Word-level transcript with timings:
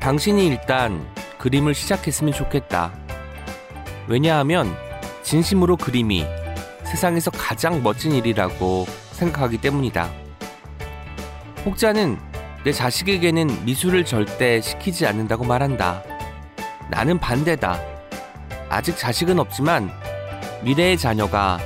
당신이 0.00 0.46
일단 0.46 1.06
그림을 1.38 1.74
시작했으면 1.74 2.32
좋겠다. 2.32 2.90
왜냐하면 4.08 4.74
진심으로 5.22 5.76
그림이 5.76 6.24
세상에서 6.84 7.30
가장 7.30 7.82
멋진 7.82 8.12
일이라고 8.12 8.86
생각하기 9.12 9.58
때문이다. 9.58 10.10
혹자는 11.66 12.18
내 12.64 12.72
자식에게는 12.72 13.64
미술을 13.66 14.06
절대 14.06 14.60
시키지 14.60 15.06
않는다고 15.06 15.44
말한다. 15.44 16.02
나는 16.90 17.18
반대다. 17.18 17.78
아직 18.70 18.96
자식은 18.96 19.38
없지만 19.38 19.90
미래의 20.62 20.96
자녀가 20.96 21.58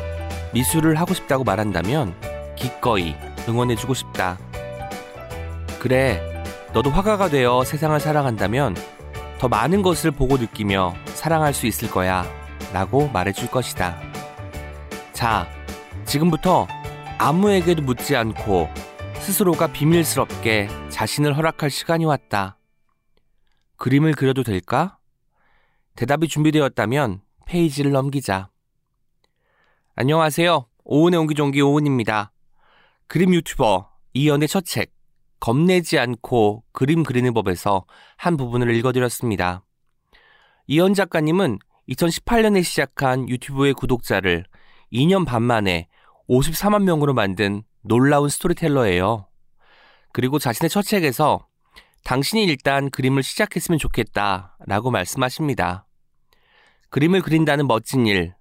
미술을 0.52 0.96
하고 0.96 1.14
싶다고 1.14 1.44
말한다면 1.44 2.14
기꺼이 2.56 3.14
응원해주고 3.48 3.94
싶다. 3.94 4.38
그래, 5.78 6.33
너도 6.74 6.90
화가가 6.90 7.28
되어 7.28 7.62
세상을 7.62 7.98
사랑한다면 8.00 8.74
더 9.38 9.48
많은 9.48 9.82
것을 9.82 10.10
보고 10.10 10.36
느끼며 10.36 10.96
사랑할 11.06 11.54
수 11.54 11.68
있을 11.68 11.88
거야. 11.88 12.24
라고 12.72 13.08
말해줄 13.10 13.48
것이다. 13.48 13.96
자, 15.12 15.46
지금부터 16.04 16.66
아무에게도 17.18 17.82
묻지 17.82 18.16
않고 18.16 18.68
스스로가 19.20 19.68
비밀스럽게 19.68 20.68
자신을 20.88 21.36
허락할 21.36 21.70
시간이 21.70 22.06
왔다. 22.06 22.58
그림을 23.76 24.14
그려도 24.14 24.42
될까? 24.42 24.98
대답이 25.94 26.26
준비되었다면 26.26 27.20
페이지를 27.46 27.92
넘기자. 27.92 28.48
안녕하세요. 29.94 30.66
오은의 30.82 31.20
옹기종기 31.20 31.62
오은입니다. 31.62 32.32
그림 33.06 33.32
유튜버 33.32 33.88
이연의 34.14 34.48
첫 34.48 34.64
책, 34.64 34.93
겁내지 35.44 35.98
않고 35.98 36.64
그림 36.72 37.02
그리는 37.02 37.34
법에서 37.34 37.84
한 38.16 38.38
부분을 38.38 38.74
읽어드렸습니다. 38.76 39.62
이연 40.66 40.94
작가님은 40.94 41.58
2018년에 41.90 42.64
시작한 42.64 43.28
유튜브의 43.28 43.74
구독자를 43.74 44.46
2년 44.90 45.26
반 45.26 45.42
만에 45.42 45.88
54만 46.30 46.84
명으로 46.84 47.12
만든 47.12 47.62
놀라운 47.82 48.30
스토리텔러예요. 48.30 49.28
그리고 50.14 50.38
자신의 50.38 50.70
첫 50.70 50.80
책에서 50.80 51.46
당신이 52.04 52.44
일단 52.44 52.88
그림을 52.88 53.22
시작했으면 53.22 53.78
좋겠다 53.78 54.56
라고 54.66 54.90
말씀하십니다. 54.90 55.86
그림을 56.88 57.20
그린다는 57.20 57.66
멋진 57.66 58.06
일, 58.06 58.32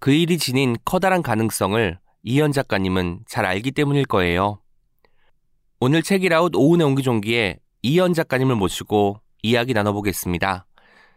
그 0.00 0.10
일이 0.10 0.38
지닌 0.38 0.74
커다란 0.84 1.22
가능성을 1.22 2.00
이연 2.24 2.50
작가님은 2.50 3.26
잘 3.28 3.46
알기 3.46 3.70
때문일 3.70 4.06
거예요. 4.06 4.61
오늘 5.84 6.04
책읽아웃 6.04 6.54
오은의 6.54 6.86
옹기종기에 6.86 7.58
이연 7.82 8.14
작가님을 8.14 8.54
모시고 8.54 9.20
이야기 9.42 9.74
나눠보겠습니다. 9.74 10.64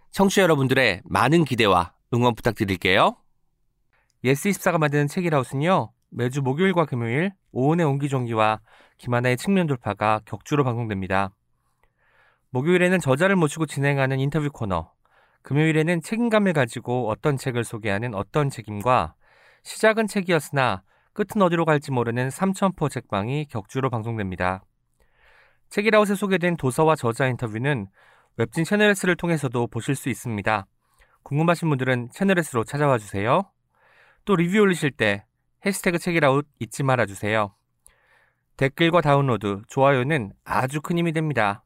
청취자 0.10 0.42
여러분들의 0.42 1.04
많은 1.06 1.46
기대와 1.46 1.94
응원 2.16 2.34
부탁드릴게요. 2.34 3.16
예스24가 4.24 4.80
만드는 4.80 5.08
책읽아웃은요, 5.08 5.92
매주 6.10 6.42
목요일과 6.42 6.86
금요일 6.86 7.32
오은의 7.52 7.86
옹기종기와 7.86 8.60
김하나의 8.98 9.38
측면 9.38 9.68
돌파가 9.68 10.22
격주로 10.26 10.64
방송됩니다. 10.64 11.30
목요일에는 12.50 13.00
저자를 13.00 13.36
모시고 13.36 13.68
진행하는 13.68 14.20
인터뷰 14.20 14.50
코너, 14.52 14.92
금요일에는 15.44 16.02
책임감을 16.02 16.54
가지고 16.54 17.12
어떤 17.12 17.38
책을 17.38 17.66
소개하는 17.66 18.16
어떤 18.16 18.50
책임과 18.50 19.14
시작은 19.62 20.08
책이었으나 20.08 20.82
끝은 21.16 21.42
어디로 21.42 21.64
갈지 21.64 21.94
모르는 21.94 22.30
삼천포 22.30 22.90
책방이 22.90 23.46
격주로 23.46 23.90
방송됩니다. 23.90 24.66
책이라웃에 25.70 26.14
소개된 26.14 26.58
도서와 26.58 26.98
저자 26.98 27.28
인터뷰는 27.28 27.88
웹진 28.36 28.66
채널S를 28.66 29.16
통해서도 29.16 29.68
보실 29.68 29.96
수 29.96 30.10
있습니다. 30.10 30.68
궁금하신 31.24 31.70
분들은 31.70 32.10
채널S로 32.12 32.66
찾아와 32.66 32.98
주세요. 32.98 33.50
또 34.26 34.36
리뷰 34.36 34.60
올리실 34.60 34.92
때 34.92 35.24
해시태그 35.66 36.00
책이라웃 36.00 36.46
잊지 36.60 36.84
말아 36.84 37.06
주세요. 37.06 37.56
댓글과 38.58 39.00
다운로드, 39.00 39.62
좋아요는 39.70 40.34
아주 40.44 40.82
큰 40.82 40.98
힘이 40.98 41.14
됩니다. 41.14 41.64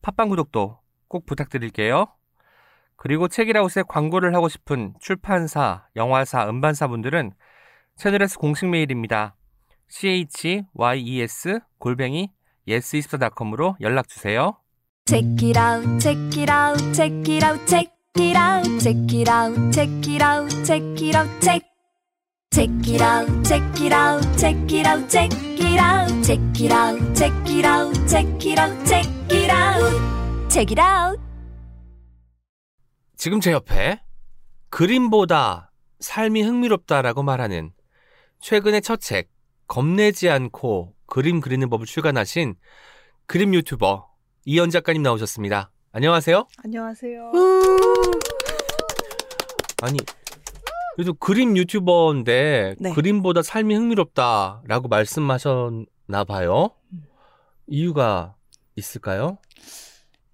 팟빵 0.00 0.30
구독도 0.30 0.80
꼭 1.08 1.26
부탁드릴게요. 1.26 2.06
그리고 2.96 3.28
책이라웃에 3.28 3.82
광고를 3.88 4.34
하고 4.34 4.48
싶은 4.48 4.94
출판사, 5.00 5.86
영화사, 5.96 6.48
음반사 6.48 6.88
분들은 6.88 7.32
채널S 7.96 8.38
공식 8.38 8.68
메일입니다. 8.68 9.34
chyes 9.88 10.60
골뱅이 11.78 12.30
yes24.com으로 12.68 13.76
연락 13.80 14.08
주세요. 14.08 14.58
Check 15.06 15.48
it 15.48 15.58
out, 15.58 15.98
check 15.98 16.42
it 16.42 16.52
out, 16.52 16.92
check 16.92 17.32
it 17.32 17.44
out, 17.44 17.66
check 17.66 17.90
it 18.18 18.36
out, 18.36 18.78
check 18.80 19.14
it 19.14 19.30
out, 19.30 19.72
check 19.72 19.88
it 20.06 20.22
out, 20.22 20.64
check 20.64 21.02
it 21.02 21.16
out, 21.16 21.40
check. 21.40 21.62
Check 22.50 22.70
it 22.88 23.02
out, 23.02 23.44
check 23.44 23.62
it 23.80 23.92
out, 23.92 24.38
check 24.38 24.72
it 24.72 24.86
out, 24.86 25.08
check 25.08 25.32
it 25.32 25.78
out, 25.78 26.24
check 26.24 26.40
it 26.60 26.72
out, 26.72 27.14
check 27.14 27.32
it 27.48 27.64
out, 27.64 28.06
check 28.06 28.24
it 28.40 28.58
out, 28.58 28.86
check 28.86 29.06
it 29.30 29.50
out, 29.50 30.48
check 30.48 30.72
it 30.72 30.80
out. 30.80 31.20
지금 33.16 33.40
제 33.40 33.52
옆에 33.52 34.02
그림보다 34.70 35.70
삶이 36.00 36.42
흥미롭다라고 36.42 37.22
말하는 37.22 37.72
최근의 38.46 38.80
첫 38.80 39.00
책, 39.00 39.28
겁내지 39.66 40.30
않고 40.30 40.94
그림 41.06 41.40
그리는 41.40 41.68
법을 41.68 41.84
출간하신 41.84 42.54
그림 43.26 43.52
유튜버 43.54 44.08
이현 44.44 44.70
작가님 44.70 45.02
나오셨습니다. 45.02 45.72
안녕하세요. 45.90 46.46
안녕하세요. 46.62 47.32
아니, 49.82 49.98
그래도 50.94 51.14
그림 51.14 51.56
유튜버인데 51.56 52.76
네. 52.78 52.92
그림보다 52.92 53.42
삶이 53.42 53.74
흥미롭다라고 53.74 54.86
말씀하셨나 54.86 56.22
봐요. 56.28 56.70
이유가 57.66 58.36
있을까요? 58.76 59.38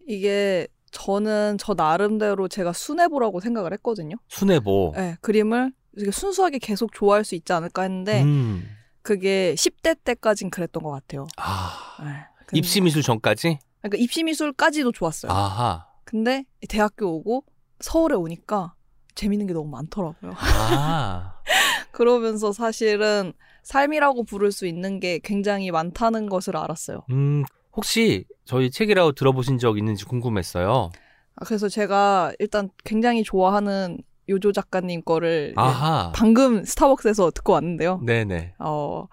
이게 0.06 0.68
저는 0.90 1.56
저 1.58 1.72
나름대로 1.72 2.46
제가 2.48 2.74
순애보라고 2.74 3.40
생각을 3.40 3.72
했거든요. 3.72 4.16
순애보. 4.28 4.92
네, 4.96 5.16
그림을 5.22 5.72
순수하게 6.10 6.58
계속 6.58 6.92
좋아할 6.92 7.24
수 7.24 7.34
있지 7.34 7.52
않을까 7.52 7.82
했는데 7.82 8.22
음. 8.22 8.68
그게 9.02 9.54
10대 9.56 9.98
때까진 10.04 10.50
그랬던 10.50 10.82
것 10.82 10.90
같아요. 10.90 11.26
아, 11.36 11.96
네, 12.02 12.58
입시 12.58 12.80
미술 12.80 13.02
전까지? 13.02 13.58
그러니까 13.80 13.98
입시 13.98 14.22
미술까지도 14.22 14.92
좋았어요. 14.92 15.32
아하. 15.32 15.86
근데 16.04 16.44
대학교 16.68 17.06
오고 17.16 17.44
서울에 17.80 18.14
오니까 18.14 18.74
재밌는 19.14 19.46
게 19.46 19.52
너무 19.52 19.68
많더라고요. 19.70 20.32
아. 20.36 21.40
그러면서 21.90 22.52
사실은 22.52 23.32
삶이라고 23.64 24.24
부를 24.24 24.52
수 24.52 24.66
있는 24.66 25.00
게 25.00 25.18
굉장히 25.22 25.70
많다는 25.70 26.28
것을 26.28 26.56
알았어요. 26.56 27.02
음, 27.10 27.44
혹시 27.74 28.24
저희 28.44 28.70
책이라고 28.70 29.12
들어보신 29.12 29.58
적 29.58 29.78
있는지 29.78 30.04
궁금했어요. 30.04 30.90
아, 31.34 31.44
그래서 31.44 31.68
제가 31.68 32.32
일단 32.38 32.70
굉장히 32.84 33.22
좋아하는 33.22 33.98
요조 34.32 34.52
작가님 34.52 35.02
거를 35.02 35.52
아하. 35.56 36.12
방금 36.14 36.64
스타벅스에서 36.64 37.30
듣고 37.30 37.52
왔는데요. 37.52 38.00
네네. 38.04 38.54
어, 38.58 39.06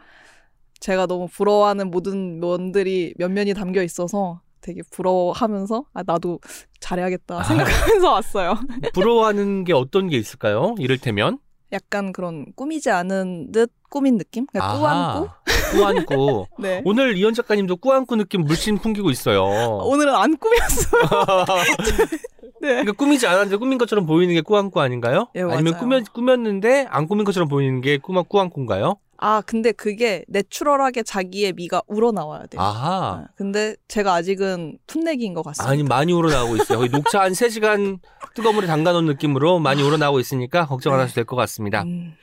제가 0.80 1.06
너무 1.06 1.28
부러워하는 1.28 1.91
모든 1.91 2.40
면들이 2.40 3.13
면면이 3.18 3.53
담겨 3.53 3.84
있어서 3.84 4.41
되게 4.62 4.81
부러워하면서 4.91 5.85
아, 5.94 6.03
나도 6.06 6.40
잘해야겠다 6.80 7.44
생각하면서 7.44 8.12
왔어요. 8.12 8.56
부러워하는 8.94 9.63
게 9.66 9.74
어떤 9.74 10.07
게 10.09 10.18
있을까요? 10.18 10.75
이를테면? 10.80 11.40
약간 11.72 12.12
그런 12.12 12.46
꾸미지 12.56 12.90
않은 12.90 13.51
듯 13.51 13.72
꾸민 13.90 14.18
느낌? 14.18 14.47
그러니까 14.47 14.78
꾸안꾸? 14.80 15.30
꾸안꾸. 15.72 16.45
네. 16.60 16.81
오늘 16.83 17.15
이현 17.18 17.33
작가님도 17.33 17.77
꾸안꾸 17.77 18.15
느낌 18.15 18.42
물씬 18.42 18.77
풍기고 18.77 19.12
있어요. 19.12 19.44
오늘은 19.44 20.15
안 20.15 20.36
꾸몄어요. 20.38 21.45
네. 22.62 22.68
그러니까 22.70 22.92
꾸미지 22.94 23.26
않았는데 23.28 23.58
꾸민 23.58 23.78
것처럼 23.78 24.06
보이는 24.06 24.34
게 24.34 24.42
꾸안꾸 24.42 24.82
아닌가요? 24.82 25.28
예, 25.36 25.42
아니면. 25.42 25.78
꾸몄, 25.78 26.04
꾸몄는데 26.14 26.88
안 26.90 27.08
꾸민 27.08 27.26
것처럼 27.26 27.48
보이는 27.48 27.82
게 27.82 27.98
꾸마, 27.98 28.24
꾸안꾸인가요? 28.24 28.98
아, 29.22 29.42
근데 29.46 29.72
그게 29.74 30.24
내추럴하게 30.30 31.04
자기의 31.04 31.52
미가 31.54 31.82
우러나와야 31.88 32.46
돼요. 32.48 32.62
아하. 32.62 33.18
네. 33.22 33.28
근데 33.36 33.76
제가 33.90 34.14
아직은 34.14 34.78
풋내기인 34.88 35.34
것 35.34 35.44
같습니다. 35.44 35.70
아니, 35.70 35.84
많이 35.84 36.14
우러나오고 36.14 36.56
있어요. 36.56 36.78
거의 36.78 36.90
녹차 36.90 37.22
한 37.22 37.34
3시간 37.34 38.00
뜨거운 38.34 38.56
물에 38.56 38.68
담가놓은 38.68 39.06
느낌으로 39.06 39.60
많이 39.60 39.84
우러나오고 39.84 40.20
있으니까 40.22 40.66
걱정 40.68 40.94
안 40.94 41.02
하셔도 41.02 41.16
될 41.16 41.26
것 41.26 41.36
같습니다. 41.36 41.82
음, 41.84 42.14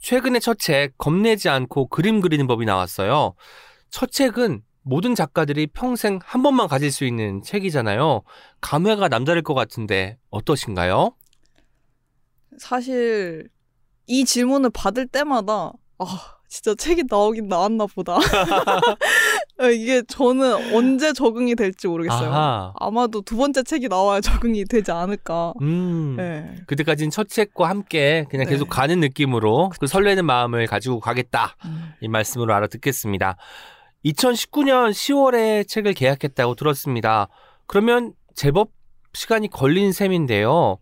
최근에 0.00 0.40
첫 0.40 0.58
책, 0.58 0.98
겁내지 0.98 1.48
않고 1.48 1.86
그림 1.86 2.20
그리는 2.20 2.46
법이 2.48 2.64
나왔어요. 2.64 3.34
첫 3.90 4.10
책은 4.10 4.62
모든 4.84 5.14
작가들이 5.14 5.66
평생 5.68 6.18
한 6.22 6.42
번만 6.42 6.68
가질 6.68 6.92
수 6.92 7.04
있는 7.04 7.42
책이잖아요. 7.42 8.22
감회가 8.60 9.08
남다를 9.08 9.42
것 9.42 9.54
같은데 9.54 10.18
어떠신가요? 10.30 11.12
사실 12.58 13.48
이 14.06 14.24
질문을 14.24 14.70
받을 14.70 15.06
때마다 15.06 15.72
아 15.98 16.34
진짜 16.48 16.74
책이 16.74 17.04
나오긴 17.10 17.48
나왔나 17.48 17.86
보다. 17.86 18.14
아, 19.58 19.66
이게 19.74 20.02
저는 20.06 20.74
언제 20.74 21.12
적응이 21.12 21.56
될지 21.56 21.88
모르겠어요. 21.88 22.30
아하. 22.30 22.72
아마도 22.76 23.22
두 23.22 23.36
번째 23.36 23.64
책이 23.64 23.88
나와야 23.88 24.20
적응이 24.20 24.64
되지 24.66 24.92
않을까. 24.92 25.54
음. 25.62 26.14
네. 26.16 26.54
그때까지는 26.66 27.10
첫 27.10 27.28
책과 27.28 27.68
함께 27.68 28.26
그냥 28.30 28.46
네. 28.46 28.52
계속 28.52 28.68
가는 28.68 29.00
느낌으로 29.00 29.72
그 29.80 29.88
설레는 29.88 30.26
마음을 30.26 30.66
가지고 30.68 31.00
가겠다. 31.00 31.56
음. 31.64 31.92
이 32.00 32.06
말씀으로 32.06 32.54
알아듣겠습니다. 32.54 33.36
2019년 34.04 34.90
10월에 34.90 35.66
책을 35.66 35.94
계약했다고 35.94 36.54
들었습니다. 36.54 37.28
그러면 37.66 38.12
제법 38.34 38.70
시간이 39.14 39.48
걸린 39.48 39.92
셈인데요. 39.92 40.78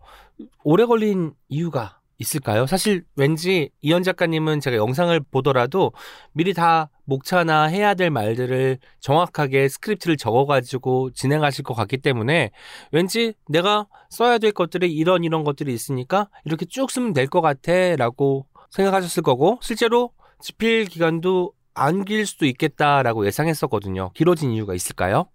오래 0.63 0.85
걸린 0.85 1.33
이유가 1.47 1.99
있을까요? 2.17 2.65
사실 2.67 3.03
왠지 3.15 3.69
이연 3.81 4.03
작가님은 4.03 4.59
제가 4.59 4.77
영상을 4.77 5.17
보더라도 5.31 5.93
미리 6.33 6.53
다 6.53 6.89
목차나 7.05 7.65
해야 7.65 7.93
될 7.95 8.09
말들을 8.11 8.77
정확하게 8.99 9.67
스크립트를 9.67 10.17
적어가지고 10.17 11.11
진행하실 11.11 11.63
것 11.63 11.73
같기 11.73 11.97
때문에 11.97 12.51
왠지 12.91 13.33
내가 13.49 13.87
써야 14.09 14.37
될 14.37 14.51
것들이 14.51 14.91
이런 14.93 15.23
이런 15.23 15.43
것들이 15.43 15.73
있으니까 15.73 16.29
이렇게 16.45 16.65
쭉 16.65 16.89
쓰면 16.91 17.13
될 17.13 17.27
것 17.27 17.41
같아 17.41 17.95
라고 17.97 18.45
생각하셨을 18.71 19.23
거고 19.23 19.59
실제로 19.61 20.11
집필 20.39 20.85
기간도 20.85 21.53
안 21.75 22.05
길 22.05 22.25
수도 22.25 22.45
있겠다라고 22.45 23.25
예상했었거든요. 23.25 24.11
길어진 24.13 24.51
이유가 24.51 24.73
있을까요? 24.75 25.25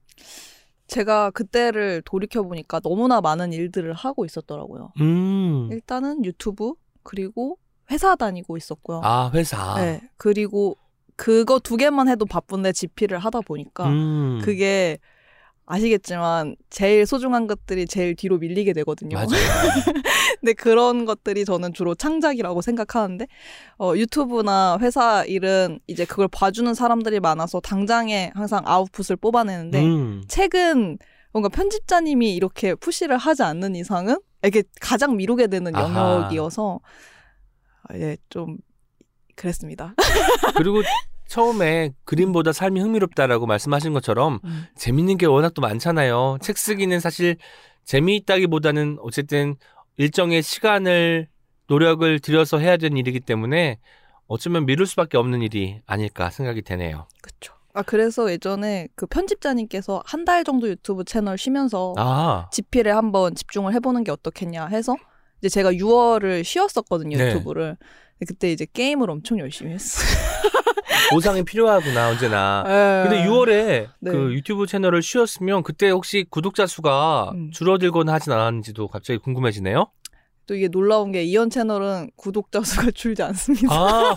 제가 0.87 1.31
그때를 1.31 2.03
돌이켜 2.05 2.43
보니까 2.43 2.81
너무나 2.81 3.21
많은 3.21 3.53
일들을 3.53 3.93
하고 3.93 4.25
있었더라고요. 4.25 4.93
음. 5.01 5.69
일단은 5.71 6.25
유튜브 6.25 6.73
그리고 7.03 7.59
회사 7.91 8.17
다니고 8.17 8.57
있었고요. 8.57 9.01
아, 9.05 9.31
회사. 9.35 9.75
네. 9.77 10.01
그리고 10.17 10.77
그거 11.17 11.59
두 11.59 11.77
개만 11.77 12.09
해도 12.09 12.25
바쁜데 12.25 12.73
집필을 12.73 13.19
하다 13.19 13.41
보니까 13.43 13.87
음. 13.89 14.41
그게 14.43 14.99
아시겠지만 15.69 16.57
제일 16.71 17.05
소중한 17.05 17.47
것들이 17.47 17.87
제일 17.87 18.17
뒤로 18.17 18.39
밀리게 18.39 18.73
되거든요. 18.73 19.17
맞아요. 19.17 19.29
근데 20.41 20.55
그런 20.55 21.05
것들이 21.05 21.45
저는 21.45 21.75
주로 21.75 21.95
창작이라고 21.95 22.63
생각하는데 22.63 23.27
어, 23.79 23.93
유튜브나 23.95 24.79
회사 24.81 25.25
일은 25.25 25.79
이제 25.87 26.07
그걸 26.07 26.27
봐주는 26.29 26.73
사람들이 26.73 27.21
많아서 27.21 27.61
당장에 27.61 28.33
항상 28.35 28.63
아웃풋을 28.65 29.17
뽑아내는데 29.17 29.83
음. 29.83 30.25
책은 30.27 30.99
뭔가 31.33 31.51
편집자님이 31.51 32.35
이렇게 32.35 32.75
푸시를 32.75 33.19
하지 33.19 33.43
않는 33.43 33.77
이상은 33.77 34.17
이게 34.45 34.63
가장 34.81 35.17
미루게 35.17 35.49
되는. 35.49 35.75
영역이어서 35.75 36.81
아, 37.83 37.95
예, 37.95 38.17
좀 38.31 38.57
그랬습니다. 39.35 39.95
그리고 40.57 40.83
처음에 41.29 41.91
그림보다 42.05 42.53
삶이 42.53 42.81
흥미롭다라고 42.81 43.47
말씀하신 43.47 43.93
것처럼 43.93 44.41
음. 44.45 44.67
재밌는 44.77 45.19
게 45.19 45.27
워낙 45.27 45.53
또 45.55 45.63
많잖아요. 45.63 46.39
책 46.41 46.59
쓰기는 46.59 46.99
사실 47.01 47.37
재미있다기보다는 47.85 48.99
어쨌든 49.01 49.57
일정의 49.97 50.43
시간을 50.43 51.29
노력을 51.69 52.19
들여서 52.21 52.59
해야 52.59 52.77
되는 52.77 52.97
일이기 52.97 53.21
때문에 53.21 53.79
어쩌면 54.27 54.67
미룰 54.67 54.87
수밖에 54.87 55.17
없는 55.19 55.43
일이 55.43 55.81
아닐까 55.87 56.31
생각이 56.31 56.63
되네요. 56.63 57.07
그쵸. 57.23 57.55
아 57.75 57.83
그래서 57.83 58.31
예전에 58.31 58.89
그 58.95 59.07
편집자님께서 59.07 60.03
한 60.07 60.25
달 60.25 60.45
정도 60.45 60.69
유튜브 60.69 61.05
채널 61.05 61.37
쉬면서 61.39 61.95
아, 61.97 62.49
집필에 62.53 62.91
한번 62.91 63.35
집중을 63.35 63.73
해보는 63.75 64.05
게 64.05 64.11
어떻겠냐 64.11 64.67
해서 64.67 64.97
이제 65.41 65.49
제가 65.49 65.73
6월을 65.73 66.43
쉬었었거든요 66.45 67.17
네. 67.17 67.29
유튜브를. 67.29 67.77
그때 68.27 68.51
이제 68.51 68.67
게임을 68.73 69.11
엄청 69.11 69.39
열심히 69.39 69.73
했어요. 69.73 70.09
보상이 71.11 71.43
필요하구나 71.43 72.11
언제나. 72.11 72.65
예. 72.67 72.71
아, 72.71 73.09
근데 73.09 73.25
6월에 73.25 73.89
네. 74.01 74.11
그 74.11 74.33
유튜브 74.35 74.67
채널을 74.67 75.03
쉬었으면 75.03 75.63
그때 75.63 75.91
혹시 75.91 76.27
구독자 76.29 76.67
수가 76.67 77.33
음. 77.35 77.51
줄어들거나 77.51 78.13
하진 78.13 78.33
않았는지도 78.33 78.89
갑자기 78.89 79.19
궁금해지네요. 79.19 79.91
또 80.47 80.55
이게 80.55 80.69
놀라운 80.69 81.13
게 81.13 81.25
이현 81.25 81.51
채널은 81.51 82.11
구독자 82.17 82.63
수가 82.63 82.91
줄지 82.91 83.23
않습니다. 83.23 83.69
아, 83.71 84.17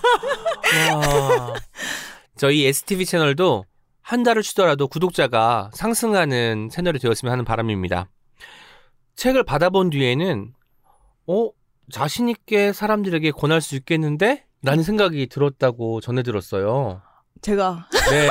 와. 0.93 1.53
저희 2.37 2.65
STV 2.65 3.05
채널도 3.05 3.65
한 4.01 4.23
달을 4.23 4.41
쉬더라도 4.41 4.87
구독자가 4.87 5.69
상승하는 5.73 6.69
채널이 6.69 6.99
되었으면 6.99 7.31
하는 7.31 7.45
바람입니다. 7.45 8.09
책을 9.15 9.43
받아본 9.43 9.89
뒤에는, 9.91 10.53
어, 11.27 11.49
자신 11.91 12.29
있게 12.29 12.73
사람들에게 12.73 13.31
권할 13.31 13.61
수 13.61 13.75
있겠는데? 13.75 14.45
라는 14.63 14.83
생각이 14.83 15.27
들었다고 15.27 16.01
전해 16.01 16.23
들었어요. 16.23 17.01
제가 17.41 17.87
네. 18.11 18.29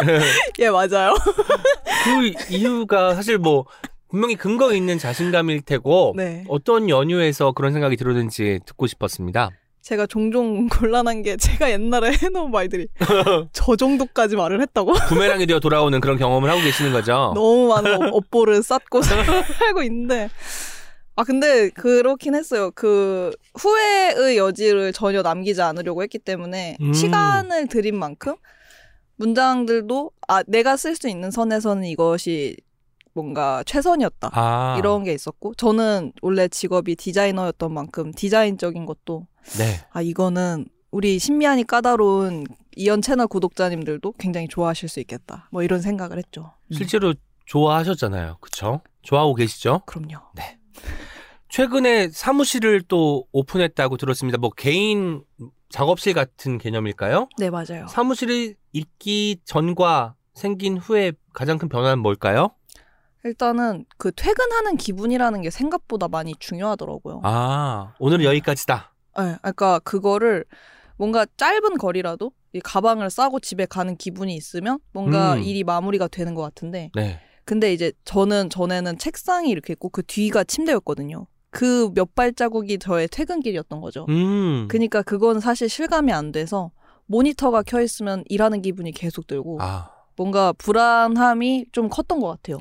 예 0.58 0.70
맞아요. 0.70 1.14
그 2.04 2.32
이유가 2.54 3.14
사실 3.14 3.38
뭐, 3.38 3.66
분명히 4.08 4.34
근거 4.34 4.74
있는 4.74 4.98
자신감일 4.98 5.60
테고, 5.62 6.14
네. 6.16 6.44
어떤 6.48 6.88
연유에서 6.88 7.52
그런 7.52 7.72
생각이 7.72 7.96
들었는지 7.96 8.58
듣고 8.66 8.86
싶었습니다. 8.88 9.50
제가 9.82 10.06
종종 10.06 10.68
곤란한 10.68 11.22
게 11.22 11.36
제가 11.36 11.70
옛날에 11.70 12.12
해놓은 12.22 12.50
말들이 12.50 12.86
저 13.52 13.76
정도까지 13.76 14.36
말을 14.36 14.60
했다고 14.62 14.92
부메랑이 15.08 15.46
되어 15.46 15.58
돌아오는 15.60 15.98
그런 16.00 16.18
경험을 16.18 16.50
하고 16.50 16.60
계시는 16.60 16.92
거죠. 16.92 17.32
너무 17.34 17.68
많은 17.68 17.94
업- 17.94 18.14
업보를 18.14 18.62
쌓고 18.62 19.00
살고 19.02 19.82
있는데 19.84 20.28
아 21.20 21.24
근데 21.24 21.68
그렇긴 21.68 22.34
했어요. 22.34 22.70
그 22.74 23.30
후회의 23.54 24.38
여지를 24.38 24.94
전혀 24.94 25.20
남기지 25.20 25.60
않으려고 25.60 26.02
했기 26.02 26.18
때문에 26.18 26.78
음. 26.80 26.94
시간을 26.94 27.66
들인 27.66 27.98
만큼 27.98 28.36
문장들도 29.16 30.12
아 30.28 30.42
내가 30.44 30.78
쓸 30.78 30.96
수 30.96 31.10
있는 31.10 31.30
선에서는 31.30 31.84
이것이 31.84 32.56
뭔가 33.12 33.62
최선이었다. 33.66 34.30
아. 34.32 34.76
이런 34.78 35.04
게 35.04 35.12
있었고 35.12 35.52
저는 35.56 36.14
원래 36.22 36.48
직업이 36.48 36.96
디자이너였던 36.96 37.70
만큼 37.70 38.12
디자인적인 38.12 38.86
것도 38.86 39.26
네. 39.58 39.86
아 39.90 40.00
이거는 40.00 40.68
우리 40.90 41.18
신미한이 41.18 41.66
까다로운 41.66 42.46
이연 42.76 43.02
채널 43.02 43.26
구독자님들도 43.26 44.12
굉장히 44.12 44.48
좋아하실 44.48 44.88
수 44.88 45.00
있겠다. 45.00 45.50
뭐 45.52 45.62
이런 45.62 45.82
생각을 45.82 46.16
했죠. 46.16 46.54
음, 46.68 46.76
실제로 46.76 47.12
좋아하셨잖아요. 47.44 48.38
그쵸? 48.40 48.80
좋아하고 49.02 49.34
계시죠? 49.34 49.82
그럼요. 49.84 50.16
최근에 51.50 52.10
사무실을 52.10 52.82
또 52.82 53.26
오픈했다고 53.32 53.96
들었습니다. 53.96 54.38
뭐 54.38 54.50
개인 54.50 55.22
작업실 55.68 56.14
같은 56.14 56.58
개념일까요? 56.58 57.28
네 57.38 57.50
맞아요. 57.50 57.86
사무실이 57.88 58.54
있기 58.72 59.40
전과 59.44 60.14
생긴 60.34 60.78
후에 60.78 61.12
가장 61.32 61.58
큰 61.58 61.68
변화는 61.68 61.98
뭘까요? 61.98 62.50
일단은 63.24 63.84
그 63.98 64.12
퇴근하는 64.12 64.76
기분이라는 64.76 65.42
게 65.42 65.50
생각보다 65.50 66.08
많이 66.08 66.34
중요하더라고요. 66.38 67.20
아, 67.24 67.94
오늘은 67.98 68.24
여기까지다. 68.24 68.94
네, 69.18 69.36
그러니까 69.40 69.78
그거를 69.80 70.44
뭔가 70.96 71.26
짧은 71.36 71.76
거리라도 71.78 72.32
이 72.52 72.60
가방을 72.60 73.10
싸고 73.10 73.40
집에 73.40 73.66
가는 73.66 73.96
기분이 73.96 74.34
있으면 74.34 74.78
뭔가 74.92 75.34
음. 75.34 75.42
일이 75.42 75.64
마무리가 75.64 76.08
되는 76.08 76.34
것 76.34 76.42
같은데 76.42 76.90
네. 76.94 77.20
근데 77.44 77.72
이제 77.72 77.92
저는 78.04 78.48
전에는 78.50 78.98
책상이 78.98 79.50
이렇게 79.50 79.72
있고 79.72 79.88
그 79.88 80.02
뒤가 80.04 80.44
침대였거든요. 80.44 81.26
그 81.50 81.90
몇 81.94 82.14
발자국이 82.14 82.78
저의 82.78 83.08
퇴근길이었던 83.08 83.80
거죠. 83.80 84.06
음. 84.08 84.68
그러니까 84.68 85.02
그건 85.02 85.40
사실 85.40 85.68
실감이 85.68 86.12
안 86.12 86.32
돼서 86.32 86.70
모니터가 87.06 87.62
켜 87.62 87.80
있으면 87.80 88.22
일하는 88.28 88.62
기분이 88.62 88.92
계속 88.92 89.26
들고 89.26 89.58
아. 89.60 89.90
뭔가 90.16 90.52
불안함이 90.52 91.66
좀 91.72 91.88
컸던 91.88 92.20
것 92.20 92.28
같아요. 92.28 92.58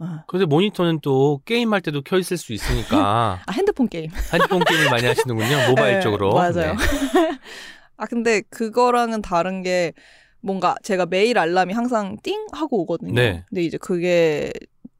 아, 0.00 0.24
근데 0.26 0.44
모니터는 0.44 0.98
또 1.02 1.40
게임할 1.44 1.80
때도 1.80 2.02
켜 2.02 2.18
있을 2.18 2.36
수 2.36 2.52
있으니까 2.52 3.40
아, 3.46 3.52
핸드폰 3.52 3.88
게임. 3.88 4.10
핸드폰 4.32 4.64
게임을 4.64 4.90
많이 4.90 5.06
하시는군요. 5.06 5.68
모바일 5.68 5.94
네, 5.94 6.00
쪽으로. 6.00 6.32
맞아요. 6.34 6.52
네. 6.52 6.74
아 7.96 8.06
근데 8.06 8.42
그거랑은 8.50 9.22
다른 9.22 9.62
게 9.62 9.92
뭔가 10.40 10.74
제가 10.82 11.06
매일 11.06 11.38
알람이 11.38 11.72
항상 11.72 12.16
띵 12.22 12.46
하고 12.52 12.80
오거든요. 12.82 13.14
네. 13.14 13.44
근데 13.48 13.62
이제 13.62 13.78
그게 13.78 14.52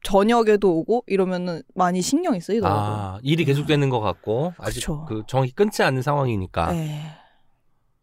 저녁에도 0.05 0.77
오고 0.77 1.03
이러면은 1.07 1.63
많이 1.73 2.01
신경이 2.01 2.39
쓰이더라고요. 2.39 2.93
아, 2.95 3.19
일이 3.23 3.43
계속되는 3.43 3.89
것 3.89 3.99
같고 3.99 4.53
아직 4.57 4.79
그쵸. 4.79 5.05
그 5.07 5.23
정이 5.27 5.51
끊지 5.51 5.83
않는 5.83 6.01
상황이니까. 6.01 6.71
네. 6.71 7.01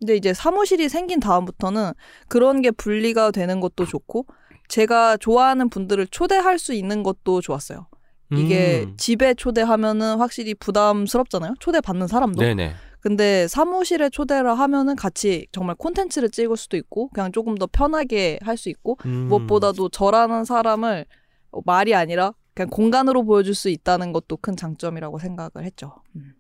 근데 0.00 0.16
이제 0.16 0.34
사무실이 0.34 0.88
생긴 0.88 1.20
다음부터는 1.20 1.92
그런 2.28 2.60
게 2.60 2.72
분리가 2.72 3.30
되는 3.30 3.60
것도 3.60 3.86
좋고 3.86 4.26
제가 4.68 5.16
좋아하는 5.16 5.68
분들을 5.70 6.08
초대할 6.08 6.58
수 6.58 6.74
있는 6.74 7.02
것도 7.04 7.40
좋았어요. 7.40 7.86
이게 8.32 8.84
음. 8.86 8.96
집에 8.96 9.34
초대하면은 9.34 10.16
확실히 10.16 10.54
부담스럽잖아요. 10.54 11.54
초대받는 11.60 12.08
사람도. 12.08 12.40
네네. 12.40 12.72
근데 13.00 13.46
사무실에 13.46 14.08
초대를 14.10 14.58
하면은 14.58 14.96
같이 14.96 15.46
정말 15.52 15.76
콘텐츠를 15.76 16.30
찍을 16.30 16.56
수도 16.56 16.76
있고 16.76 17.08
그냥 17.10 17.30
조금 17.30 17.56
더 17.56 17.66
편하게 17.66 18.38
할 18.42 18.56
수 18.56 18.68
있고 18.70 18.96
음. 19.04 19.26
무엇보다도 19.28 19.88
저라는 19.90 20.44
사람을 20.44 21.04
어, 21.04 21.21
말이 21.64 21.94
아니라 21.94 22.32
그냥 22.54 22.68
공간으로 22.70 23.24
보여줄 23.24 23.54
수 23.54 23.68
있다는 23.70 24.12
것도 24.12 24.36
큰 24.38 24.56
장점이라고 24.56 25.18
생각을 25.18 25.64
했죠. 25.64 25.94
음. 26.16 26.34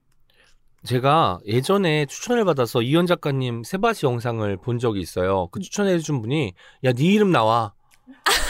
제가 0.84 1.38
예전에 1.46 2.06
추천을 2.06 2.44
받아서 2.44 2.82
이현 2.82 3.06
작가님 3.06 3.62
세바시 3.62 4.04
영상을 4.06 4.56
본 4.58 4.78
적이 4.78 5.00
있어요. 5.00 5.46
그 5.52 5.60
추천해준 5.60 6.20
분이 6.20 6.54
야 6.84 6.92
네 6.92 7.04
이름 7.04 7.30
나와 7.30 7.72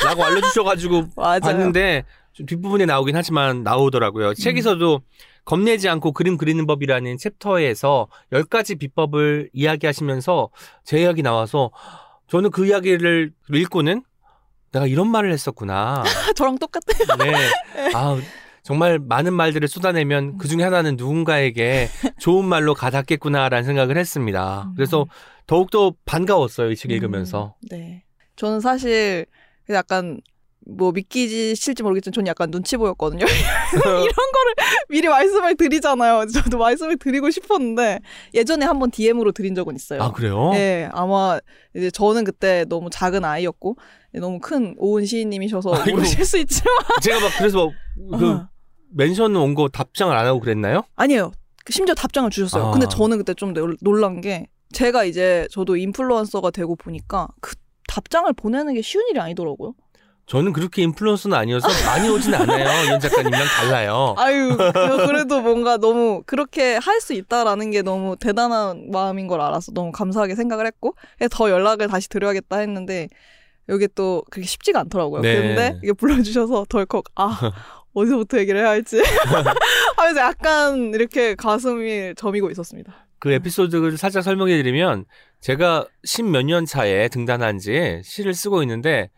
라고 0.05 0.25
알려주셔가지고. 0.25 1.09
봤는데 1.15 2.05
좀 2.33 2.47
뒷부분에 2.47 2.87
나오긴 2.87 3.17
하지만 3.17 3.63
나오더라고요. 3.63 4.33
책에서도 4.35 5.03
겁내지 5.45 5.89
않고 5.91 6.13
그림 6.13 6.39
그리는 6.39 6.67
법이라는 6.67 7.19
챕터에서 7.19 8.09
10가지 8.33 8.79
비법을 8.79 9.51
이야기하시면서 9.53 10.49
제 10.85 11.03
이야기 11.03 11.23
나와서 11.23 11.71
저는 12.29 12.51
그 12.51 12.67
이야기를 12.67 13.33
읽고는 13.53 14.05
내가 14.73 14.87
이런 14.87 15.09
말을 15.11 15.33
했었구나. 15.33 16.03
저랑 16.37 16.59
똑같아. 16.59 16.83
네. 17.19 17.33
아, 17.95 18.19
정말 18.63 18.99
많은 18.99 19.33
말들을 19.35 19.67
쏟아내면 19.69 20.39
그 20.39 20.49
중에 20.49 20.63
하나는 20.63 20.97
누군가에게 20.97 21.89
좋은 22.19 22.45
말로 22.45 22.75
가닿겠구나라는 22.75 23.65
생각을 23.65 23.97
했습니다. 23.99 24.71
그래서 24.77 25.07
더욱더 25.47 25.93
반가웠어요, 26.05 26.71
이 26.71 26.77
책 26.77 26.91
읽으면서. 26.93 27.55
음, 27.65 27.69
네. 27.71 28.05
저는 28.37 28.61
사실 28.61 29.27
약간 29.71 30.21
뭐 30.67 30.93
믿기지 30.93 31.55
실지 31.57 31.83
모르겠지만 31.83 32.13
저는 32.13 32.27
약간 32.29 32.51
눈치 32.51 32.77
보였거든요. 32.77 33.25
이런 33.75 34.05
거를 34.05 34.55
미리 34.89 35.09
말씀을 35.09 35.57
드리잖아요. 35.57 36.27
저도 36.27 36.59
말씀을 36.59 36.97
드리고 36.99 37.31
싶었는데 37.31 38.01
예전에 38.35 38.65
한번 38.67 38.91
DM으로 38.91 39.33
드린 39.33 39.55
적은 39.55 39.75
있어요. 39.75 40.03
아, 40.03 40.13
그래요? 40.13 40.51
네, 40.53 40.89
아마 40.93 41.39
이제 41.75 41.91
저는 41.91 42.25
그때 42.25 42.65
너무 42.69 42.91
작은 42.91 43.25
아이였고 43.25 43.77
너무 44.15 44.39
큰 44.41 44.75
오은 44.79 45.05
시인님이셔서 45.07 45.75
아이고. 45.75 45.97
모르실 45.97 46.25
수 46.25 46.39
있지만 46.39 46.77
제가 47.03 47.21
막 47.21 47.31
그래서 47.39 47.71
그 48.19 48.31
어. 48.31 48.49
멘션 48.95 49.35
온 49.37 49.55
거 49.55 49.69
답장을 49.69 50.15
안 50.17 50.27
하고 50.27 50.39
그랬나요? 50.41 50.83
아니에요. 50.97 51.33
심지어 51.71 51.95
답장을 51.95 52.29
주셨어요. 52.31 52.67
아. 52.67 52.71
근데 52.73 52.87
저는 52.89 53.19
그때 53.19 53.35
좀 53.35 53.53
놀- 53.55 53.77
놀란 53.81 54.21
게 54.21 54.47
제가 54.73 55.05
이제 55.05 55.47
저도 55.51 55.77
인플루언서가 55.77 56.51
되고 56.51 56.77
보니까 56.77 57.29
그 57.41 57.55
답장을 57.89 58.31
보내는 58.35 58.75
게 58.75 58.83
쉬운 58.83 59.05
일이 59.11 59.19
아니더라고요. 59.21 59.75
저는 60.27 60.53
그렇게 60.53 60.83
인플루언서는 60.83 61.37
아니어서 61.37 61.69
많이 61.85 62.09
오진 62.09 62.33
않아요. 62.35 62.65
이현 62.87 63.01
작가님이랑 63.01 63.45
달라요. 63.47 64.15
아유, 64.17 64.57
그- 64.57 64.73
그래도 65.07 65.41
뭔가 65.43 65.77
너무 65.77 66.23
그렇게 66.27 66.77
할 66.77 67.01
수 67.01 67.13
있다라는 67.13 67.71
게 67.73 67.83
너무 67.83 68.17
대단한 68.19 68.89
마음인 68.93 69.27
걸 69.27 69.41
알아서 69.41 69.73
너무 69.73 69.91
감사하게 69.93 70.37
생각을 70.37 70.67
했고, 70.67 70.95
그래서 71.19 71.37
더 71.37 71.51
연락을 71.51 71.89
다시 71.89 72.09
드려야겠다 72.09 72.59
했는데, 72.59 73.09
여기 73.69 73.89
또 73.95 74.23
그게 74.31 74.47
쉽지가 74.47 74.81
않더라고요. 74.81 75.21
네. 75.23 75.35
근데 75.37 75.79
이게 75.83 75.93
불러주셔서 75.93 76.67
덜컥, 76.69 77.05
아, 77.17 77.53
어디서부터 77.93 78.39
얘기를 78.39 78.61
해야 78.61 78.71
할지. 78.71 79.03
하면서 79.97 80.21
약간 80.21 80.93
이렇게 80.95 81.35
가슴이 81.35 82.15
저미고 82.17 82.51
있었습니다. 82.53 83.07
그 83.19 83.33
에피소드를 83.33 83.97
살짝 83.99 84.23
설명해 84.23 84.57
드리면 84.63 85.05
제가 85.41 85.87
십몇 86.05 86.45
년 86.47 86.65
차에 86.67 87.09
등단한 87.09 87.59
지 87.59 88.01
시를 88.05 88.35
쓰고 88.35 88.63
있는데 88.63 89.11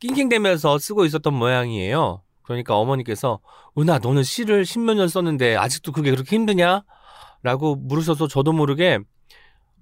낑낑대면서 0.00 0.78
쓰고 0.78 1.04
있었던 1.04 1.32
모양이에요. 1.34 2.22
그러니까 2.42 2.76
어머니께서 2.76 3.40
은하 3.78 3.98
너는 3.98 4.22
시를 4.22 4.64
십몇 4.64 4.96
년 4.96 5.08
썼는데 5.08 5.56
아직도 5.56 5.92
그게 5.92 6.10
그렇게 6.10 6.36
힘드냐? 6.36 6.84
라고 7.42 7.76
물으셔서 7.76 8.28
저도 8.28 8.52
모르게 8.52 8.98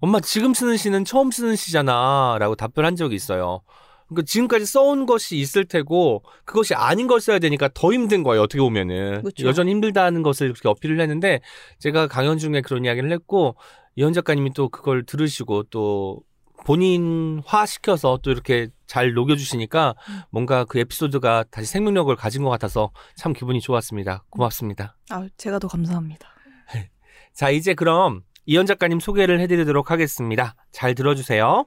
엄마 0.00 0.18
지금 0.20 0.52
쓰는 0.52 0.76
시는 0.76 1.04
처음 1.04 1.30
쓰는 1.30 1.54
시잖아 1.54 2.36
라고 2.40 2.56
답변한 2.56 2.96
적이 2.96 3.14
있어요. 3.14 3.62
그러니까 4.08 4.26
지금까지 4.26 4.66
써온 4.66 5.06
것이 5.06 5.36
있을 5.36 5.64
테고 5.64 6.24
그것이 6.44 6.74
아닌 6.74 7.06
걸 7.06 7.20
써야 7.20 7.38
되니까 7.38 7.68
더 7.72 7.92
힘든 7.92 8.22
거예요. 8.22 8.42
어떻게 8.42 8.60
보면은 8.60 9.22
그쵸. 9.22 9.46
여전히 9.46 9.70
힘들다는 9.70 10.22
것을 10.22 10.52
그렇게 10.52 10.68
어필을 10.68 11.00
했는데 11.00 11.40
제가 11.78 12.08
강연 12.08 12.38
중에 12.38 12.60
그런 12.60 12.84
이야기를 12.84 13.10
했고 13.12 13.56
이현 13.96 14.12
작가님이 14.12 14.52
또 14.54 14.68
그걸 14.68 15.04
들으시고 15.04 15.64
또 15.64 16.20
본인화 16.64 17.66
시켜서 17.66 18.18
또 18.22 18.30
이렇게 18.30 18.68
잘 18.86 19.14
녹여주시니까 19.14 19.94
뭔가 20.30 20.64
그 20.64 20.78
에피소드가 20.78 21.44
다시 21.50 21.66
생명력을 21.66 22.14
가진 22.16 22.42
것 22.42 22.50
같아서 22.50 22.90
참 23.16 23.32
기분이 23.32 23.60
좋았습니다. 23.60 24.24
고맙습니다. 24.30 24.96
아, 25.10 25.26
제가 25.36 25.58
더 25.58 25.68
감사합니다. 25.68 26.28
자, 27.34 27.50
이제 27.50 27.74
그럼 27.74 28.22
이현 28.46 28.66
작가님 28.66 29.00
소개를 29.00 29.40
해드리도록 29.40 29.90
하겠습니다. 29.90 30.54
잘 30.70 30.94
들어주세요. 30.94 31.66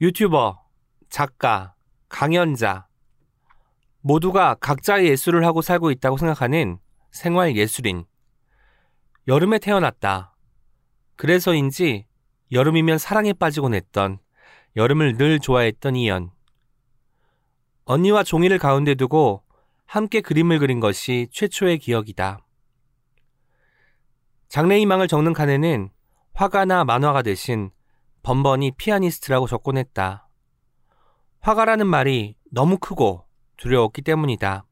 유튜버, 0.00 0.62
작가, 1.08 1.74
강연자, 2.08 2.86
모두가 4.00 4.54
각자의 4.54 5.08
예술을 5.08 5.44
하고 5.44 5.62
살고 5.62 5.90
있다고 5.90 6.16
생각하는 6.16 6.78
생활 7.10 7.56
예술인. 7.56 8.04
여름에 9.28 9.58
태어났다. 9.58 10.34
그래서인지 11.16 12.06
여름이면 12.52 12.98
사랑에 12.98 13.32
빠지곤 13.32 13.74
했던 13.74 14.18
여름을 14.76 15.16
늘 15.16 15.38
좋아했던 15.38 15.96
이연. 15.96 16.30
언니와 17.84 18.22
종이를 18.22 18.58
가운데 18.58 18.94
두고 18.94 19.42
함께 19.86 20.20
그림을 20.20 20.58
그린 20.58 20.80
것이 20.80 21.28
최초의 21.32 21.78
기억이다. 21.78 22.44
장래희망을 24.48 25.06
적는 25.06 25.32
칸에는 25.32 25.90
화가나 26.32 26.84
만화가 26.84 27.22
대신 27.22 27.70
번번이 28.22 28.72
피아니스트라고 28.72 29.46
적곤 29.46 29.76
했다. 29.76 30.28
화가라는 31.40 31.86
말이 31.86 32.36
너무 32.50 32.78
크고 32.78 33.26
두려웠기 33.56 34.02
때문이다. 34.02 34.64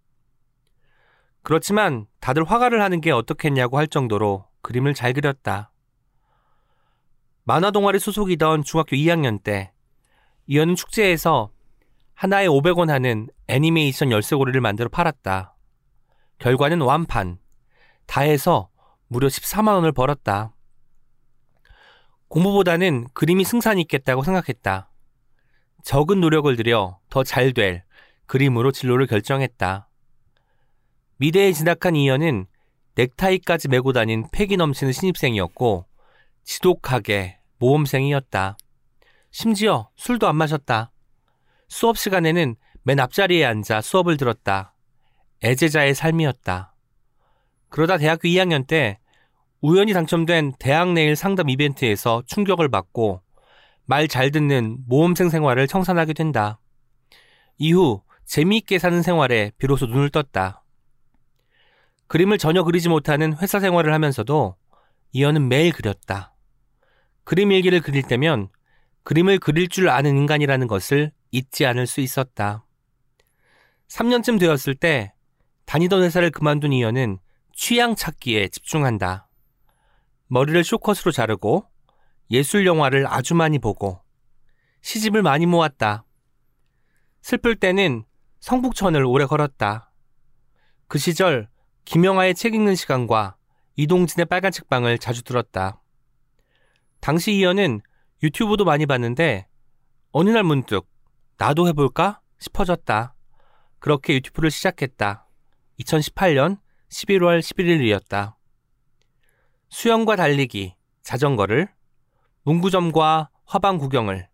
그렇지만 1.43 2.07
다들 2.21 2.45
화가를 2.45 2.83
하는 2.83 3.01
게 3.01 3.11
어떻겠냐고 3.11 3.79
할 3.79 3.87
정도로 3.87 4.47
그림을 4.63 4.95
잘 4.95 5.13
그렸다. 5.13 5.71
만화 7.49 7.71
동아리 7.71 7.99
소속이던 7.99 8.63
중학교 8.63 8.95
2학년 8.95 9.43
때 9.43 9.73
이현은 10.49 10.77
축제에서 10.77 11.51
하나에 12.13 12.47
500원 12.47 12.89
하는 12.89 13.27
애니메이션 13.47 14.11
열쇠고리를 14.11 14.61
만들어 14.61 14.91
팔았다. 14.91 15.57
결과는 16.41 16.83
완판. 16.83 17.39
다 18.05 18.21
해서 18.21 18.69
무려 19.07 19.29
14만 19.29 19.69
원을 19.69 19.93
벌었다. 19.93 20.55
공부보다는 22.29 23.09
그림이 23.15 23.45
승산이 23.45 23.81
있겠다고 23.81 24.25
생각했다. 24.25 24.91
적은 25.85 26.21
노력을 26.21 26.55
들여 26.55 26.99
더 27.09 27.25
잘 27.25 27.55
될 27.55 27.83
그림으로 28.27 28.73
진로를 28.73 29.07
결정했다. 29.07 29.89
미대에 31.17 31.53
진학한 31.53 31.97
이현은 31.97 32.45
넥타이까지 32.95 33.69
메고 33.69 33.95
다닌 33.95 34.27
패기 34.33 34.59
넘치는 34.59 34.93
신입생이었고 34.93 35.87
지독하게 36.45 37.38
모험생이었다. 37.59 38.57
심지어 39.31 39.91
술도 39.97 40.27
안 40.29 40.37
마셨다. 40.37 40.93
수업 41.69 41.99
시간에는 41.99 42.57
맨 42.83 43.01
앞자리에 43.01 43.45
앉아 43.45 43.83
수업을 43.83 44.17
들었다. 44.17 44.75
애제자의 45.45 45.95
삶이었다. 45.95 46.75
그러다 47.69 47.99
대학교 47.99 48.29
2학년 48.29 48.67
때 48.67 48.99
우연히 49.61 49.93
당첨된 49.93 50.55
대학 50.59 50.93
내일 50.93 51.17
상담 51.17 51.49
이벤트에서 51.51 52.23
충격을 52.27 52.69
받고 52.71 53.23
말 53.85 54.07
잘 54.09 54.31
듣는 54.31 54.79
모험생 54.87 55.29
생활을 55.29 55.67
청산하게 55.67 56.13
된다. 56.13 56.61
이후 57.59 58.03
재미있게 58.27 58.79
사는 58.79 59.03
생활에 59.03 59.53
비로소 59.59 59.87
눈을 59.87 60.11
떴다. 60.11 60.63
그림을 62.07 62.39
전혀 62.39 62.63
그리지 62.63 62.89
못하는 62.89 63.37
회사 63.39 63.61
생활을 63.61 63.93
하면서도 63.93 64.57
이현은 65.13 65.49
매일 65.49 65.73
그렸다. 65.73 66.35
그림 67.29 67.53
일기를 67.53 67.83
그릴 67.83 68.05
때면 68.05 68.49
그림을 69.03 69.39
그릴 69.39 69.69
줄 69.69 69.91
아는 69.91 70.17
인간이라는 70.17 70.67
것을 70.67 71.13
잊지 71.31 71.67
않을 71.67 71.87
수 71.87 72.01
있었다. 72.01 72.65
3년쯤 73.89 74.41
되었을 74.41 74.75
때 74.75 75.13
다니던 75.67 76.05
회사를 76.05 76.31
그만둔 76.31 76.73
이현은 76.73 77.19
취향 77.53 77.95
찾기에 77.97 78.49
집중한다. 78.49 79.29
머리를 80.29 80.65
쇼컷으로 80.65 81.13
자르고 81.13 81.67
예술 82.31 82.65
영화를 82.65 83.07
아주 83.07 83.35
많이 83.35 83.59
보고 83.59 84.01
시집을 84.81 85.21
많이 85.21 85.45
모았다. 85.45 86.07
슬플 87.21 87.57
때는 87.57 88.07
성북천을 88.41 89.05
오래 89.05 89.27
걸었다. 89.27 89.93
그 90.87 90.97
시절 90.97 91.51
김영하의 91.85 92.35
책 92.35 92.55
읽는 92.55 92.75
시간과 92.75 93.37
이동진의 93.77 94.25
빨간 94.25 94.51
책방을 94.51 94.97
자주 94.97 95.23
들었다. 95.23 95.83
당시 97.01 97.33
이현은 97.35 97.81
유튜브도 98.23 98.65
많이 98.65 98.87
봤는데 98.87 99.47
어느 100.11 100.31
날 100.31 100.43
문득 100.43 100.89
나도 101.37 101.69
해볼까 101.69 102.21
싶어졌다. 102.39 103.15
그렇게 103.79 104.15
유튜브를 104.15 104.51
시작했다. 104.51 105.27
2018년 105.81 106.59
11월 106.91 107.41
11일이었다. 107.41 108.35
수영과 109.69 110.17
달리기, 110.17 110.75
자전거를, 111.03 111.69
문구점과 112.43 113.31
화방 113.45 113.79
구경을, 113.79 114.29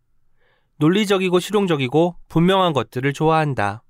논리적이고 0.77 1.41
실용적이고 1.41 2.17
분명한 2.29 2.73
것들을 2.73 3.13
좋아한다. 3.13 3.83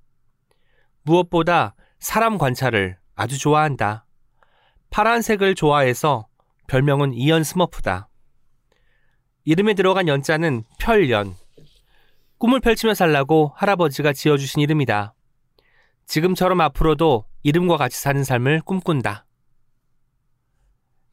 무엇보다 1.03 1.75
사람 1.99 2.37
관찰을 2.37 2.97
아주 3.15 3.39
좋아한다. 3.39 4.05
파란색을 4.89 5.55
좋아해서 5.55 6.27
별명은 6.67 7.13
이연 7.13 7.43
스머프다. 7.43 8.09
이름에 9.45 9.75
들어간 9.75 10.07
연자는 10.07 10.63
별연. 10.79 11.35
꿈을 12.39 12.59
펼치며 12.59 12.95
살라고 12.95 13.53
할아버지가 13.55 14.11
지어주신 14.11 14.61
이름이다. 14.61 15.13
지금처럼 16.07 16.61
앞으로도 16.61 17.25
이름과 17.43 17.77
같이 17.77 17.99
사는 17.99 18.23
삶을 18.23 18.61
꿈꾼다. 18.65 19.25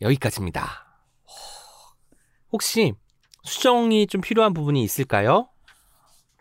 여기까지입니다. 0.01 0.87
혹시 2.53 2.95
수정이 3.45 4.07
좀 4.07 4.21
필요한 4.23 4.55
부분이 4.55 4.83
있을까요? 4.83 5.49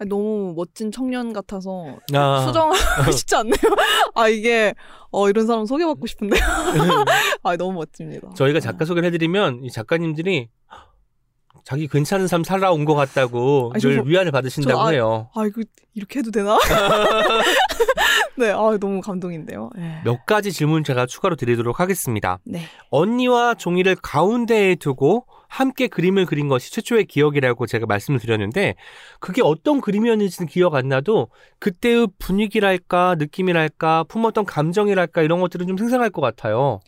너무 0.07 0.53
멋진 0.55 0.91
청년 0.91 1.31
같아서 1.31 1.99
아. 2.13 2.45
수정하고 2.47 3.11
싶지 3.11 3.35
않네요. 3.35 3.75
아 4.15 4.27
이게 4.29 4.73
어 5.11 5.29
이런 5.29 5.45
사람 5.45 5.65
소개받고 5.65 6.07
싶은데요. 6.07 6.41
아 7.43 7.55
너무 7.57 7.73
멋집니다. 7.73 8.29
저희가 8.33 8.59
작가 8.61 8.85
소개를 8.85 9.07
해드리면 9.07 9.63
이 9.63 9.69
작가님들이 9.69 10.49
자기 11.63 11.87
괜찮은 11.87 12.27
삶 12.27 12.43
살아온 12.43 12.85
것 12.85 12.95
같다고 12.95 13.71
아니, 13.73 13.81
늘 13.81 13.97
저- 13.97 14.01
위안을 14.03 14.31
받으신다고 14.31 14.77
저- 14.79 14.85
아, 14.85 14.89
해요. 14.89 15.29
아 15.35 15.45
이거 15.45 15.61
이렇게 15.93 16.19
해도 16.19 16.31
되나? 16.31 16.57
네, 18.37 18.49
아 18.51 18.77
너무 18.79 19.01
감동인데요. 19.01 19.69
네. 19.75 20.01
몇 20.03 20.25
가지 20.25 20.51
질문 20.51 20.83
제가 20.83 21.05
추가로 21.05 21.35
드리도록 21.35 21.79
하겠습니다. 21.79 22.39
네. 22.43 22.61
언니와 22.89 23.53
종이를 23.55 23.95
가운데에 24.01 24.75
두고 24.75 25.25
함께 25.47 25.87
그림을 25.87 26.25
그린 26.25 26.47
것이 26.47 26.71
최초의 26.71 27.05
기억이라고 27.05 27.67
제가 27.67 27.85
말씀을 27.85 28.19
드렸는데 28.19 28.75
그게 29.19 29.41
어떤 29.43 29.81
그림이었는지는 29.81 30.47
기억 30.47 30.75
안 30.75 30.87
나도 30.87 31.27
그때의 31.59 32.07
분위기랄까 32.19 33.15
느낌이랄까 33.19 34.05
품었던 34.05 34.45
감정이랄까 34.45 35.21
이런 35.23 35.41
것들은 35.41 35.67
좀 35.67 35.77
생생할 35.77 36.09
것 36.09 36.21
같아요. 36.21 36.79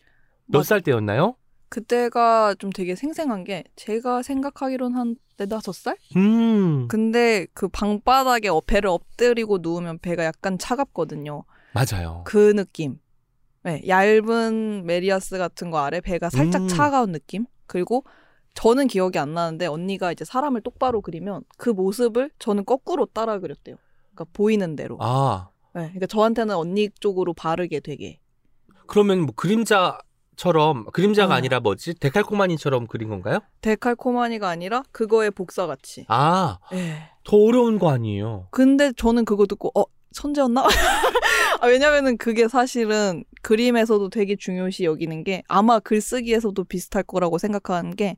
몇 0.46 0.60
맞- 0.60 0.66
살 0.66 0.82
때였나요? 0.82 1.36
그때가 1.74 2.54
좀 2.60 2.70
되게 2.72 2.96
생생한 2.96 3.44
게 3.46 3.64
제가 3.76 4.22
생각하기론 4.22 4.94
한 4.96 5.16
네다섯 5.38 5.74
살? 5.74 5.98
음 6.16 6.88
근데 6.88 7.48
그 7.56 7.68
방바닥에 7.68 8.48
어- 8.50 8.62
배를 8.62 8.90
엎드리고 8.90 9.58
누우면 9.62 9.98
배가 10.00 10.24
약간 10.24 10.60
차갑거든요. 10.60 11.44
맞아요. 11.74 12.22
그 12.28 12.54
느낌. 12.54 13.00
네, 13.64 13.82
얇은 13.88 14.86
메리아스 14.86 15.40
같은 15.40 15.72
거 15.72 15.80
아래 15.80 16.00
배가 16.00 16.30
살짝 16.30 16.62
음. 16.62 16.68
차가운 16.68 17.12
느낌. 17.12 17.46
그리고 17.66 18.04
저는 18.54 18.86
기억이 18.86 19.18
안 19.18 19.34
나는데 19.34 19.66
언니가 19.66 20.12
이제 20.12 20.24
사람을 20.24 20.62
똑바로 20.62 21.02
그리면 21.02 21.42
그 21.58 21.72
모습을 21.72 22.30
저는 22.38 22.66
거꾸로 22.66 23.08
따라 23.08 23.40
그렸대요. 23.40 23.78
그러니까 24.14 24.26
보이는 24.32 24.76
대로. 24.76 24.98
아 25.02 25.50
네, 25.74 25.86
그러니까 25.86 26.06
저한테는 26.06 26.54
언니 26.56 26.90
쪽으로 27.00 27.34
바르게 27.34 27.80
되게. 27.80 28.20
그러면 28.86 29.22
뭐 29.22 29.34
그림자 29.36 29.98
처럼 30.36 30.86
그림자가 30.92 31.34
어. 31.34 31.38
아니라 31.38 31.60
뭐지 31.60 31.96
데칼코마니처럼 31.96 32.88
그린 32.88 33.10
건가요? 33.10 33.40
데칼코마니가 33.62 34.48
아니라 34.50 34.84
그거의 34.92 35.32
복사 35.32 35.68
같이. 35.68 36.06
아더 36.08 36.60
네. 36.72 37.10
어려운 37.32 37.80
거 37.80 37.90
아니에요? 37.92 38.48
근데 38.52 38.92
저는 38.96 39.26
그거 39.26 39.46
듣고 39.46 39.72
어 39.80 39.84
천재였나? 40.14 40.66
아, 41.62 41.68
왜냐면은 41.68 42.18
그게 42.18 42.48
사실은 42.48 43.24
그림에서도 43.42 44.10
되게 44.10 44.36
중요시 44.36 44.86
여기는 44.86 45.24
게 45.24 45.44
아마 45.48 45.80
글쓰기에서도 45.80 46.64
비슷할 46.64 47.04
거라고 47.04 47.38
생각하는 47.38 47.96
게 47.96 48.16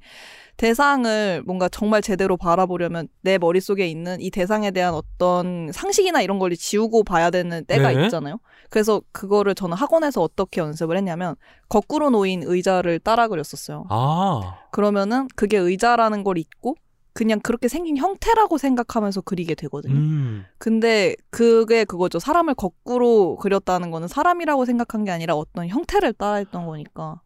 대상을 0.58 1.44
뭔가 1.46 1.68
정말 1.68 2.02
제대로 2.02 2.38
바라보려면 2.38 3.08
내 3.22 3.38
머릿속에 3.38 3.88
있는 3.88 4.22
이 4.22 4.32
대상에 4.32 4.72
대한 4.72 4.94
어떤 4.94 5.72
상식이나 5.74 6.22
이런 6.22 6.40
걸 6.40 6.56
지우고 6.56 7.04
봐야 7.04 7.30
되는 7.30 7.66
때가 7.66 7.92
네. 7.92 8.06
있잖아요. 8.06 8.40
그래서 8.70 9.02
그거를 9.12 9.54
저는 9.56 9.76
학원에서 9.76 10.22
어떻게 10.22 10.62
연습을 10.62 10.98
했냐면 10.98 11.36
거꾸로 11.68 12.10
놓인 12.10 12.44
의자를 12.44 13.00
따라 13.00 13.28
그렸었어요. 13.28 13.86
아 13.90 14.58
그러면은 14.72 15.28
그게 15.36 15.58
의자라는 15.58 16.24
걸 16.24 16.38
잊고 16.38 16.76
그냥 17.16 17.40
그렇게 17.40 17.70
생긴 17.70 17.96
형태라고 17.96 18.58
생각하면서 18.58 19.22
그리게 19.22 19.56
되거든요. 19.56 19.96
음. 19.96 20.46
근데 20.58 21.16
그게 21.30 21.86
그거죠. 21.86 22.20
사람을 22.20 22.56
거꾸로 22.56 23.38
그렸다는 23.38 23.90
거는 23.90 24.10
사람이라고 24.10 24.66
생각한 24.66 25.06
게 25.06 25.12
아니라 25.12 25.34
어떤 25.34 25.70
형태를 25.70 26.12
따라했던 26.12 26.66
거니까. 26.66 27.22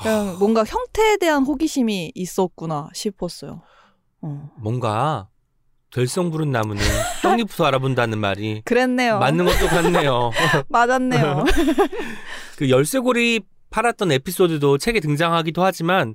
그냥 0.00 0.36
뭔가 0.38 0.62
형태에 0.64 1.16
대한 1.16 1.42
호기심이 1.42 2.12
있었구나 2.14 2.90
싶었어요. 2.94 3.62
어. 4.22 4.50
뭔가 4.56 5.28
될성 5.90 6.30
부른 6.30 6.52
나무는 6.52 6.80
떡잎부터 7.22 7.64
알아본다는 7.64 8.20
말이 8.20 8.62
그랬네요. 8.66 9.18
맞는 9.18 9.46
것도 9.46 9.66
같네요. 9.66 10.30
맞았네요. 10.68 11.44
그 12.56 12.70
열쇠고리 12.70 13.40
팔았던 13.70 14.12
에피소드도 14.12 14.78
책에 14.78 15.00
등장하기도 15.00 15.64
하지만 15.64 16.14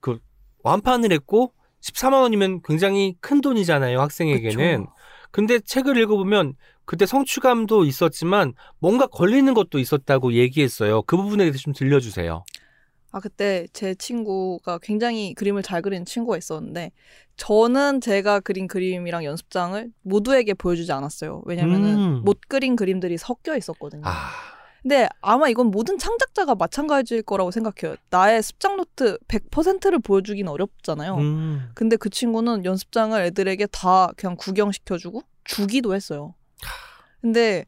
그 0.00 0.18
완판을 0.62 1.10
했고 1.10 1.54
14만 1.84 2.22
원이면 2.22 2.62
굉장히 2.62 3.14
큰 3.20 3.40
돈이잖아요 3.40 4.00
학생에게는. 4.00 4.84
그쵸. 4.84 4.92
근데 5.30 5.58
책을 5.58 5.96
읽어보면 5.96 6.54
그때 6.84 7.06
성취감도 7.06 7.84
있었지만 7.84 8.54
뭔가 8.78 9.06
걸리는 9.06 9.52
것도 9.52 9.78
있었다고 9.78 10.34
얘기했어요. 10.34 11.02
그 11.02 11.16
부분에 11.16 11.44
대해서 11.44 11.58
좀 11.58 11.72
들려주세요. 11.72 12.44
아, 13.10 13.20
그때 13.20 13.66
제 13.72 13.94
친구가 13.94 14.78
굉장히 14.82 15.34
그림을 15.34 15.62
잘 15.62 15.82
그리는 15.82 16.04
친구가 16.04 16.36
있었는데, 16.36 16.90
저는 17.36 18.00
제가 18.00 18.40
그린 18.40 18.66
그림이랑 18.66 19.24
연습장을 19.24 19.88
모두에게 20.02 20.52
보여주지 20.52 20.90
않았어요. 20.90 21.42
왜냐면은 21.44 21.96
음. 21.96 22.22
못 22.24 22.40
그린 22.48 22.74
그림들이 22.74 23.16
섞여 23.16 23.56
있었거든요. 23.56 24.02
아, 24.04 24.30
근데 24.84 25.08
아마 25.22 25.48
이건 25.48 25.70
모든 25.70 25.96
창작자가 25.96 26.54
마찬가지일 26.54 27.22
거라고 27.22 27.50
생각해요. 27.50 27.96
나의 28.10 28.42
습작 28.42 28.76
노트 28.76 29.16
100%를 29.28 29.98
보여주긴 30.00 30.46
어렵잖아요. 30.46 31.16
음. 31.16 31.70
근데 31.74 31.96
그 31.96 32.10
친구는 32.10 32.66
연습장을 32.66 33.18
애들에게 33.18 33.66
다 33.68 34.08
그냥 34.18 34.36
구경시켜주고 34.36 35.22
주기도 35.44 35.94
했어요. 35.94 36.34
근데 37.22 37.64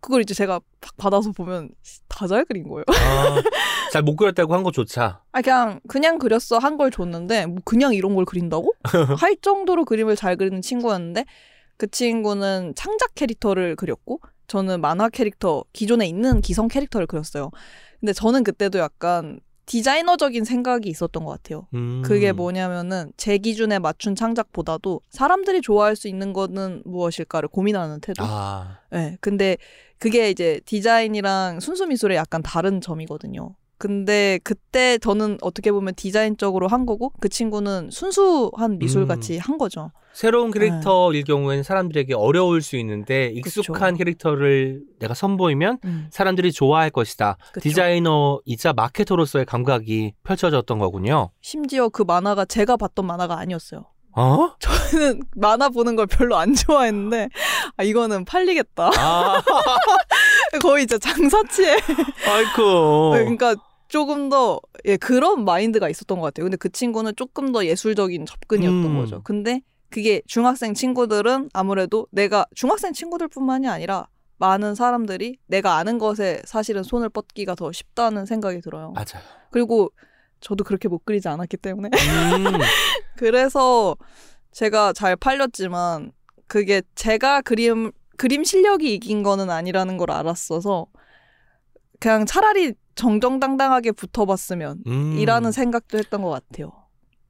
그걸 0.00 0.22
이제 0.22 0.34
제가 0.34 0.60
딱 0.80 0.96
받아서 0.96 1.30
보면 1.30 1.70
다 2.08 2.26
잘 2.26 2.44
그린 2.44 2.66
거예요. 2.68 2.84
아, 2.88 3.40
잘못 3.92 4.16
그렸다고 4.16 4.52
한 4.54 4.64
것조차. 4.64 5.22
아 5.32 5.40
그냥 5.42 5.78
그냥 5.86 6.18
그렸어 6.18 6.58
한 6.58 6.76
걸 6.76 6.90
줬는데 6.90 7.46
뭐 7.46 7.58
그냥 7.64 7.94
이런 7.94 8.16
걸 8.16 8.24
그린다고 8.24 8.72
할 9.20 9.36
정도로 9.40 9.84
그림을 9.84 10.16
잘 10.16 10.36
그리는 10.36 10.60
친구였는데 10.62 11.24
그 11.76 11.88
친구는 11.88 12.74
창작 12.74 13.14
캐릭터를 13.14 13.76
그렸고 13.76 14.20
저는 14.46 14.80
만화 14.80 15.08
캐릭터 15.08 15.64
기존에 15.72 16.06
있는 16.06 16.40
기성 16.40 16.68
캐릭터를 16.68 17.06
그렸어요. 17.06 17.50
근데 18.00 18.12
저는 18.12 18.44
그때도 18.44 18.78
약간 18.78 19.40
디자이너적인 19.66 20.44
생각이 20.44 20.88
있었던 20.88 21.24
것 21.24 21.30
같아요. 21.32 21.66
음. 21.74 22.02
그게 22.04 22.32
뭐냐면은 22.32 23.12
제 23.16 23.36
기준에 23.36 23.78
맞춘 23.80 24.14
창작보다도 24.14 25.00
사람들이 25.10 25.60
좋아할 25.60 25.96
수 25.96 26.06
있는 26.08 26.32
거는 26.32 26.82
무엇일까를 26.84 27.48
고민하는 27.48 28.00
태도. 28.00 28.24
아, 28.24 28.78
네, 28.90 29.18
근데 29.20 29.56
그게 29.98 30.30
이제 30.30 30.60
디자인이랑 30.66 31.60
순수 31.60 31.86
미술의 31.86 32.16
약간 32.16 32.42
다른 32.42 32.80
점이거든요. 32.80 33.56
근데 33.78 34.38
그때 34.42 34.98
저는 34.98 35.38
어떻게 35.42 35.70
보면 35.70 35.94
디자인적으로 35.94 36.68
한 36.68 36.86
거고 36.86 37.12
그 37.20 37.28
친구는 37.28 37.90
순수한 37.90 38.78
미술 38.78 39.06
같이 39.06 39.38
한 39.38 39.58
거죠. 39.58 39.90
새로운 40.12 40.50
캐릭터일 40.50 41.24
경우에는 41.24 41.62
사람들에게 41.62 42.14
어려울 42.14 42.62
수 42.62 42.76
있는데 42.78 43.26
익숙한 43.34 43.92
그쵸. 43.92 43.98
캐릭터를 43.98 44.80
내가 44.98 45.12
선보이면 45.12 45.78
음, 45.84 46.06
사람들이 46.10 46.52
좋아할 46.52 46.88
것이다. 46.88 47.36
그쵸. 47.52 47.60
디자이너이자 47.68 48.72
마케터로서의 48.72 49.44
감각이 49.44 50.14
펼쳐졌던 50.24 50.78
거군요. 50.78 51.32
심지어 51.42 51.90
그 51.90 52.02
만화가 52.02 52.46
제가 52.46 52.78
봤던 52.78 53.06
만화가 53.06 53.38
아니었어요. 53.38 53.84
어? 54.18 54.54
저는 54.58 55.20
만화 55.36 55.68
보는 55.68 55.94
걸 55.94 56.06
별로 56.06 56.36
안 56.36 56.54
좋아했는데 56.54 57.28
아 57.76 57.82
이거는 57.82 58.24
팔리겠다. 58.24 58.90
아, 58.96 59.42
거의 60.62 60.84
이제 60.84 60.98
장사치에 60.98 61.76
아이쿠. 62.26 63.10
그러니까 63.12 63.54
조금 63.88 64.28
더 64.28 64.60
예, 64.84 64.96
그런 64.96 65.44
마인드가 65.44 65.88
있었던 65.88 66.18
것 66.18 66.26
같아요. 66.26 66.44
근데 66.44 66.56
그 66.56 66.70
친구는 66.70 67.12
조금 67.16 67.52
더 67.52 67.64
예술적인 67.64 68.26
접근이었던 68.26 68.84
음. 68.84 68.96
거죠. 68.96 69.22
근데 69.22 69.62
그게 69.90 70.22
중학생 70.26 70.74
친구들은 70.74 71.50
아무래도 71.52 72.06
내가 72.10 72.44
중학생 72.54 72.92
친구들뿐만이 72.92 73.68
아니라 73.68 74.08
많은 74.38 74.74
사람들이 74.74 75.38
내가 75.46 75.76
아는 75.76 75.98
것에 75.98 76.42
사실은 76.44 76.82
손을 76.82 77.08
뻗기가 77.08 77.54
더 77.54 77.72
쉽다는 77.72 78.26
생각이 78.26 78.60
들어요. 78.60 78.92
맞아요. 78.92 79.24
그리고 79.50 79.90
저도 80.40 80.64
그렇게 80.64 80.88
못 80.88 81.04
그리지 81.04 81.28
않았기 81.28 81.56
때문에 81.56 81.88
음, 81.88 81.90
그래서 83.16 83.96
제가 84.52 84.92
잘 84.92 85.16
팔렸지만 85.16 86.12
그게 86.46 86.82
제가 86.94 87.40
그림 87.40 87.92
그림 88.16 88.44
실력이 88.44 88.94
이긴 88.94 89.22
거는 89.22 89.50
아니라는 89.50 89.96
걸 89.96 90.10
알았어서 90.10 90.86
그냥 92.00 92.26
차라리 92.26 92.74
정정당당하게 92.96 93.92
붙어봤으면 93.92 94.82
음. 94.86 95.12
이라는 95.18 95.52
생각도 95.52 95.98
했던 95.98 96.22
것 96.22 96.30
같아요. 96.30 96.72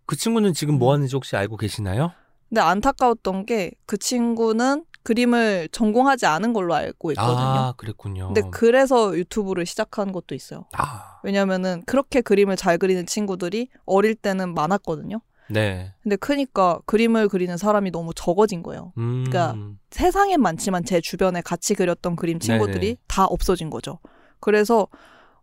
그 0.07 0.17
친구는 0.17 0.55
지금 0.55 0.79
뭐 0.79 0.93
하는지 0.95 1.15
혹시 1.15 1.37
알고 1.37 1.57
계시나요? 1.59 2.13
근데 2.49 2.61
안타까웠던 2.61 3.45
게 3.45 3.73
그 3.87 3.99
친구는 3.99 4.85
그림을 5.03 5.69
전공하지 5.71 6.27
않은 6.27 6.53
걸로 6.53 6.75
알고 6.75 7.13
있거든요. 7.13 7.37
아, 7.37 7.75
그랬군요. 7.77 8.27
근데 8.33 8.43
그래서 8.51 9.17
유튜브를 9.17 9.65
시작한 9.67 10.11
것도 10.11 10.35
있어요. 10.35 10.65
아, 10.73 11.21
왜냐면은 11.23 11.83
그렇게 11.87 12.21
그림을 12.21 12.57
잘 12.57 12.77
그리는 12.79 13.07
친구들이 13.07 13.69
어릴 13.85 14.17
때는 14.17 14.53
많았거든요. 14.55 15.21
네. 15.49 15.95
근데 16.03 16.17
크니까 16.17 16.81
그림을 16.87 17.29
그리는 17.29 17.57
사람이 17.57 17.93
너무 17.93 18.13
적어진 18.15 18.65
거예요. 18.65 18.93
음, 18.99 19.25
그러니까 19.29 19.57
세상엔 19.93 20.41
많지만 20.43 20.85
제 20.85 21.01
주변에 21.01 21.41
같이 21.41 21.75
그렸던 21.75 22.17
그림 22.17 22.41
친구들이 22.41 22.81
네네. 22.81 22.97
다 23.07 23.27
없어진 23.27 23.71
거죠. 23.71 24.01
그래서 24.41 24.89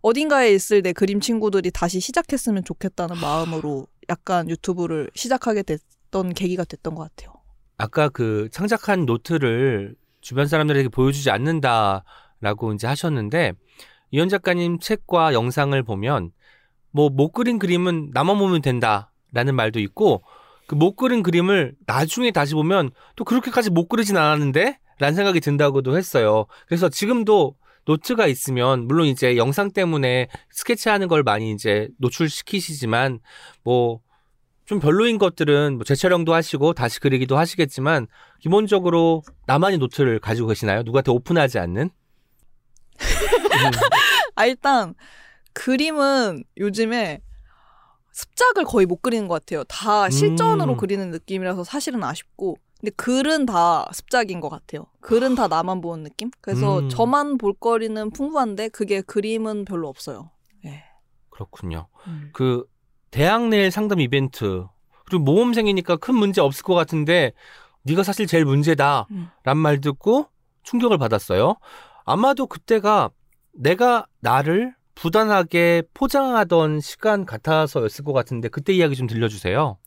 어딘가에 0.03 0.51
있을 0.53 0.81
내 0.81 0.91
그림 0.93 1.19
친구들이 1.21 1.71
다시 1.71 1.99
시작했으면 1.99 2.63
좋겠다는 2.65 3.17
마음으로 3.19 3.87
약간 4.09 4.49
유튜브를 4.49 5.09
시작하게 5.15 5.63
됐던 5.63 6.33
계기가 6.33 6.65
됐던 6.65 6.93
것 6.93 7.03
같아요. 7.03 7.33
아까 7.77 8.09
그 8.09 8.49
창작한 8.51 9.05
노트를 9.05 9.95
주변 10.21 10.47
사람들에게 10.47 10.89
보여주지 10.89 11.31
않는다라고 11.31 12.73
이제 12.75 12.85
하셨는데 12.85 13.53
이현 14.11 14.29
작가님 14.29 14.79
책과 14.79 15.33
영상을 15.33 15.81
보면 15.83 16.31
뭐 16.91 17.09
못 17.09 17.31
그린 17.31 17.57
그림은 17.57 18.11
나만 18.13 18.37
보면 18.37 18.61
된다라는 18.61 19.55
말도 19.55 19.79
있고 19.79 20.23
그 20.67 20.75
못 20.75 20.95
그린 20.95 21.23
그림을 21.23 21.75
나중에 21.85 22.31
다시 22.31 22.53
보면 22.55 22.91
또 23.15 23.23
그렇게까지 23.23 23.69
못 23.69 23.87
그리진 23.87 24.17
않았는데 24.17 24.79
라는 24.99 25.15
생각이 25.15 25.39
든다고도 25.39 25.97
했어요. 25.97 26.45
그래서 26.67 26.89
지금도 26.89 27.55
노트가 27.85 28.27
있으면 28.27 28.87
물론 28.87 29.07
이제 29.07 29.37
영상 29.37 29.71
때문에 29.71 30.27
스케치하는 30.51 31.07
걸 31.07 31.23
많이 31.23 31.51
이제 31.51 31.89
노출시키시지만 31.99 33.19
뭐 33.63 34.01
좀 34.65 34.79
별로인 34.79 35.17
것들은 35.17 35.75
뭐 35.75 35.83
재촬영도 35.83 36.33
하시고 36.33 36.73
다시 36.73 36.99
그리기도 36.99 37.37
하시겠지만 37.37 38.07
기본적으로 38.39 39.23
나만의 39.45 39.77
노트를 39.77 40.19
가지고 40.19 40.47
계시나요? 40.49 40.83
누구한테 40.83 41.11
오픈하지 41.11 41.59
않는? 41.59 41.81
음, 41.83 41.89
아 44.35 44.45
일단 44.45 44.95
그림은 45.53 46.43
요즘에 46.57 47.21
습작을 48.13 48.63
거의 48.63 48.85
못 48.85 49.01
그리는 49.01 49.27
것 49.27 49.41
같아요. 49.41 49.63
다 49.65 50.09
실전으로 50.09 50.73
음. 50.73 50.77
그리는 50.77 51.11
느낌이라서 51.11 51.63
사실은 51.63 52.03
아쉽고. 52.03 52.57
근데 52.83 52.91
글은 52.97 53.45
다 53.45 53.89
습작인 53.93 54.41
것 54.41 54.49
같아요. 54.49 54.87
글은 54.99 55.35
다 55.35 55.47
나만 55.47 55.79
보는 55.79 56.03
느낌? 56.03 56.31
그래서 56.41 56.79
음. 56.79 56.89
저만 56.89 57.37
볼 57.37 57.53
거리는 57.53 58.11
풍부한데 58.11 58.67
그게 58.69 58.99
그림은 58.99 59.63
별로 59.63 59.87
없어요. 59.87 60.31
예. 60.65 60.83
그렇군요. 61.29 61.87
음. 62.07 62.31
그 62.33 62.65
대학 63.09 63.47
내 63.47 63.69
상담 63.69 64.01
이벤트 64.01 64.65
그리고 65.05 65.23
모험생이니까 65.23 65.95
큰 65.95 66.15
문제 66.15 66.41
없을 66.41 66.65
것 66.65 66.73
같은데 66.73 67.31
네가 67.83 68.03
사실 68.03 68.27
제일 68.27 68.43
문제다 68.43 69.07
음. 69.11 69.29
란말 69.45 69.79
듣고 69.79 70.27
충격을 70.63 70.97
받았어요. 70.97 71.55
아마도 72.03 72.47
그때가 72.47 73.11
내가 73.53 74.07
나를 74.19 74.75
부단하게 74.95 75.83
포장하던 75.93 76.81
시간 76.81 77.25
같아서였을 77.25 78.03
것 78.03 78.11
같은데 78.11 78.49
그때 78.49 78.73
이야기 78.73 78.97
좀 78.97 79.07
들려주세요. 79.07 79.77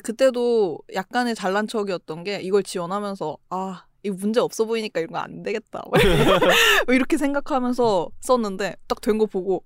그때도 0.00 0.78
약간의 0.94 1.34
잘난 1.34 1.66
척이었던 1.68 2.24
게 2.24 2.40
이걸 2.40 2.62
지원하면서 2.62 3.36
아 3.50 3.84
이거 4.02 4.16
문제 4.18 4.40
없어 4.40 4.64
보이니까 4.64 5.00
이런 5.00 5.12
거 5.12 5.18
안 5.18 5.42
되겠다 5.42 5.82
뭐 6.86 6.94
이렇게 6.94 7.16
생각하면서 7.16 8.08
썼는데 8.20 8.76
딱 8.88 9.00
된 9.00 9.18
거 9.18 9.26
보고 9.26 9.62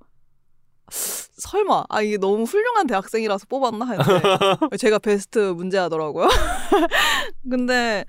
설마 0.90 1.84
아 1.88 2.02
이게 2.02 2.16
너무 2.16 2.44
훌륭한 2.44 2.86
대학생이라서 2.86 3.46
뽑았나 3.48 3.84
했는데 3.86 4.76
제가 4.78 4.98
베스트 4.98 5.38
문제하더라고요. 5.38 6.28
근데 7.50 8.04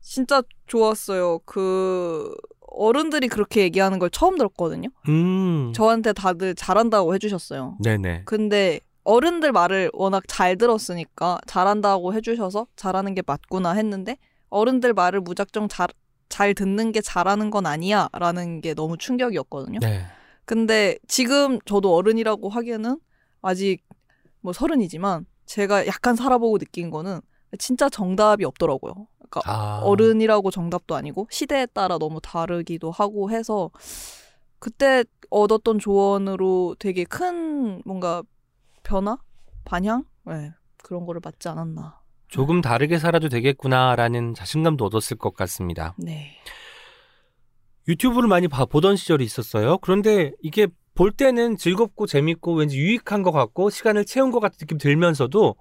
진짜 0.00 0.42
좋았어요. 0.66 1.40
그 1.44 2.34
어른들이 2.68 3.28
그렇게 3.28 3.60
얘기하는 3.62 3.98
걸 3.98 4.08
처음 4.10 4.36
들었거든요. 4.38 4.88
음, 5.08 5.72
저한테 5.74 6.12
다들 6.14 6.54
잘한다고 6.54 7.14
해주셨어요. 7.14 7.76
네네. 7.82 8.22
근데 8.24 8.80
어른들 9.04 9.52
말을 9.52 9.90
워낙 9.92 10.22
잘 10.28 10.56
들었으니까 10.56 11.38
잘한다고 11.46 12.14
해주셔서 12.14 12.66
잘하는 12.76 13.14
게 13.14 13.22
맞구나 13.26 13.72
했는데 13.72 14.16
어른들 14.48 14.92
말을 14.92 15.20
무작정 15.20 15.68
잘, 15.68 15.88
잘 16.28 16.54
듣는 16.54 16.92
게 16.92 17.00
잘하는 17.00 17.50
건 17.50 17.66
아니야 17.66 18.08
라는 18.12 18.60
게 18.60 18.74
너무 18.74 18.96
충격이었거든요. 18.96 19.80
네. 19.80 20.04
근데 20.44 20.98
지금 21.08 21.58
저도 21.64 21.94
어른이라고 21.94 22.48
하기에는 22.48 22.98
아직 23.42 23.82
뭐 24.40 24.52
서른이지만 24.52 25.26
제가 25.46 25.86
약간 25.86 26.16
살아보고 26.16 26.58
느낀 26.58 26.90
거는 26.90 27.20
진짜 27.58 27.88
정답이 27.88 28.44
없더라고요. 28.44 29.06
그러니까 29.18 29.40
아, 29.44 29.80
어른이라고 29.82 30.50
정답도 30.50 30.94
아니고 30.94 31.26
시대에 31.30 31.66
따라 31.66 31.98
너무 31.98 32.20
다르기도 32.20 32.90
하고 32.90 33.30
해서 33.30 33.70
그때 34.58 35.04
얻었던 35.30 35.78
조언으로 35.78 36.76
되게 36.78 37.04
큰 37.04 37.82
뭔가 37.84 38.22
변화? 38.82 39.18
반향? 39.64 40.04
네, 40.26 40.52
그런 40.82 41.06
거를 41.06 41.20
맞지 41.24 41.48
않았나. 41.48 42.00
조금 42.28 42.60
다르게 42.60 42.98
살아도 42.98 43.28
되겠구나라는 43.28 44.34
자신감도 44.34 44.86
얻었을 44.86 45.18
것 45.18 45.34
같습니다. 45.34 45.94
네. 45.98 46.38
유튜브를 47.88 48.28
많이 48.28 48.48
봐, 48.48 48.64
보던 48.64 48.96
시절이 48.96 49.24
있었어요. 49.24 49.78
그런데 49.78 50.32
이게 50.40 50.68
볼 50.94 51.10
때는 51.10 51.56
즐겁고 51.56 52.06
재밌고 52.06 52.54
왠지 52.54 52.78
유익한 52.78 53.22
것 53.22 53.32
같고 53.32 53.70
시간을 53.70 54.04
채운 54.04 54.30
것 54.30 54.40
같은 54.40 54.58
느낌 54.58 54.78
들면서도 54.78 55.56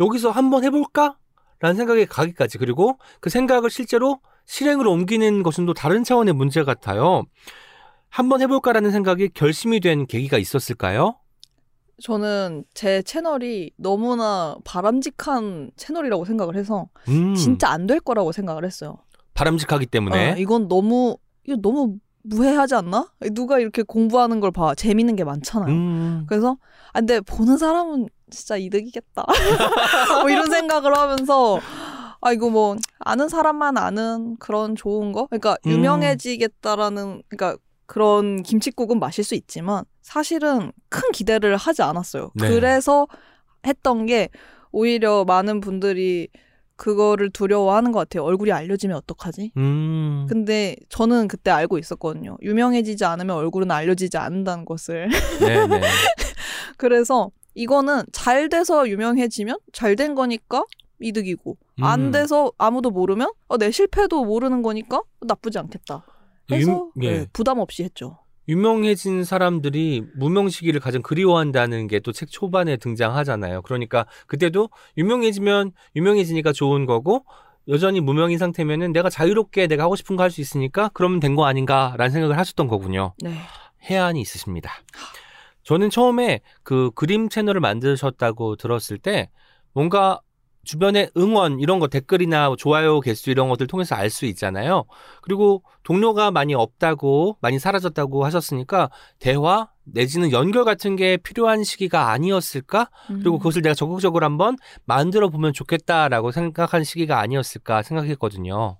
여기서 0.00 0.30
한번 0.30 0.64
해볼까? 0.64 1.16
라는 1.60 1.76
생각에 1.76 2.04
가기까지 2.04 2.58
그리고 2.58 2.98
그 3.20 3.30
생각을 3.30 3.70
실제로 3.70 4.20
실행으로 4.44 4.92
옮기는 4.92 5.42
것은 5.42 5.64
또 5.66 5.72
다른 5.72 6.04
차원의 6.04 6.34
문제 6.34 6.62
같아요. 6.62 7.24
한번 8.08 8.42
해볼까라는 8.42 8.90
생각이 8.90 9.30
결심이 9.30 9.80
된 9.80 10.06
계기가 10.06 10.36
있었을까요? 10.38 11.16
저는 12.02 12.64
제 12.74 13.02
채널이 13.02 13.70
너무나 13.76 14.56
바람직한 14.64 15.70
채널이라고 15.76 16.24
생각을 16.24 16.56
해서 16.56 16.88
음, 17.08 17.34
진짜 17.34 17.68
안 17.70 17.86
될 17.86 18.00
거라고 18.00 18.32
생각을 18.32 18.64
했어요. 18.64 18.96
바람직하기 19.34 19.86
때문에 19.86 20.32
어, 20.32 20.36
이건 20.36 20.68
너무 20.68 21.16
이거 21.46 21.56
너무 21.60 21.96
무해하지 22.22 22.74
않나? 22.76 23.12
누가 23.32 23.58
이렇게 23.58 23.82
공부하는 23.82 24.40
걸 24.40 24.50
봐. 24.50 24.74
재밌는 24.74 25.14
게 25.16 25.24
많잖아요. 25.24 25.70
음, 25.74 26.24
그래서 26.28 26.56
아 26.92 27.00
근데 27.00 27.20
보는 27.20 27.58
사람은 27.58 28.08
진짜 28.30 28.56
이득이겠다. 28.56 29.24
뭐 30.22 30.30
이런 30.30 30.50
생각을 30.50 30.96
하면서 30.96 31.58
아 32.22 32.32
이거 32.32 32.48
뭐 32.48 32.76
아는 33.00 33.28
사람만 33.28 33.76
아는 33.76 34.36
그런 34.38 34.74
좋은 34.74 35.12
거. 35.12 35.26
그러니까 35.26 35.56
음. 35.66 35.70
유명해지겠다라는 35.72 37.22
그러니까 37.28 37.60
그런 37.86 38.42
김치국은 38.42 38.98
마실 38.98 39.22
수 39.24 39.34
있지만 39.34 39.84
사실은 40.04 40.70
큰 40.90 41.00
기대를 41.12 41.56
하지 41.56 41.82
않았어요. 41.82 42.30
네. 42.34 42.48
그래서 42.48 43.08
했던 43.66 44.04
게 44.04 44.28
오히려 44.70 45.24
많은 45.24 45.60
분들이 45.60 46.28
그거를 46.76 47.30
두려워하는 47.30 47.90
것 47.90 48.00
같아요. 48.00 48.22
얼굴이 48.24 48.52
알려지면 48.52 48.96
어떡하지? 48.98 49.52
음, 49.56 50.26
근데 50.28 50.76
저는 50.90 51.26
그때 51.28 51.50
알고 51.50 51.78
있었거든요. 51.78 52.36
유명해지지 52.42 53.04
않으면 53.04 53.34
얼굴은 53.36 53.70
알려지지 53.70 54.18
않는다는 54.18 54.64
것을. 54.66 55.08
네네. 55.40 55.80
그래서 56.76 57.30
이거는 57.54 58.02
잘 58.12 58.48
돼서 58.50 58.88
유명해지면 58.88 59.56
잘 59.72 59.96
된 59.96 60.14
거니까 60.14 60.64
이득이고 61.00 61.56
음. 61.78 61.84
안 61.84 62.10
돼서 62.10 62.52
아무도 62.58 62.90
모르면 62.90 63.30
어, 63.48 63.56
내 63.56 63.70
실패도 63.70 64.24
모르는 64.24 64.62
거니까 64.62 65.00
나쁘지 65.22 65.58
않겠다. 65.58 66.04
해서 66.50 66.90
유- 66.96 67.02
예. 67.04 67.10
네, 67.20 67.26
부담 67.32 67.58
없이 67.58 67.84
했죠. 67.84 68.18
유명해진 68.48 69.24
사람들이 69.24 70.02
무명 70.16 70.48
시기를 70.48 70.80
가장 70.80 71.02
그리워한다는 71.02 71.86
게 71.86 72.00
또 72.00 72.12
책 72.12 72.30
초반에 72.30 72.76
등장하잖아요. 72.76 73.62
그러니까 73.62 74.06
그때도 74.26 74.68
유명해지면 74.98 75.72
유명해지니까 75.96 76.52
좋은 76.52 76.86
거고 76.86 77.24
여전히 77.68 78.00
무명인 78.00 78.36
상태면은 78.38 78.92
내가 78.92 79.08
자유롭게 79.08 79.66
내가 79.68 79.84
하고 79.84 79.96
싶은 79.96 80.16
거 80.16 80.22
할 80.22 80.30
수 80.30 80.40
있으니까 80.42 80.90
그러면 80.92 81.20
된 81.20 81.34
거 81.34 81.46
아닌가라는 81.46 82.10
생각을 82.10 82.36
하셨던 82.38 82.68
거군요. 82.68 83.14
네. 83.22 83.34
해안이 83.90 84.20
있으십니다. 84.20 84.70
저는 85.62 85.88
처음에 85.88 86.40
그 86.62 86.90
그림 86.94 87.28
채널을 87.30 87.60
만드셨다고 87.62 88.56
들었을 88.56 88.98
때 88.98 89.30
뭔가 89.72 90.20
주변에 90.64 91.10
응원 91.16 91.60
이런 91.60 91.78
거 91.78 91.88
댓글이나 91.88 92.54
좋아요 92.58 93.00
개수 93.00 93.30
이런 93.30 93.48
것들 93.48 93.66
통해서 93.66 93.94
알 93.94 94.10
수 94.10 94.26
있잖아요. 94.26 94.84
그리고 95.22 95.62
동료가 95.82 96.30
많이 96.30 96.54
없다고 96.54 97.36
많이 97.40 97.58
사라졌다고 97.58 98.24
하셨으니까 98.24 98.90
대화 99.18 99.68
내지는 99.84 100.32
연결 100.32 100.64
같은 100.64 100.96
게 100.96 101.16
필요한 101.16 101.64
시기가 101.64 102.10
아니었을까? 102.10 102.90
그리고 103.06 103.36
음. 103.36 103.38
그것을 103.38 103.62
내가 103.62 103.74
적극적으로 103.74 104.24
한번 104.24 104.56
만들어 104.84 105.28
보면 105.28 105.52
좋겠다라고 105.52 106.30
생각한 106.32 106.84
시기가 106.84 107.18
아니었을까 107.20 107.82
생각했거든요. 107.82 108.78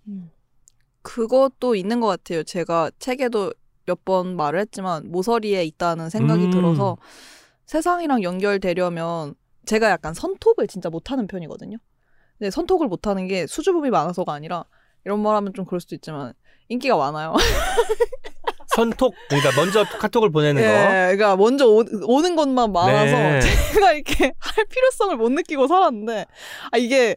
그것도 1.03 1.75
있는 1.75 2.01
것 2.01 2.07
같아요. 2.07 2.43
제가 2.43 2.91
책에도 2.99 3.53
몇 3.87 3.99
번 4.05 4.35
말을 4.37 4.61
했지만 4.61 5.11
모서리에 5.11 5.63
있다는 5.65 6.09
생각이 6.09 6.47
음. 6.47 6.51
들어서 6.51 6.97
세상이랑 7.67 8.23
연결되려면 8.23 9.35
제가 9.67 9.91
약간 9.91 10.15
선톡을 10.15 10.67
진짜 10.67 10.91
못하는 10.91 11.27
편이거든요. 11.27 11.77
근데 12.39 12.51
선톡을 12.51 12.89
못하는 12.89 13.27
게 13.29 13.47
수줍음이 13.47 13.91
많아서가 13.91 14.33
아니라 14.33 14.65
이런 15.05 15.21
말 15.21 15.37
하면 15.37 15.53
좀 15.55 15.65
그럴 15.65 15.81
수도 15.81 15.95
있지만 15.95 16.33
인기가 16.69 16.97
많아요. 16.97 17.35
선톡 18.75 19.15
그러니까 19.29 19.53
먼저 19.61 19.85
카톡을 19.85 20.31
보내는 20.31 20.61
예, 20.63 20.67
거. 20.67 20.73
그러니까 21.17 21.37
먼저 21.37 21.67
오, 21.69 21.85
는 22.23 22.35
것만 22.35 22.73
많아서 22.73 23.13
네. 23.17 23.41
제가 23.73 23.93
이렇게 23.93 24.33
할 24.39 24.65
필요성을 24.65 25.17
못 25.17 25.31
느끼고 25.31 25.69
살았는데 25.69 26.27
아 26.73 26.77
이게 26.79 27.15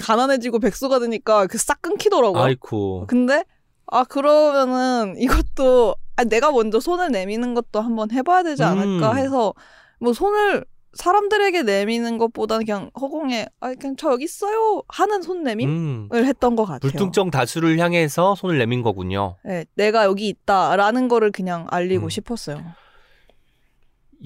가난해지고 0.00 0.58
백수가 0.58 0.98
되니까 0.98 1.46
그 1.46 1.56
싹 1.58 1.80
끊기더라고요. 1.80 2.42
아이쿠. 2.42 3.06
근데 3.08 3.44
아 3.86 4.04
그러면은 4.04 5.14
이것도 5.18 5.94
아, 6.16 6.24
내가 6.24 6.50
먼저 6.52 6.78
손을 6.80 7.10
내미는 7.10 7.54
것도 7.54 7.80
한번 7.80 8.10
해봐야 8.10 8.42
되지 8.42 8.62
않을까 8.64 9.12
음. 9.12 9.16
해서 9.16 9.54
뭐 10.00 10.12
손을 10.12 10.64
사람들에게 10.98 11.62
내미는 11.62 12.18
것보다는 12.18 12.66
그냥 12.66 12.90
허공에 13.00 13.46
아 13.60 13.72
그냥 13.74 13.94
저 13.96 14.10
여기 14.10 14.24
있어요 14.24 14.82
하는 14.88 15.22
손 15.22 15.44
내밈을 15.44 15.70
음. 15.70 16.08
했던 16.12 16.56
것 16.56 16.64
같아요. 16.64 16.80
불특정 16.80 17.30
다수를 17.30 17.78
향해서 17.78 18.34
손을 18.34 18.58
내민 18.58 18.82
거군요. 18.82 19.36
네, 19.44 19.64
내가 19.76 20.04
여기 20.04 20.26
있다라는 20.28 21.06
거를 21.06 21.30
그냥 21.30 21.68
알리고 21.70 22.06
음. 22.06 22.10
싶었어요. 22.10 22.64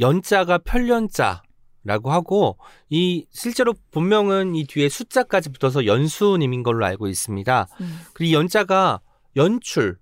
연자가 0.01 0.57
편연자라고 0.57 2.11
하고 2.11 2.57
이 2.89 3.27
실제로 3.31 3.75
본명은 3.91 4.55
이 4.55 4.65
뒤에 4.67 4.89
숫자까지 4.89 5.51
붙어서 5.51 5.85
연수님인 5.85 6.63
걸로 6.63 6.87
알고 6.87 7.07
있습니다. 7.07 7.69
음. 7.83 7.99
그리고 8.15 8.31
이 8.31 8.35
연자가 8.35 9.01
연출, 9.37 9.99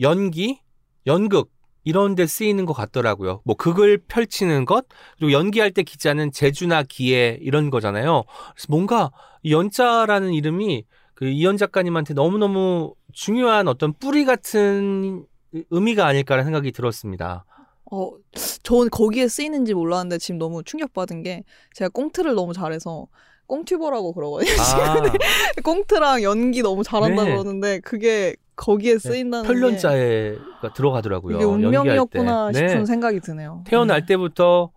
연기, 0.00 0.62
연극 1.06 1.50
이런 1.84 2.14
데 2.14 2.26
쓰이는 2.26 2.64
것 2.64 2.72
같더라고요. 2.72 3.40
뭐 3.44 3.56
극을 3.56 3.98
펼치는 3.98 4.64
것 4.64 4.86
그리고 5.18 5.32
연기할 5.32 5.70
때 5.72 5.82
기자는 5.82 6.32
재주나 6.32 6.82
기회 6.82 7.38
이런 7.40 7.70
거잖아요. 7.70 8.24
그래서 8.54 8.66
뭔가 8.68 9.10
이 9.42 9.52
연자라는 9.52 10.32
이름이 10.32 10.84
그 11.14 11.26
이현 11.26 11.56
작가님한테 11.56 12.14
너무너무 12.14 12.94
중요한 13.12 13.68
어떤 13.68 13.92
뿌리 13.92 14.24
같은 14.24 15.24
의미가 15.70 16.06
아닐까라는 16.06 16.44
생각이 16.46 16.72
들었습니다. 16.72 17.44
어, 17.90 18.10
전 18.62 18.88
거기에 18.88 19.28
쓰이는지 19.28 19.74
몰랐는데 19.74 20.18
지금 20.18 20.38
너무 20.38 20.62
충격받은 20.64 21.22
게 21.22 21.44
제가 21.74 21.90
꽁트를 21.90 22.34
너무 22.34 22.54
잘해서 22.54 23.06
꽁튜버라고 23.46 24.14
그러거든요. 24.14 24.50
아, 24.60 25.02
꽁트랑 25.62 26.22
연기 26.22 26.62
너무 26.62 26.82
잘한다 26.82 27.24
네. 27.24 27.30
그러는데 27.30 27.80
그게 27.80 28.34
거기에 28.62 28.98
쓰인다는 28.98 29.42
게 29.42 29.52
편련자에가 29.52 30.72
들어가더라고요. 30.74 31.36
이게 31.36 31.44
운명이었구나. 31.44 32.52
싶은 32.52 32.78
네. 32.78 32.86
생각이 32.86 33.20
드네요. 33.20 33.64
태어날 33.66 34.06
때부터 34.06 34.70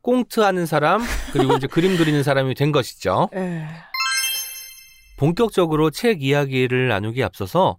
꽁트 0.00 0.40
하는 0.40 0.64
사람 0.64 1.02
그리고 1.32 1.54
이제 1.56 1.66
그림 1.66 1.96
그리는 1.98 2.22
사람이 2.22 2.54
된 2.54 2.72
것이죠. 2.72 3.28
에. 3.34 3.66
본격적으로 5.18 5.90
책 5.90 6.22
이야기를 6.22 6.88
나누기 6.88 7.22
앞서서 7.22 7.78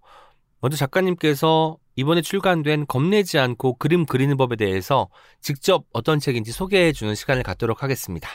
먼저 0.62 0.78
작가님께서 0.78 1.78
이번에 1.96 2.22
출간된 2.22 2.86
겁내지 2.86 3.40
않고 3.40 3.76
그림 3.76 4.06
그리는 4.06 4.36
법에 4.38 4.56
대해서 4.56 5.10
직접 5.42 5.86
어떤 5.94 6.20
책인지 6.20 6.52
소개해 6.52 6.92
주는 6.92 7.16
시간을 7.16 7.42
갖도록 7.44 7.82
하겠습니다. 7.82 8.30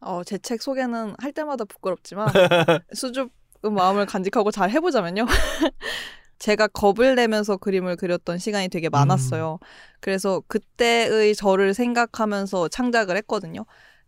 어, 0.00 0.22
제 0.24 0.38
책 0.38 0.62
소개는 0.62 1.14
할 1.18 1.32
때마다 1.32 1.64
부끄럽지만 1.64 2.28
수줍은 2.94 3.30
마음을 3.70 4.06
간직하고 4.06 4.50
잘 4.50 4.70
해보자면요. 4.70 5.26
제가 6.38 6.66
겁을 6.68 7.14
내면서 7.14 7.56
그림을 7.56 7.96
그렸던 7.96 8.38
시간이 8.38 8.68
되게 8.68 8.88
많았어요. 8.88 9.58
그래서 10.00 10.42
그때의 10.46 11.34
저를 11.34 11.74
생각하면서 11.74 12.68
창작을 12.68 13.16
했거든요. 13.18 13.64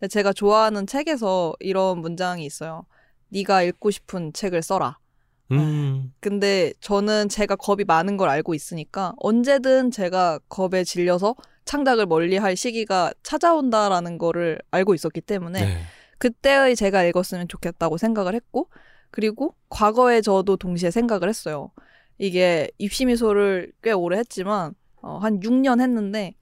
제가 0.09 0.33
좋아하는 0.33 0.85
책에서 0.85 1.53
이런 1.59 1.99
문장이 1.99 2.45
있어요. 2.45 2.85
네가 3.29 3.63
읽고 3.63 3.91
싶은 3.91 4.33
책을 4.33 4.61
써라. 4.61 4.99
음, 5.51 6.13
근데 6.19 6.73
저는 6.81 7.29
제가 7.29 7.55
겁이 7.55 7.85
많은 7.85 8.17
걸 8.17 8.29
알고 8.29 8.53
있으니까 8.53 9.13
언제든 9.17 9.91
제가 9.91 10.39
겁에 10.49 10.83
질려서 10.83 11.35
창작을 11.65 12.05
멀리 12.05 12.37
할 12.37 12.55
시기가 12.55 13.13
찾아온다라는 13.23 14.17
거를 14.17 14.59
알고 14.71 14.93
있었기 14.93 15.21
때문에 15.21 15.65
네. 15.65 15.81
그때의 16.17 16.75
제가 16.75 17.03
읽었으면 17.03 17.47
좋겠다고 17.47 17.97
생각을 17.97 18.33
했고 18.33 18.69
그리고 19.11 19.55
과거에 19.69 20.21
저도 20.21 20.57
동시에 20.57 20.91
생각을 20.91 21.29
했어요. 21.29 21.71
이게 22.17 22.69
입시미소를 22.77 23.71
꽤 23.81 23.91
오래 23.91 24.17
했지만 24.17 24.73
어, 25.01 25.17
한 25.17 25.39
6년 25.39 25.81
했는데 25.81 26.33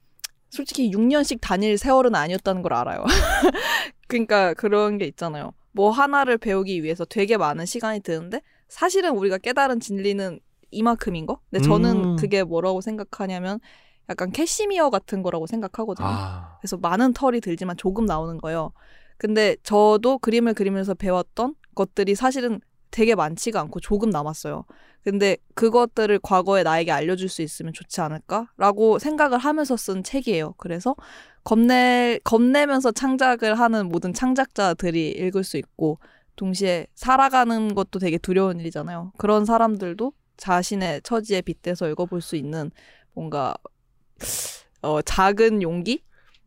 솔직히 0.50 0.90
6년씩 0.90 1.40
다닐 1.40 1.76
세월은 1.76 2.14
아니었다는 2.14 2.62
걸 2.62 2.72
알아요. 2.72 3.04
그러니까 4.08 4.54
그런 4.54 4.98
게 4.98 5.04
있잖아요. 5.06 5.52
뭐 5.72 5.90
하나를 5.90 6.38
배우기 6.38 6.82
위해서 6.82 7.04
되게 7.04 7.36
많은 7.36 7.66
시간이 7.66 8.00
드는데 8.00 8.40
사실은 8.68 9.16
우리가 9.16 9.38
깨달은 9.38 9.80
진리는 9.80 10.40
이만큼인 10.70 11.26
거? 11.26 11.40
근데 11.50 11.64
저는 11.64 12.04
음. 12.04 12.16
그게 12.16 12.42
뭐라고 12.42 12.80
생각하냐면 12.80 13.60
약간 14.08 14.30
캐시미어 14.30 14.90
같은 14.90 15.22
거라고 15.22 15.46
생각하거든요. 15.46 16.06
아, 16.08 16.58
그래서 16.60 16.76
많은 16.76 17.12
털이 17.12 17.40
들지만 17.40 17.76
조금 17.76 18.06
나오는 18.06 18.38
거예요. 18.38 18.72
근데 19.18 19.56
저도 19.62 20.18
그림을 20.18 20.54
그리면서 20.54 20.94
배웠던 20.94 21.54
것들이 21.74 22.14
사실은 22.14 22.60
되게 22.90 23.14
많지가 23.14 23.60
않고 23.60 23.80
조금 23.80 24.10
남았어요. 24.10 24.64
근데 25.02 25.36
그것들을 25.54 26.18
과거에 26.20 26.62
나에게 26.62 26.90
알려줄 26.90 27.28
수 27.28 27.42
있으면 27.42 27.72
좋지 27.72 28.00
않을까라고 28.00 28.98
생각을 28.98 29.38
하면서 29.38 29.76
쓴 29.76 30.02
책이에요. 30.02 30.54
그래서 30.56 30.96
겁내 31.44 32.18
겁내면서 32.24 32.90
창작을 32.90 33.58
하는 33.58 33.88
모든 33.88 34.12
창작자들이 34.12 35.10
읽을 35.10 35.44
수 35.44 35.58
있고 35.58 36.00
동시에 36.34 36.86
살아가는 36.94 37.74
것도 37.74 37.98
되게 37.98 38.18
두려운 38.18 38.58
일이잖아요. 38.58 39.12
그런 39.16 39.44
사람들도 39.44 40.12
자신의 40.36 41.02
처지에 41.02 41.42
빗대서 41.42 41.88
읽어볼 41.90 42.20
수 42.20 42.36
있는 42.36 42.70
뭔가 43.12 43.54
어, 44.82 45.02
작은 45.02 45.62
용기 45.62 46.02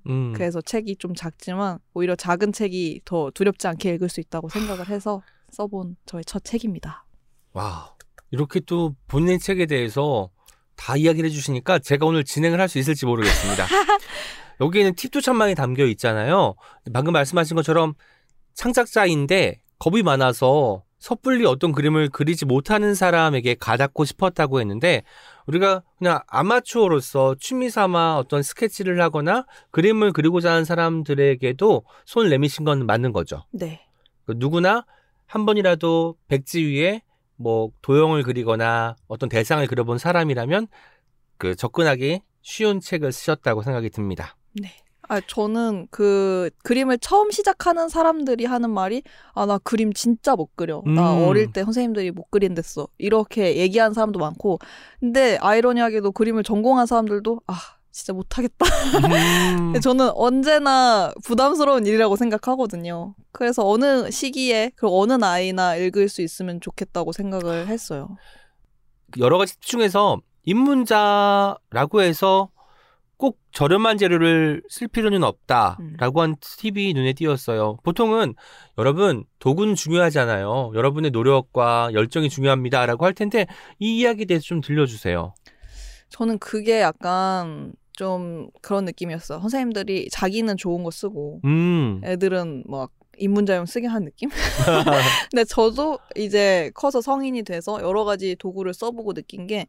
음. 0.10 0.34
그래서 0.34 0.62
책이 0.62 0.98
좀 0.98 1.14
작지만 1.16 1.80
오히려 1.94 2.16
작은 2.16 2.52
책이 2.52 3.02
더 3.06 3.32
두렵지 3.34 3.68
않게 3.68 3.94
읽을 3.96 4.10
수 4.10 4.20
있다고 4.20 4.50
생각을 4.50 4.90
해서 4.90 5.22
써본 5.52 5.96
저의 6.06 6.26
첫 6.26 6.44
책입니다. 6.44 7.06
와, 7.54 7.96
이렇게 8.32 8.60
또 8.60 8.96
본인 9.08 9.40
책에 9.40 9.66
대해서 9.66 10.30
다 10.76 10.96
이야기를 10.96 11.30
해주시니까 11.30 11.80
제가 11.80 12.06
오늘 12.06 12.24
진행을 12.24 12.60
할 12.60 12.68
수 12.70 12.80
있을지 12.80 13.06
모르겠습니다. 13.06 13.66
여기에는 14.62 14.96
팁도 14.96 15.22
참 15.22 15.38
많이 15.38 15.56
담겨 15.56 15.86
있잖아요. 15.86 16.56
방금 16.94 17.14
말씀하신 17.14 17.56
것처럼 17.56 17.94
창작자인데 18.54 19.62
겁이 19.80 20.04
많아서 20.04 20.84
섣불리 21.00 21.46
어떤 21.46 21.72
그림을 21.72 22.10
그리지 22.10 22.46
못하는 22.46 22.94
사람에게 22.94 23.56
가닿고 23.56 24.04
싶었다고 24.04 24.60
했는데 24.60 25.04
우리가 25.50 25.82
그냥 25.98 26.20
아마추어로서 26.28 27.36
취미 27.40 27.72
삼아 27.72 28.18
어떤 28.18 28.44
스케치를 28.44 29.02
하거나 29.02 29.46
그림을 29.72 30.14
그리고자 30.14 30.52
하는 30.52 30.64
사람들에게도 30.64 31.86
손을 32.06 32.30
내미신 32.30 32.66
건 32.66 32.86
맞는 32.86 33.14
거죠. 33.14 33.46
네. 33.52 33.82
그 34.26 34.36
누구나 34.38 34.86
한 35.26 35.48
번이라도 35.48 36.16
백지 36.28 36.64
위에 36.66 37.02
뭐 37.36 37.72
도형을 37.82 38.24
그리거나 38.24 38.96
어떤 39.08 39.28
대상을 39.28 39.66
그려본 39.66 39.98
사람이라면 39.98 40.68
그 41.38 41.56
접근하기 41.56 42.22
쉬운 42.42 42.80
책을 42.80 43.12
쓰셨다고 43.12 43.64
생각이 43.64 43.90
듭니다. 43.90 44.36
네. 44.54 44.70
아, 45.10 45.20
저는 45.26 45.88
그 45.90 46.52
그림을 46.64 47.00
처음 47.00 47.32
시작하는 47.32 47.90
사람들이 47.90 48.46
하는 48.46 48.70
말이 48.70 49.02
아, 49.34 49.48
나 49.48 49.58
그림 49.58 49.92
진짜 49.92 50.36
못 50.36 50.56
그려. 50.56 50.84
나 50.86 51.14
음. 51.14 51.28
어릴 51.28 51.52
때 51.52 51.64
선생님들이 51.64 52.12
못 52.12 52.30
그린댔어. 52.30 52.88
이렇게 53.00 53.58
얘기하는 53.58 53.94
사람도 53.96 54.20
많고. 54.20 54.60
근데 55.00 55.38
아이러니하게도 55.42 56.12
그림을 56.12 56.44
전공한 56.44 56.86
사람들도 56.86 57.42
아, 57.48 57.56
진짜 57.92 58.14
못하겠다. 58.14 58.66
음, 59.60 59.74
저는 59.82 60.12
언제나 60.14 61.12
부담스러운 61.26 61.88
일이라고 61.88 62.16
생각하거든요. 62.16 63.16
그래서 63.32 63.68
어느 63.68 64.12
시기에 64.12 64.72
그리고 64.76 65.02
어느 65.02 65.14
나이나 65.14 65.76
읽을 65.76 66.08
수 66.08 66.22
있으면 66.22 66.62
좋겠다고 66.62 67.14
생각을 67.14 67.66
했어요. 67.68 68.16
여러 69.18 69.40
가지 69.40 69.56
팁 69.56 69.64
중에서 69.64 70.22
입문자라고 70.44 72.02
해서 72.04 72.50
꼭 73.20 73.38
저렴한 73.52 73.98
재료를 73.98 74.64
쓸 74.70 74.88
필요는 74.88 75.26
없다라고 75.26 76.22
한 76.22 76.38
팁이 76.40 76.94
눈에 76.94 77.12
띄었어요. 77.12 77.78
보통은 77.84 78.34
여러분 78.78 79.26
도구는 79.40 79.76
중요하잖아요. 79.76 80.72
여러분의 80.74 81.12
노력과 81.12 81.90
열정이 81.92 82.30
중요합니다라고 82.30 83.04
할 83.04 83.14
텐데 83.14 83.46
이 83.78 84.00
이야기에 84.00 84.24
대해서 84.24 84.46
좀 84.46 84.62
들려주세요. 84.62 85.34
저는 86.08 86.40
그게 86.40 86.80
약간 86.80 87.74
좀 87.92 88.48
그런 88.62 88.86
느낌이었어요. 88.86 89.42
선생님들이 89.42 90.08
자기는 90.10 90.56
좋은 90.56 90.86
거 90.86 90.90
쓰고 90.90 91.42
음, 91.44 92.00
애들은 92.06 92.64
막 92.68 92.92
입문자용 93.18 93.66
쓰게 93.66 93.88
한 93.88 94.06
느낌? 94.06 94.30
근데 95.30 95.44
저도 95.44 96.00
이제 96.16 96.72
커서 96.74 97.02
성인이 97.02 97.44
돼서 97.44 97.82
여러 97.82 98.06
가지 98.06 98.38
도구를 98.38 98.74
써보고 98.74 99.14
느낀 99.14 99.46
게 99.46 99.68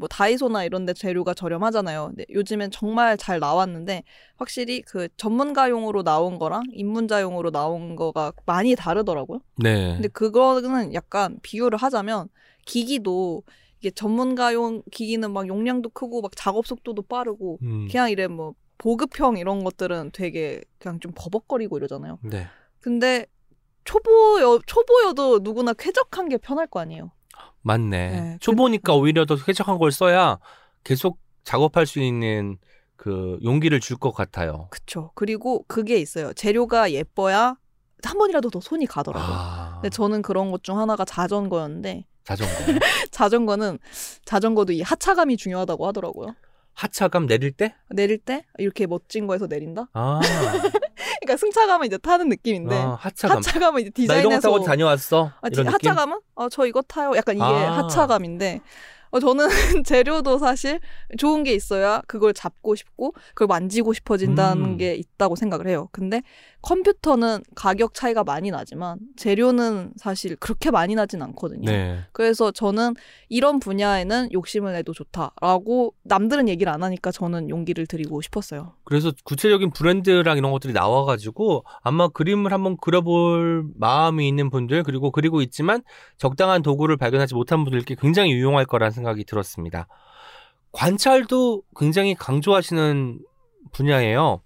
뭐 0.00 0.08
다이소나 0.08 0.64
이런 0.64 0.86
데 0.86 0.94
재료가 0.94 1.34
저렴하잖아요. 1.34 2.06
근데 2.08 2.24
요즘엔 2.30 2.70
정말 2.70 3.16
잘 3.18 3.38
나왔는데 3.38 4.02
확실히 4.36 4.80
그 4.80 5.08
전문가용으로 5.18 6.02
나온 6.02 6.38
거랑 6.38 6.64
입문자용으로 6.72 7.50
나온 7.50 7.94
거가 7.96 8.32
많이 8.46 8.74
다르더라고요. 8.74 9.40
네. 9.56 9.92
근데 9.92 10.08
그거는 10.08 10.94
약간 10.94 11.38
비교를 11.42 11.78
하자면 11.78 12.28
기기도 12.64 13.42
이게 13.78 13.90
전문가용 13.90 14.82
기기는 14.90 15.30
막 15.30 15.46
용량도 15.46 15.90
크고 15.90 16.22
막 16.22 16.32
작업 16.34 16.66
속도도 16.66 17.02
빠르고 17.02 17.58
음. 17.62 17.86
그냥 17.90 18.10
이래 18.10 18.26
뭐 18.26 18.54
보급형 18.78 19.36
이런 19.36 19.62
것들은 19.62 20.10
되게 20.14 20.62
그냥 20.78 20.98
좀 21.00 21.12
버벅거리고 21.14 21.76
이러잖아요. 21.76 22.18
네. 22.22 22.46
근데 22.80 23.26
초보여 23.84 24.60
초보여도 24.66 25.40
누구나 25.40 25.74
쾌적한 25.74 26.30
게 26.30 26.38
편할 26.38 26.66
거 26.66 26.80
아니에요. 26.80 27.12
맞네. 27.62 28.10
네, 28.10 28.36
초보니까 28.40 28.94
오히려 28.94 29.24
더 29.26 29.36
쾌적한 29.36 29.78
걸 29.78 29.92
써야 29.92 30.38
계속 30.84 31.18
작업할 31.44 31.86
수 31.86 32.00
있는 32.00 32.58
그 32.96 33.38
용기를 33.42 33.80
줄 33.80 33.96
것 33.98 34.12
같아요. 34.12 34.68
그쵸. 34.70 35.10
그리고 35.14 35.64
그게 35.68 35.98
있어요. 35.98 36.32
재료가 36.32 36.92
예뻐야 36.92 37.56
한 38.02 38.18
번이라도 38.18 38.50
더 38.50 38.60
손이 38.60 38.86
가더라고요. 38.86 39.36
아, 39.36 39.72
근데 39.82 39.90
저는 39.90 40.22
그런 40.22 40.50
것 40.50 40.62
중 40.62 40.78
하나가 40.78 41.04
자전거였는데 41.04 42.06
자전거. 42.24 42.54
자전거는 43.10 43.78
자전거도 44.24 44.72
이 44.72 44.82
하차감이 44.82 45.36
중요하다고 45.36 45.86
하더라고요. 45.86 46.34
하차감 46.74 47.26
내릴 47.26 47.52
때? 47.52 47.74
내릴 47.90 48.18
때 48.18 48.44
이렇게 48.58 48.86
멋진 48.86 49.26
거에서 49.26 49.46
내린다. 49.46 49.88
아, 49.92 50.20
그러니까 51.20 51.36
승차감은 51.36 51.86
이제 51.86 51.98
타는 51.98 52.28
느낌인데 52.28 52.74
아 52.74 52.94
하차감. 52.94 53.38
하차감은 53.38 53.82
이제 53.82 54.06
나 54.06 54.14
이런 54.14 54.24
거 54.24 54.28
디자인해서 54.30 54.50
타고 54.50 54.64
다녀왔어. 54.64 55.32
아, 55.40 55.48
이런? 55.50 55.68
하차감은 55.68 56.20
어, 56.34 56.48
저 56.48 56.66
이거 56.66 56.80
타요. 56.82 57.12
약간 57.16 57.36
이게 57.36 57.44
아. 57.44 57.78
하차감인데 57.78 58.60
어, 59.10 59.18
저는 59.20 59.48
재료도 59.84 60.38
사실 60.38 60.80
좋은 61.18 61.42
게 61.42 61.52
있어야 61.52 62.00
그걸 62.06 62.32
잡고 62.32 62.74
싶고 62.74 63.12
그걸 63.34 63.48
만지고 63.48 63.92
싶어진다는 63.92 64.64
음. 64.64 64.76
게 64.76 64.94
있다고 64.94 65.36
생각을 65.36 65.66
해요. 65.66 65.88
근데 65.92 66.22
컴퓨터는 66.62 67.42
가격 67.54 67.94
차이가 67.94 68.22
많이 68.22 68.50
나지만 68.50 68.98
재료는 69.16 69.92
사실 69.96 70.36
그렇게 70.36 70.70
많이 70.70 70.94
나진 70.94 71.22
않거든요. 71.22 71.70
네. 71.70 72.00
그래서 72.12 72.50
저는 72.50 72.94
이런 73.28 73.60
분야에는 73.60 74.32
욕심을 74.32 74.72
내도 74.72 74.92
좋다라고 74.92 75.94
남들은 76.02 76.48
얘기를 76.48 76.72
안 76.72 76.82
하니까 76.82 77.10
저는 77.10 77.48
용기를 77.48 77.86
드리고 77.86 78.20
싶었어요. 78.20 78.74
그래서 78.84 79.12
구체적인 79.24 79.70
브랜드랑 79.70 80.36
이런 80.36 80.52
것들이 80.52 80.72
나와가지고 80.72 81.64
아마 81.82 82.08
그림을 82.08 82.52
한번 82.52 82.76
그려볼 82.76 83.64
마음이 83.76 84.28
있는 84.28 84.50
분들 84.50 84.82
그리고 84.82 85.10
그리고 85.10 85.40
있지만 85.42 85.82
적당한 86.18 86.62
도구를 86.62 86.96
발견하지 86.96 87.34
못한 87.34 87.64
분들께 87.64 87.96
굉장히 87.98 88.32
유용할 88.32 88.66
거라는 88.66 88.90
생각이 88.90 89.24
들었습니다. 89.24 89.86
관찰도 90.72 91.62
굉장히 91.76 92.14
강조하시는 92.14 93.18
분야예요. 93.72 94.42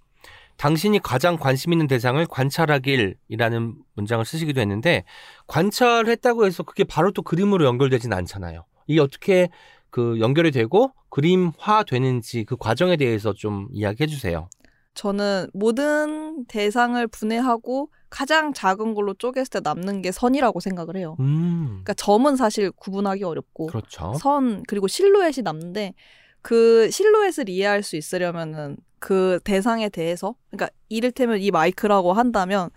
당신이 0.56 1.00
가장 1.00 1.36
관심 1.36 1.72
있는 1.72 1.86
대상을 1.86 2.24
관찰하길이라는 2.26 3.74
문장을 3.94 4.24
쓰시기도 4.24 4.60
했는데 4.60 5.04
관찰했다고 5.46 6.46
해서 6.46 6.62
그게 6.62 6.84
바로 6.84 7.10
또 7.12 7.22
그림으로 7.22 7.64
연결되진 7.64 8.12
않잖아요. 8.12 8.64
이게 8.86 9.00
어떻게 9.00 9.48
그 9.90 10.18
연결이 10.20 10.50
되고 10.50 10.92
그림화 11.10 11.84
되는지 11.84 12.44
그 12.44 12.56
과정에 12.56 12.96
대해서 12.96 13.32
좀 13.32 13.68
이야기해 13.72 14.06
주세요. 14.06 14.48
저는 14.94 15.48
모든 15.52 16.44
대상을 16.46 17.04
분해하고 17.08 17.90
가장 18.10 18.52
작은 18.52 18.94
걸로 18.94 19.14
쪼갰을 19.14 19.50
때 19.50 19.60
남는 19.62 20.02
게 20.02 20.12
선이라고 20.12 20.60
생각을 20.60 20.96
해요. 20.96 21.16
음. 21.18 21.66
그러니까 21.66 21.94
점은 21.94 22.36
사실 22.36 22.70
구분하기 22.70 23.24
어렵고 23.24 23.66
그렇죠. 23.66 24.14
선 24.20 24.62
그리고 24.68 24.86
실루엣이 24.86 25.42
남는데 25.42 25.94
그 26.42 26.90
실루엣을 26.90 27.48
이해할 27.48 27.82
수 27.82 27.96
있으려면은 27.96 28.76
그 29.04 29.38
대상에 29.44 29.90
대해서 29.90 30.34
그러니까 30.50 30.70
이를테면 30.88 31.38
이 31.38 31.50
마이크라고 31.50 32.14
한다면 32.14 32.70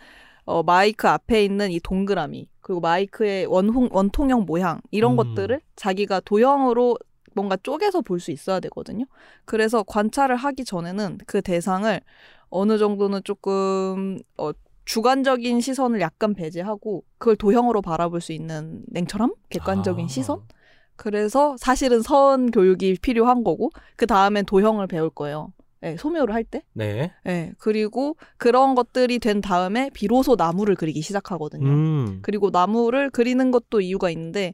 어 0.43 0.61
마이크 0.61 1.07
앞에 1.07 1.41
있는 1.45 1.71
이 1.71 1.79
동그라미 1.79 2.49
그리고 2.59 2.81
마이크의 2.81 3.45
원홍, 3.45 3.87
원통형 3.93 4.43
모양 4.45 4.81
이런 4.91 5.13
음. 5.13 5.15
것들을 5.17 5.61
자기가 5.77 6.19
도형으로 6.25 6.97
뭔가 7.33 7.55
쪼개서 7.55 8.01
볼 8.01 8.19
수 8.19 8.31
있어야 8.31 8.59
되거든요. 8.59 9.05
그래서 9.45 9.83
관찰을 9.83 10.35
하기 10.35 10.65
전에는 10.65 11.19
그 11.27 11.41
대상을 11.41 12.01
어느 12.49 12.77
정도는 12.77 13.21
조금 13.23 14.19
어 14.37 14.51
주관적인 14.83 15.61
시선을 15.61 16.01
약간 16.01 16.33
배제하고 16.33 17.05
그걸 17.19 17.37
도형으로 17.37 17.81
바라볼 17.81 18.19
수 18.19 18.33
있는 18.33 18.83
냉철함, 18.87 19.33
객관적인 19.49 20.05
아. 20.05 20.07
시선. 20.09 20.41
그래서 20.97 21.55
사실은 21.57 22.01
선 22.01 22.51
교육이 22.51 22.97
필요한 23.01 23.45
거고 23.45 23.69
그 23.95 24.07
다음엔 24.07 24.45
도형을 24.45 24.87
배울 24.87 25.09
거예요. 25.09 25.53
예, 25.83 25.95
소묘를 25.97 26.33
할 26.33 26.43
때. 26.43 26.63
네. 26.73 27.13
예, 27.27 27.53
그리고 27.59 28.17
그런 28.37 28.73
것들이 28.75 29.19
된 29.19 29.41
다음에 29.41 29.89
비로소 29.93 30.35
나무를 30.35 30.75
그리기 30.75 31.01
시작하거든요. 31.01 31.67
음. 31.67 32.19
그리고 32.21 32.49
나무를 32.49 33.09
그리는 33.11 33.51
것도 33.51 33.81
이유가 33.81 34.09
있는데 34.09 34.53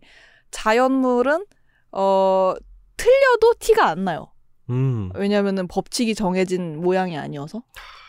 자연물은 0.51 1.45
어 1.91 2.53
틀려도 2.97 3.53
티가 3.59 3.88
안 3.88 4.03
나요. 4.03 4.27
음. 4.69 5.09
왜냐면은 5.15 5.67
법칙이 5.67 6.15
정해진 6.15 6.79
모양이 6.81 7.17
아니어서. 7.17 7.63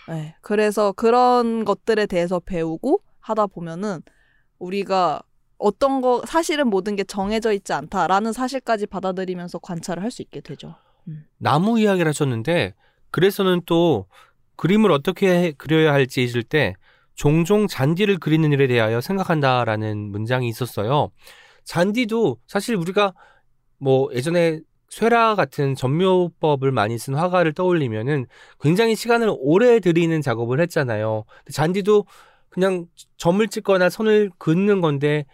네. 0.08 0.34
그래서 0.40 0.92
그런 0.92 1.64
것들에 1.64 2.06
대해서 2.06 2.40
배우고 2.40 3.00
하다 3.20 3.46
보면은 3.46 4.02
우리가 4.58 5.22
어떤 5.56 6.00
거 6.00 6.22
사실은 6.26 6.68
모든 6.68 6.94
게 6.96 7.04
정해져 7.04 7.52
있지 7.52 7.72
않다라는 7.72 8.32
사실까지 8.32 8.86
받아들이면서 8.86 9.58
관찰을 9.60 10.02
할 10.02 10.10
수 10.10 10.20
있게 10.22 10.40
되죠. 10.40 10.74
나무 11.38 11.78
이야기를 11.78 12.08
하셨는데 12.08 12.74
그래서는 13.14 13.60
또 13.64 14.06
그림을 14.56 14.90
어떻게 14.90 15.28
해- 15.28 15.52
그려야 15.52 15.92
할지 15.92 16.24
있을 16.24 16.42
때 16.42 16.74
종종 17.14 17.68
잔디를 17.68 18.18
그리는 18.18 18.50
일에 18.52 18.66
대하여 18.66 19.00
생각한다라는 19.00 20.10
문장이 20.10 20.48
있었어요. 20.48 21.12
잔디도 21.62 22.38
사실 22.48 22.74
우리가 22.74 23.14
뭐 23.78 24.08
예전에 24.12 24.58
쇠라 24.88 25.36
같은 25.36 25.76
전묘법을 25.76 26.72
많이 26.72 26.98
쓴 26.98 27.14
화가를 27.14 27.52
떠올리면은 27.52 28.26
굉장히 28.60 28.96
시간을 28.96 29.32
오래 29.38 29.78
들이는 29.78 30.20
작업을 30.20 30.58
했잖아요. 30.62 31.22
잔디도 31.52 32.06
그냥 32.48 32.86
점을 33.16 33.46
찍거나 33.46 33.90
선을 33.90 34.32
긋는 34.38 34.80
건데 34.80 35.24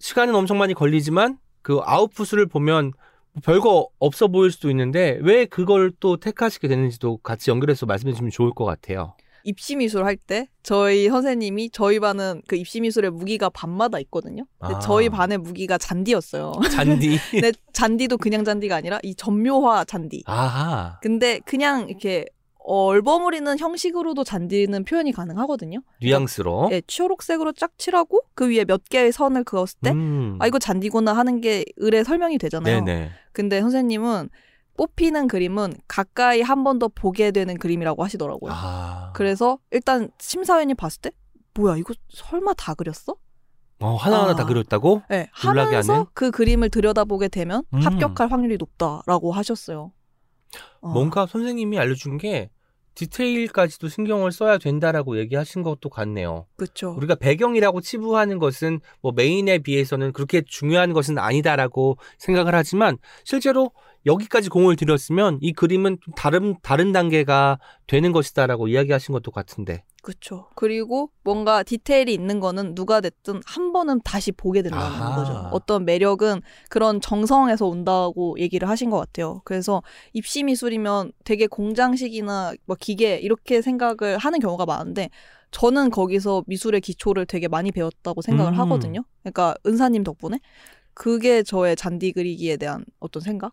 시간은 0.00 0.34
엄청 0.34 0.58
많이 0.58 0.74
걸리지만 0.74 1.38
그 1.62 1.78
아웃풋을 1.84 2.46
보면 2.46 2.90
별거 3.42 3.88
없어 3.98 4.28
보일 4.28 4.50
수도 4.50 4.70
있는데 4.70 5.18
왜 5.22 5.44
그걸 5.44 5.92
또 6.00 6.16
택하시게 6.16 6.68
되는지도 6.68 7.18
같이 7.18 7.50
연결해서 7.50 7.86
말씀해 7.86 8.12
주시면 8.12 8.30
좋을 8.30 8.52
것 8.52 8.64
같아요. 8.64 9.14
입시 9.46 9.76
미술 9.76 10.04
할 10.06 10.16
때 10.16 10.46
저희 10.62 11.08
선생님이 11.08 11.68
저희 11.70 12.00
반은 12.00 12.40
그 12.48 12.56
입시 12.56 12.80
미술의 12.80 13.10
무기가 13.10 13.50
반마다 13.50 13.98
있거든요. 14.00 14.44
근데 14.58 14.76
아. 14.76 14.78
저희 14.78 15.10
반의 15.10 15.36
무기가 15.36 15.76
잔디였어요. 15.76 16.52
잔디. 16.72 17.18
근데 17.30 17.52
잔디도 17.74 18.16
그냥 18.16 18.42
잔디가 18.44 18.76
아니라 18.76 19.00
이 19.02 19.14
점묘화 19.14 19.84
잔디. 19.84 20.22
아하. 20.24 20.98
근데 21.02 21.40
그냥 21.44 21.88
이렇게 21.90 22.24
얼버무리는 22.66 23.58
형식으로도 23.58 24.24
잔디는 24.24 24.84
표현이 24.84 25.12
가능하거든요. 25.12 25.80
뉘앙스로. 26.00 26.70
예, 26.72 26.80
초록색으로 26.80 27.52
쫙 27.52 27.72
칠하고 27.78 28.22
그 28.34 28.48
위에 28.50 28.64
몇 28.64 28.82
개의 28.88 29.12
선을 29.12 29.44
그었을 29.44 29.78
때, 29.82 29.90
음. 29.90 30.38
아 30.40 30.46
이거 30.46 30.58
잔디구나 30.58 31.12
하는 31.12 31.40
게 31.42 31.64
을에 31.82 32.02
설명이 32.04 32.38
되잖아요. 32.38 32.80
네네. 32.84 33.10
근데 33.32 33.60
선생님은 33.60 34.30
뽑히는 34.76 35.28
그림은 35.28 35.74
가까이 35.86 36.40
한 36.40 36.64
번 36.64 36.78
더 36.78 36.88
보게 36.88 37.30
되는 37.30 37.56
그림이라고 37.58 38.02
하시더라고요. 38.02 38.50
아. 38.52 39.12
그래서 39.14 39.58
일단 39.70 40.10
심사위원이 40.18 40.74
봤을 40.74 41.02
때 41.02 41.10
뭐야 41.54 41.76
이거 41.76 41.94
설마 42.08 42.54
다 42.54 42.74
그렸어? 42.74 43.14
어, 43.80 43.94
하나하나 43.96 44.30
아. 44.30 44.34
다 44.34 44.46
그렸다고? 44.46 45.02
네, 45.10 45.28
하면서 45.32 45.92
하는? 45.92 46.06
그 46.14 46.30
그림을 46.30 46.70
들여다보게 46.70 47.28
되면 47.28 47.62
음. 47.74 47.78
합격할 47.80 48.32
확률이 48.32 48.56
높다라고 48.56 49.30
하셨어요. 49.32 49.92
어. 50.80 50.88
뭔가 50.88 51.26
선생님이 51.26 51.78
알려준 51.78 52.16
게 52.18 52.50
디테일까지도 52.94 53.88
신경을 53.88 54.32
써야 54.32 54.58
된다라고 54.58 55.18
얘기하신 55.18 55.62
것도 55.62 55.88
같네요. 55.88 56.46
그렇죠. 56.56 56.94
우리가 56.96 57.16
배경이라고 57.16 57.80
치부하는 57.80 58.38
것은 58.38 58.80
뭐 59.00 59.12
메인에 59.12 59.58
비해서는 59.58 60.12
그렇게 60.12 60.42
중요한 60.46 60.92
것은 60.92 61.18
아니다라고 61.18 61.98
생각을 62.18 62.54
하지만 62.54 62.98
실제로 63.24 63.72
여기까지 64.06 64.48
공을 64.50 64.76
들였으면 64.76 65.38
이 65.40 65.52
그림은 65.52 65.98
좀 66.02 66.14
다른 66.14 66.56
다른 66.62 66.92
단계가 66.92 67.58
되는 67.86 68.12
것이다라고 68.12 68.68
이야기하신 68.68 69.12
것도 69.12 69.30
같은데. 69.30 69.82
그렇죠. 70.04 70.48
그리고 70.54 71.10
뭔가 71.22 71.62
디테일이 71.62 72.12
있는 72.12 72.38
거는 72.38 72.74
누가 72.74 73.00
됐든 73.00 73.40
한 73.46 73.72
번은 73.72 74.02
다시 74.04 74.32
보게 74.32 74.60
된다는 74.60 74.84
아하. 74.86 75.16
거죠. 75.16 75.32
어떤 75.50 75.86
매력은 75.86 76.42
그런 76.68 77.00
정성에서 77.00 77.66
온다고 77.66 78.38
얘기를 78.38 78.68
하신 78.68 78.90
것 78.90 78.98
같아요. 78.98 79.40
그래서 79.44 79.82
입시 80.12 80.42
미술이면 80.42 81.12
되게 81.24 81.46
공장식이나 81.46 82.52
뭐 82.66 82.76
기계 82.78 83.16
이렇게 83.16 83.62
생각을 83.62 84.18
하는 84.18 84.40
경우가 84.40 84.66
많은데 84.66 85.08
저는 85.52 85.88
거기서 85.90 86.44
미술의 86.48 86.82
기초를 86.82 87.24
되게 87.24 87.48
많이 87.48 87.72
배웠다고 87.72 88.20
생각을 88.20 88.52
음. 88.52 88.58
하거든요. 88.60 89.04
그러니까 89.22 89.54
은사님 89.66 90.04
덕분에. 90.04 90.38
그게 90.92 91.42
저의 91.42 91.76
잔디 91.76 92.12
그리기에 92.12 92.56
대한 92.56 92.84
어떤 93.00 93.22
생각? 93.22 93.52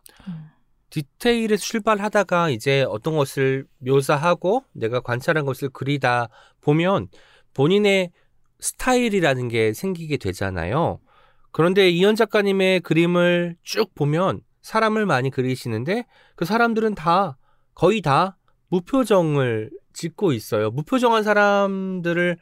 디테일에서 0.92 1.62
출발하다가 1.62 2.50
이제 2.50 2.84
어떤 2.86 3.16
것을 3.16 3.66
묘사하고 3.78 4.62
내가 4.72 5.00
관찰한 5.00 5.46
것을 5.46 5.70
그리다 5.70 6.28
보면 6.60 7.08
본인의 7.54 8.10
스타일이라는 8.60 9.48
게 9.48 9.72
생기게 9.72 10.18
되잖아요. 10.18 11.00
그런데 11.50 11.88
이현 11.88 12.14
작가님의 12.14 12.80
그림을 12.80 13.56
쭉 13.62 13.94
보면 13.94 14.42
사람을 14.60 15.06
많이 15.06 15.30
그리시는데 15.30 16.04
그 16.36 16.44
사람들은 16.44 16.94
다 16.94 17.38
거의 17.74 18.02
다 18.02 18.36
무표정을 18.68 19.70
짓고 19.94 20.34
있어요. 20.34 20.70
무표정한 20.70 21.22
사람들을 21.22 22.36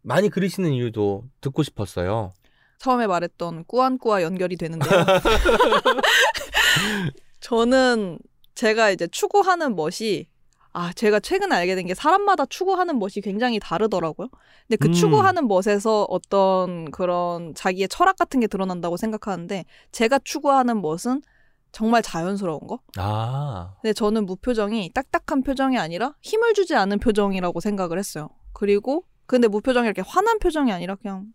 많이 0.00 0.30
그리시는 0.30 0.72
이유도 0.72 1.24
듣고 1.42 1.62
싶었어요. 1.62 2.32
처음에 2.78 3.06
말했던 3.06 3.66
꾸안꾸와 3.66 4.22
연결이 4.22 4.56
되는데요. 4.56 4.90
저는 7.42 8.18
제가 8.54 8.90
이제 8.90 9.06
추구하는 9.08 9.76
멋이 9.76 10.26
아, 10.74 10.90
제가 10.94 11.20
최근에 11.20 11.54
알게 11.54 11.74
된 11.74 11.86
게 11.86 11.92
사람마다 11.94 12.46
추구하는 12.46 12.98
멋이 12.98 13.20
굉장히 13.22 13.58
다르더라고요. 13.60 14.28
근데 14.66 14.76
그 14.80 14.88
음. 14.88 14.92
추구하는 14.92 15.46
멋에서 15.48 16.04
어떤 16.08 16.90
그런 16.90 17.54
자기의 17.54 17.88
철학 17.88 18.16
같은 18.16 18.40
게 18.40 18.46
드러난다고 18.46 18.96
생각하는데 18.96 19.64
제가 19.90 20.20
추구하는 20.24 20.80
멋은 20.80 21.20
정말 21.72 22.00
자연스러운 22.02 22.60
거? 22.66 22.78
아, 22.96 23.74
근데 23.82 23.92
저는 23.92 24.24
무표정이 24.26 24.90
딱딱한 24.94 25.42
표정이 25.42 25.76
아니라 25.78 26.14
힘을 26.22 26.54
주지 26.54 26.74
않은 26.74 27.00
표정이라고 27.00 27.60
생각을 27.60 27.98
했어요. 27.98 28.30
그리고 28.52 29.04
근데 29.26 29.48
무표정이 29.48 29.86
이렇게 29.86 30.02
화난 30.06 30.38
표정이 30.38 30.70
아니라 30.72 30.94
그냥 30.96 31.26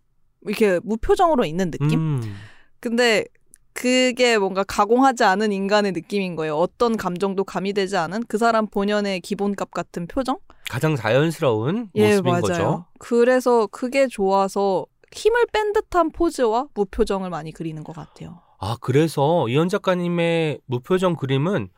이렇게 0.45 0.79
무표정으로 0.83 1.45
있는 1.45 1.69
느낌? 1.71 1.99
음, 1.99 2.35
근데 2.79 3.25
그게 3.77 4.39
뭔가 4.39 4.63
가공하지 4.63 5.23
않은 5.23 5.51
인간의 5.51 5.91
느낌인 5.91 6.35
거예요. 6.35 6.57
어떤 6.57 6.97
감정도 6.97 7.43
가미되지 7.43 7.95
않은 7.95 8.23
그 8.27 8.39
사람 8.39 8.65
본연의 8.65 9.19
기본값 9.19 9.69
같은 9.69 10.07
표정? 10.07 10.39
가장 10.67 10.95
자연스러운 10.95 11.91
예, 11.93 12.07
모습인 12.07 12.31
맞아요. 12.31 12.41
거죠. 12.41 12.85
그래서 12.97 13.67
그게 13.67 14.07
좋아서 14.07 14.87
힘을 15.11 15.45
뺀 15.53 15.73
듯한 15.73 16.09
포즈와 16.09 16.65
무표정을 16.73 17.29
많이 17.29 17.51
그리는 17.51 17.83
것 17.83 17.95
같아요. 17.95 18.39
아, 18.57 18.77
그래서 18.81 19.47
이현 19.47 19.69
작가님의 19.69 20.61
무표정 20.65 21.15
그림은 21.15 21.69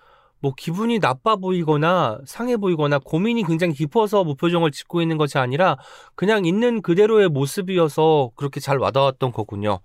뭐 0.42 0.54
기분이 0.56 1.00
나빠 1.00 1.36
보이거나 1.36 2.20
상해 2.26 2.56
보이거나 2.58 3.00
고민이 3.00 3.44
굉장히 3.44 3.74
깊어서 3.74 4.24
무표정을 4.24 4.72
짓고 4.72 5.02
있는 5.02 5.18
것이 5.18 5.38
아니라 5.38 5.78
그냥 6.16 6.46
있는 6.46 6.82
그대로의 6.82 7.28
모습이어서 7.30 8.32
그렇게 8.36 8.60
잘 8.60 8.78
와닿았던 8.78 9.32
거군요. 9.34 9.80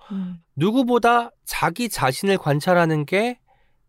누구보다 0.56 1.30
자기 1.44 1.88
자신을 1.88 2.38
관찰하는 2.38 3.04
게 3.04 3.38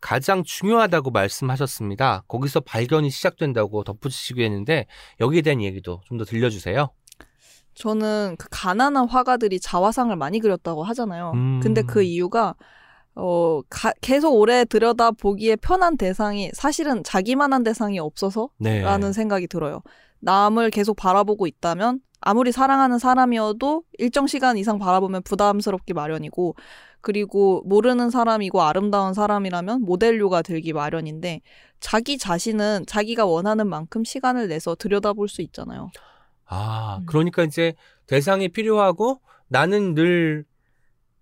가장 0.02 0.44
중요하다고 0.44 1.12
말씀하셨습니다. 1.12 2.24
거기서 2.28 2.60
발견이 2.62 3.10
시작된다고 3.10 3.84
덧붙이시고 3.84 4.42
했는데 4.42 4.86
여기에 5.20 5.42
대한 5.42 5.62
얘기도 5.62 6.02
좀 6.06 6.18
더 6.18 6.26
들려주세요. 6.26 6.90
저는 7.74 8.38
그 8.40 8.48
가난한 8.52 9.10
화가들이 9.10 9.60
자화상을 9.60 10.16
많이 10.16 10.40
그렸다고 10.40 10.84
하잖아요. 10.84 11.32
음. 11.36 11.60
근데 11.62 11.82
그 11.82 12.04
이유가 12.04 12.56
어 13.16 13.62
가- 13.70 13.94
계속 14.02 14.34
오래 14.36 14.66
들여다 14.66 15.12
보기에 15.12 15.56
편한 15.56 15.98
대상이 15.98 16.52
사실은 16.54 17.04
자기만한 17.04 17.64
대상이 17.64 17.98
없어서라는 18.00 18.50
네. 18.60 19.14
생각이 19.14 19.48
들어요. 19.48 19.82
남을 20.20 20.70
계속 20.72 20.96
바라보고 20.96 21.48
있다면 21.48 22.00
아무리 22.20 22.52
사랑하는 22.52 22.98
사람이어도 23.00 23.84
일정 24.00 24.28
시간 24.28 24.58
이상 24.58 24.80
바라보면 24.80 25.22
부담스럽기 25.24 25.94
마련이고 25.94 26.56
그리고 27.02 27.62
모르는 27.66 28.10
사람이고 28.10 28.62
아름다운 28.64 29.14
사람이라면 29.14 29.82
모델료가 29.84 30.42
들기 30.42 30.74
마련인데 30.74 31.42
자기 31.80 32.18
자신은 32.18 32.86
자기가 32.88 33.26
원하는 33.26 33.68
만큼 33.68 34.04
시간을 34.04 34.48
내서 34.48 34.76
들여다볼 34.76 35.30
수 35.30 35.44
있잖아요. 35.44 35.92
아, 36.48 36.98
음. 37.02 37.06
그러니까 37.06 37.44
이제 37.44 37.76
대상이 38.08 38.50
필요하고 38.50 39.22
나는 39.48 39.94
늘 39.94 40.46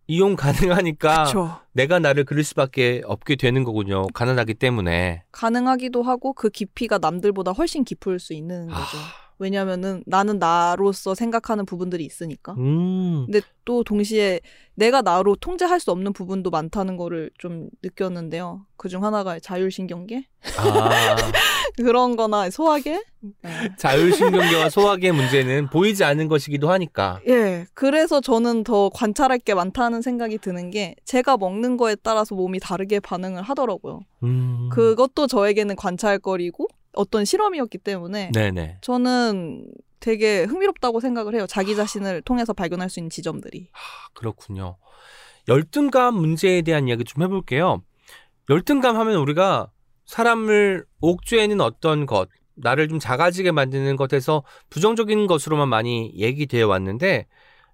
이용 0.08 0.36
가능하니까 0.36 1.24
그렇죠. 1.24 1.60
내가 1.72 2.00
나를 2.00 2.26
그릴 2.26 2.44
수밖에 2.44 3.02
없게 3.06 3.36
되는 3.36 3.64
거군요. 3.64 4.08
가난하기 4.14 4.56
때문에. 4.56 5.24
가능하기도 5.32 6.04
하고 6.04 6.34
그 6.34 6.50
깊이가 6.50 6.98
남들보다 6.98 7.52
훨씬 7.52 7.84
깊을 7.84 8.20
수 8.20 8.34
있는 8.34 8.68
거죠. 8.68 8.98
아, 8.98 9.23
왜냐면은 9.44 10.04
나는 10.06 10.40
나로서 10.40 11.14
생각하는 11.14 11.66
부분들이 11.66 12.06
있으니까. 12.06 12.54
음. 12.54 13.26
근데 13.26 13.42
또 13.66 13.84
동시에 13.84 14.40
내가 14.76 15.02
나로 15.02 15.36
통제할 15.36 15.80
수 15.80 15.92
없는 15.92 16.14
부분도 16.14 16.50
많다는 16.50 16.98
거를 16.98 17.30
좀 17.38 17.70
느꼈는데요. 17.84 18.66
그중 18.78 19.04
하나가 19.04 19.40
자율신경계? 19.40 20.26
아, 20.58 21.16
그런 21.78 22.16
거나 22.16 22.50
소화계? 22.50 23.04
네. 23.20 23.50
자율신경계와 23.78 24.70
소화계 24.70 25.12
문제는 25.12 25.70
보이지 25.70 26.04
않는 26.04 26.28
것이기도 26.30 26.72
하니까. 26.72 27.20
예. 27.28 27.66
그래서 27.74 28.22
저는 28.22 28.64
더 28.64 28.90
관찰할 28.90 29.40
게 29.40 29.54
많다는 29.54 30.02
생각이 30.02 30.38
드는 30.38 30.72
게 30.72 30.96
제가 31.06 31.38
먹는 31.38 31.78
거에 31.78 31.96
따라서 31.96 32.34
몸이 32.36 32.60
다르게 32.60 33.00
반응을 33.00 33.44
하더라고요. 33.44 34.02
음. 34.24 34.70
그것도 34.72 35.28
저에게는 35.28 35.76
관찰거리고 35.76 36.68
어떤 36.94 37.26
실험이었기 37.26 37.80
때문에 37.80 38.32
네네. 38.34 38.78
저는 38.82 39.66
되게 40.00 40.44
흥미롭다고 40.44 41.00
생각을 41.00 41.36
해요. 41.36 41.46
자기 41.48 41.76
자신을 41.76 42.22
통해서 42.24 42.54
발견할 42.54 42.90
수 42.90 43.00
있는 43.00 43.10
지점들이. 43.10 43.70
아, 43.72 44.10
그렇군요. 44.14 44.78
열등감 45.48 46.16
문제에 46.16 46.62
대한 46.62 46.88
이야기 46.88 47.04
좀 47.04 47.24
해볼게요. 47.24 47.84
열등감 48.50 48.98
하면 48.98 49.16
우리가 49.16 49.72
사람을 50.06 50.86
옥죄는 51.00 51.62
어떤 51.62 52.06
것, 52.06 52.30
나를 52.56 52.88
좀 52.88 53.00
작아지게 53.00 53.52
만드는 53.52 53.96
것에서 53.96 54.44
부정적인 54.70 55.28
것으로만 55.28 55.70
많이 55.70 56.12
얘기되어 56.16 56.68
왔는데 56.68 57.28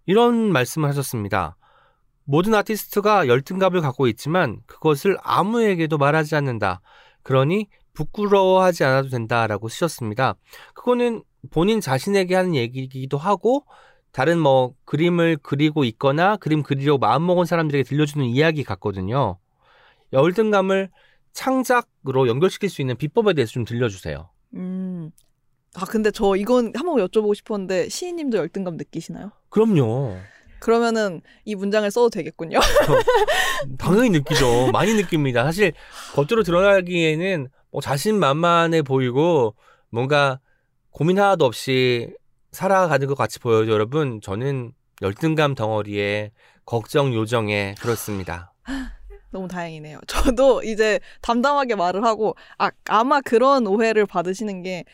이런 0.05 0.51
말씀을 0.51 0.88
하셨습니다. 0.89 1.57
모든 2.24 2.53
아티스트가 2.53 3.28
열등감을 3.28 3.82
갖고 3.82 4.07
있지만 4.07 4.59
그것을 4.67 5.17
아무에게도 5.24 5.97
말하지 5.97 6.36
않는다. 6.36 6.82
그러니 7.24 7.67
부끄러워하지 7.94 8.84
않아도 8.84 9.10
된다라고 9.10 9.70
쓰셨습니다. 9.70 10.36
그거는 10.74 11.24
본인 11.52 11.82
자신에게 11.82 12.36
하는 12.36 12.56
얘기이기도 12.56 13.18
하고 13.18 13.66
다른 14.12 14.40
뭐 14.40 14.74
그림을 14.86 15.38
그리고 15.42 15.84
있거나 15.84 16.38
그림 16.38 16.64
그리려고 16.64 16.98
마음먹은 17.00 17.46
사람들에게 17.46 17.84
들려주는 17.84 18.26
이야기 18.26 18.64
같거든요. 18.64 19.38
열등감을 20.14 20.90
창작으로 21.34 22.28
연결시킬 22.28 22.70
수 22.70 22.82
있는 22.82 22.96
비법에 22.96 23.34
대해서 23.34 23.52
좀 23.52 23.66
들려주세요. 23.66 24.30
음. 24.56 25.12
아, 25.76 25.86
근데 25.86 26.10
저 26.10 26.36
이건 26.36 26.74
한번 26.76 26.98
여쭤보고 26.98 27.36
싶었는데 27.36 27.90
시인님도 27.90 28.38
열등감 28.40 28.78
느끼시나요? 28.78 29.32
그럼요. 29.50 30.18
그러면은 30.60 31.22
이 31.46 31.56
문장을 31.56 31.90
써도 31.92 32.10
되겠군요. 32.10 32.60
당연히 33.78 34.10
느끼죠. 34.10 34.72
많이 34.72 34.94
느낍니다. 34.94 35.44
사실 35.44 35.74
겉으로 36.14 36.44
드러나기에는 36.44 37.48
뭐 37.72 37.82
자신만만해 37.82 38.82
보이고 38.82 39.55
뭔가 39.89 40.39
고민 40.91 41.20
하나도 41.20 41.45
없이 41.45 42.13
살아가는 42.51 43.07
것 43.07 43.15
같이 43.15 43.39
보여요. 43.39 43.72
여러분, 43.72 44.22
저는 44.22 44.74
열등감 45.01 45.55
덩어리에 45.55 46.32
걱정 46.65 47.13
요정에 47.13 47.76
그렇습니다. 47.80 48.53
너무 49.32 49.47
다행이네요. 49.47 49.99
저도 50.07 50.63
이제 50.63 50.99
담담하게 51.22 51.76
말을 51.76 52.03
하고 52.03 52.36
아, 52.57 52.72
아마 52.88 53.22
그런 53.22 53.67
오해를 53.67 54.07
받으시는 54.07 54.63
게 54.63 54.86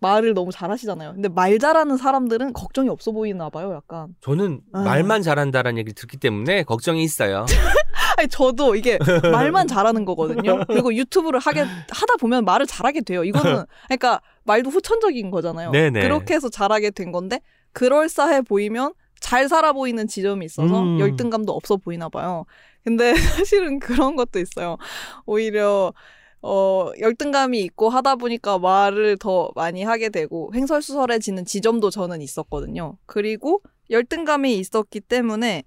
말을 0.00 0.34
너무 0.34 0.52
잘하시잖아요. 0.52 1.14
근데 1.14 1.28
말 1.28 1.58
잘하는 1.58 1.96
사람들은 1.96 2.52
걱정이 2.52 2.88
없어 2.88 3.10
보이나 3.10 3.50
봐요, 3.50 3.74
약간. 3.74 4.14
저는 4.20 4.60
아. 4.72 4.82
말만 4.82 5.22
잘한다라는 5.22 5.78
얘기를 5.78 5.94
듣기 5.94 6.16
때문에 6.16 6.62
걱정이 6.62 7.02
있어요. 7.02 7.46
아니 8.16 8.28
저도 8.28 8.74
이게 8.74 8.98
말만 9.30 9.68
잘하는 9.68 10.04
거거든요. 10.04 10.64
그리고 10.66 10.94
유튜브를 10.94 11.38
하게 11.40 11.60
하다 11.60 12.16
보면 12.20 12.44
말을 12.44 12.66
잘하게 12.66 13.02
돼요. 13.02 13.24
이거는 13.24 13.64
그러니까 13.86 14.20
말도 14.44 14.70
후천적인 14.70 15.30
거잖아요. 15.30 15.70
네네. 15.70 16.00
그렇게 16.00 16.34
해서 16.34 16.48
잘하게 16.48 16.90
된 16.90 17.12
건데 17.12 17.40
그럴싸해 17.72 18.42
보이면 18.42 18.92
잘 19.20 19.48
살아 19.48 19.72
보이는 19.72 20.06
지점이 20.06 20.44
있어서 20.46 20.80
음. 20.82 21.00
열등감도 21.00 21.52
없어 21.52 21.76
보이나 21.76 22.08
봐요. 22.08 22.44
근데 22.84 23.14
사실은 23.14 23.78
그런 23.78 24.16
것도 24.16 24.38
있어요. 24.38 24.78
오히려 25.26 25.92
어 26.40 26.90
열등감이 27.00 27.60
있고 27.62 27.88
하다 27.88 28.16
보니까 28.16 28.58
말을 28.58 29.16
더 29.18 29.50
많이 29.54 29.82
하게 29.82 30.08
되고 30.08 30.52
횡설수설해지는 30.54 31.44
지점도 31.44 31.90
저는 31.90 32.22
있었거든요. 32.22 32.96
그리고 33.06 33.60
열등감이 33.90 34.56
있었기 34.58 35.00
때문에 35.00 35.64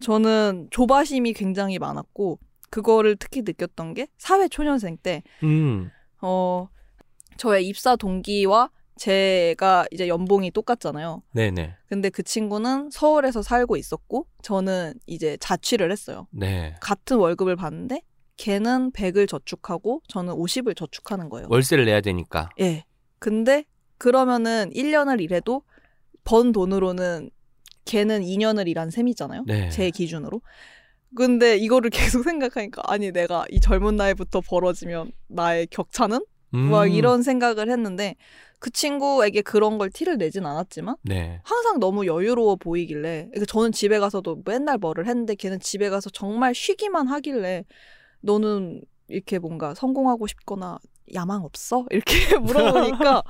저는 0.00 0.68
조바심이 0.70 1.32
굉장히 1.34 1.78
많았고 1.78 2.38
그거를 2.70 3.16
특히 3.16 3.42
느꼈던 3.42 3.94
게 3.94 4.08
사회 4.16 4.48
초년생 4.48 4.98
때 5.02 5.22
음, 5.42 5.90
어, 6.22 6.68
저의 7.36 7.66
입사 7.66 7.96
동기와 7.96 8.70
제가 8.96 9.86
이제 9.90 10.08
연봉이 10.08 10.50
똑같잖아요. 10.50 11.22
네네. 11.32 11.74
근데 11.88 12.10
그 12.10 12.22
친구는 12.22 12.90
서울에서 12.90 13.42
살고 13.42 13.76
있었고 13.76 14.26
저는 14.42 14.94
이제 15.06 15.36
자취를 15.40 15.90
했어요. 15.90 16.26
네. 16.30 16.76
같은 16.80 17.16
월급을 17.16 17.56
받는데 17.56 18.02
걔는 18.40 18.90
100을 18.92 19.26
저축하고 19.28 20.00
저는 20.08 20.32
50을 20.32 20.74
저축하는 20.74 21.28
거예요. 21.28 21.46
월세를 21.50 21.84
내야 21.84 22.00
되니까. 22.00 22.48
예. 22.58 22.84
근데 23.18 23.64
그러면은 23.98 24.70
1년을 24.74 25.20
일해도 25.20 25.62
번 26.24 26.52
돈으로는 26.52 27.30
걔는 27.84 28.22
2년을 28.22 28.66
일한 28.66 28.90
셈이잖아요. 28.90 29.44
네. 29.46 29.68
제 29.68 29.90
기준으로. 29.90 30.40
근데 31.14 31.58
이거를 31.58 31.90
계속 32.18 32.22
생각하니까 32.22 32.82
아니 32.86 33.12
내가 33.12 33.44
이 33.50 33.60
젊은 33.60 33.96
나이부터 33.96 34.40
벌어지면 34.40 35.12
나의 35.28 35.66
격차는 35.66 36.24
음. 36.54 36.58
막 36.70 36.86
이런 36.86 37.22
생각을 37.22 37.70
했는데 37.70 38.16
그 38.58 38.70
친구에게 38.70 39.42
그런 39.42 39.76
걸 39.76 39.90
티를 39.90 40.16
내진 40.16 40.46
않았지만 40.46 40.96
네. 41.02 41.40
항상 41.44 41.78
너무 41.78 42.06
여유로워 42.06 42.56
보이길래 42.56 43.28
그러니까 43.30 43.44
저는 43.46 43.72
집에 43.72 43.98
가서도 43.98 44.42
맨날 44.44 44.78
뭐를 44.78 45.06
했는데 45.06 45.34
걔는 45.34 45.60
집에 45.60 45.90
가서 45.90 46.10
정말 46.10 46.54
쉬기만 46.54 47.08
하길래 47.08 47.64
너는 48.20 48.82
이렇게 49.08 49.38
뭔가 49.38 49.74
성공하고 49.74 50.26
싶거나 50.26 50.78
야망 51.14 51.44
없어? 51.44 51.84
이렇게 51.90 52.14
물어보니까 52.38 53.22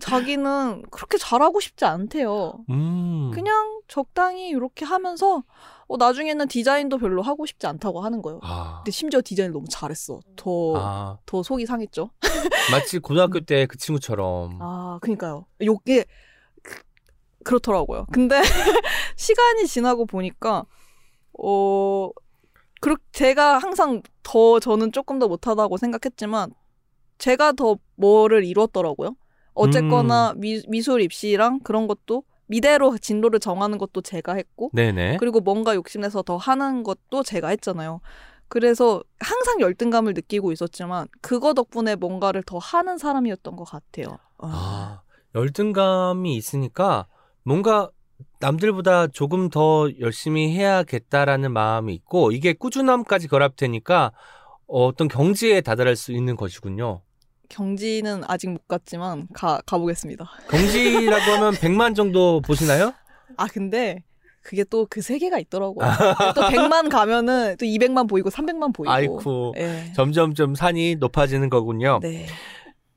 자기는 0.00 0.82
그렇게 0.90 1.16
잘하고 1.18 1.60
싶지 1.60 1.84
않대요. 1.84 2.64
음. 2.70 3.30
그냥 3.32 3.80
적당히 3.86 4.48
이렇게 4.48 4.84
하면서 4.84 5.44
어, 5.86 5.96
나중에는 5.96 6.48
디자인도 6.48 6.98
별로 6.98 7.22
하고 7.22 7.46
싶지 7.46 7.66
않다고 7.66 8.00
하는 8.00 8.22
거예요. 8.22 8.40
아. 8.42 8.78
근데 8.78 8.90
심지어 8.90 9.20
디자인을 9.24 9.52
너무 9.52 9.66
잘했어. 9.68 10.20
더, 10.36 10.74
아. 10.76 11.18
더 11.26 11.42
속이 11.42 11.66
상했죠. 11.66 12.10
마치 12.72 12.98
고등학교 12.98 13.40
때 13.40 13.66
그 13.66 13.76
친구처럼. 13.76 14.58
아, 14.60 14.98
그니까요. 15.02 15.46
요게 15.62 16.04
그- 16.62 16.82
그렇더라고요. 17.44 18.06
근데 18.12 18.40
시간이 19.16 19.66
지나고 19.66 20.06
보니까 20.06 20.64
어 21.42 22.10
그렇 22.80 22.96
제가 23.12 23.58
항상 23.58 24.02
더 24.22 24.58
저는 24.58 24.92
조금 24.92 25.18
더 25.18 25.28
못하다고 25.28 25.76
생각했지만 25.76 26.52
제가 27.18 27.52
더 27.52 27.76
뭐를 27.96 28.44
이뤘더라고요. 28.44 29.16
어쨌거나 29.54 30.32
미, 30.36 30.62
미술 30.68 31.02
입시랑 31.02 31.60
그런 31.60 31.86
것도 31.86 32.24
미대로 32.46 32.96
진로를 32.98 33.38
정하는 33.38 33.78
것도 33.78 34.00
제가 34.00 34.34
했고 34.34 34.70
네네. 34.72 35.18
그리고 35.18 35.40
뭔가 35.40 35.74
욕심내서 35.74 36.22
더 36.22 36.36
하는 36.36 36.82
것도 36.82 37.22
제가 37.22 37.48
했잖아요. 37.48 38.00
그래서 38.48 39.02
항상 39.20 39.60
열등감을 39.60 40.14
느끼고 40.14 40.50
있었지만 40.50 41.06
그거 41.20 41.54
덕분에 41.54 41.94
뭔가를 41.94 42.42
더 42.42 42.58
하는 42.58 42.98
사람이었던 42.98 43.54
것 43.54 43.64
같아요. 43.64 44.18
어. 44.38 44.48
아, 44.50 45.02
열등감이 45.36 46.34
있으니까 46.34 47.06
뭔가 47.44 47.90
남들보다 48.40 49.08
조금 49.08 49.48
더 49.50 49.88
열심히 50.00 50.50
해야겠다라는 50.56 51.52
마음이 51.52 51.92
있고 51.94 52.32
이게 52.32 52.52
꾸준함까지 52.52 53.28
결합되니까 53.28 54.12
어떤 54.66 55.08
경지에 55.08 55.60
다다를 55.60 55.96
수 55.96 56.12
있는 56.12 56.36
것이군요. 56.36 57.02
경지는 57.48 58.22
아직 58.28 58.48
못 58.50 58.66
갔지만 58.68 59.26
가 59.34 59.60
가보겠습니다. 59.66 60.24
경지라고 60.50 61.32
하면 61.32 61.52
100만 61.60 61.94
정도 61.94 62.40
보시나요? 62.40 62.92
아 63.36 63.46
근데 63.46 64.02
그게 64.42 64.64
또 64.64 64.86
그 64.88 65.02
세계가 65.02 65.38
있더라고요. 65.40 65.86
또 66.34 66.40
100만 66.42 66.88
가면은 66.90 67.56
또 67.58 67.66
200만 67.66 68.08
보이고 68.08 68.30
300만 68.30 68.72
보이고. 68.72 68.90
아이쿠. 68.90 69.52
예. 69.58 69.92
점점 69.94 70.32
좀 70.34 70.54
산이 70.54 70.96
높아지는 70.96 71.50
거군요. 71.50 71.98
네. 72.02 72.26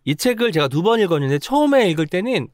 이 0.06 0.16
책을 0.16 0.52
제가 0.52 0.68
두 0.70 0.84
번 0.84 1.00
읽었는데 1.02 1.40
처음에 1.40 1.90
읽을 1.90 2.08
때는 2.08 2.48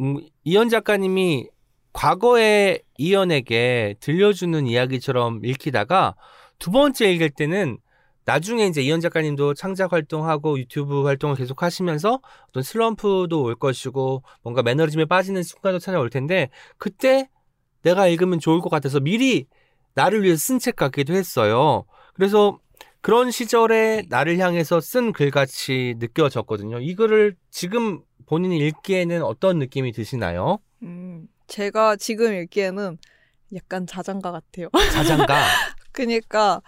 음, 0.00 0.18
이현 0.44 0.68
작가님이 0.68 1.48
과거에 1.96 2.80
이현에게 2.98 3.94
들려주는 4.00 4.66
이야기처럼 4.66 5.40
읽히다가 5.46 6.14
두 6.58 6.70
번째 6.70 7.10
읽을 7.10 7.30
때는 7.30 7.78
나중에 8.26 8.66
이제 8.66 8.82
이현 8.82 9.00
작가님도 9.00 9.54
창작 9.54 9.94
활동하고 9.94 10.58
유튜브 10.58 11.04
활동을 11.04 11.36
계속 11.36 11.62
하시면서 11.62 12.20
어떤 12.48 12.62
슬럼프도 12.62 13.42
올 13.42 13.54
것이고 13.54 14.22
뭔가 14.42 14.62
매너리즘에 14.62 15.06
빠지는 15.06 15.42
순간도 15.42 15.78
찾아올 15.78 16.10
텐데 16.10 16.50
그때 16.76 17.30
내가 17.80 18.08
읽으면 18.08 18.40
좋을 18.40 18.60
것 18.60 18.68
같아서 18.68 19.00
미리 19.00 19.46
나를 19.94 20.22
위해서 20.22 20.38
쓴 20.38 20.58
책 20.58 20.76
같기도 20.76 21.14
했어요. 21.14 21.86
그래서 22.12 22.58
그런 23.00 23.30
시절에 23.30 24.02
나를 24.10 24.38
향해서 24.38 24.80
쓴 24.82 25.12
글같이 25.12 25.94
느껴졌거든요. 25.98 26.80
이 26.80 26.94
글을 26.94 27.36
지금 27.50 28.02
본인이 28.26 28.58
읽기에는 28.58 29.22
어떤 29.22 29.58
느낌이 29.58 29.92
드시나요? 29.92 30.58
음, 30.82 31.28
제가 31.46 31.96
지금 31.96 32.34
읽기에는 32.34 32.98
약간 33.54 33.86
자장가 33.86 34.32
같아요. 34.32 34.68
자장가. 34.92 35.44
그러니까 35.92 36.62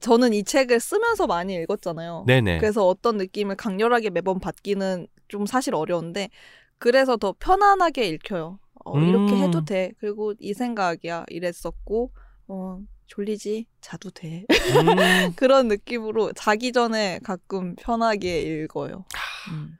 저는 0.00 0.32
이 0.32 0.44
책을 0.44 0.80
쓰면서 0.80 1.26
많이 1.26 1.54
읽었잖아요. 1.54 2.24
네네. 2.26 2.58
그래서 2.58 2.86
어떤 2.86 3.16
느낌을 3.16 3.56
강렬하게 3.56 4.10
매번 4.10 4.40
받기는 4.40 5.06
좀 5.28 5.46
사실 5.46 5.74
어려운데 5.74 6.30
그래서 6.78 7.16
더 7.16 7.34
편안하게 7.38 8.08
읽혀요. 8.08 8.58
어, 8.84 8.98
음. 8.98 9.08
이렇게 9.08 9.36
해도 9.36 9.64
돼. 9.64 9.92
그리고 9.98 10.34
이 10.38 10.54
생각이야. 10.54 11.26
이랬었고 11.28 12.12
어, 12.48 12.80
졸리지? 13.06 13.66
자도 13.80 14.10
돼. 14.10 14.46
음, 14.48 14.48
그런 15.36 15.68
느낌으로 15.68 16.32
자기 16.32 16.72
전에 16.72 17.20
가끔 17.22 17.74
편하게 17.76 18.40
읽어요. 18.40 19.04
음. 19.52 19.76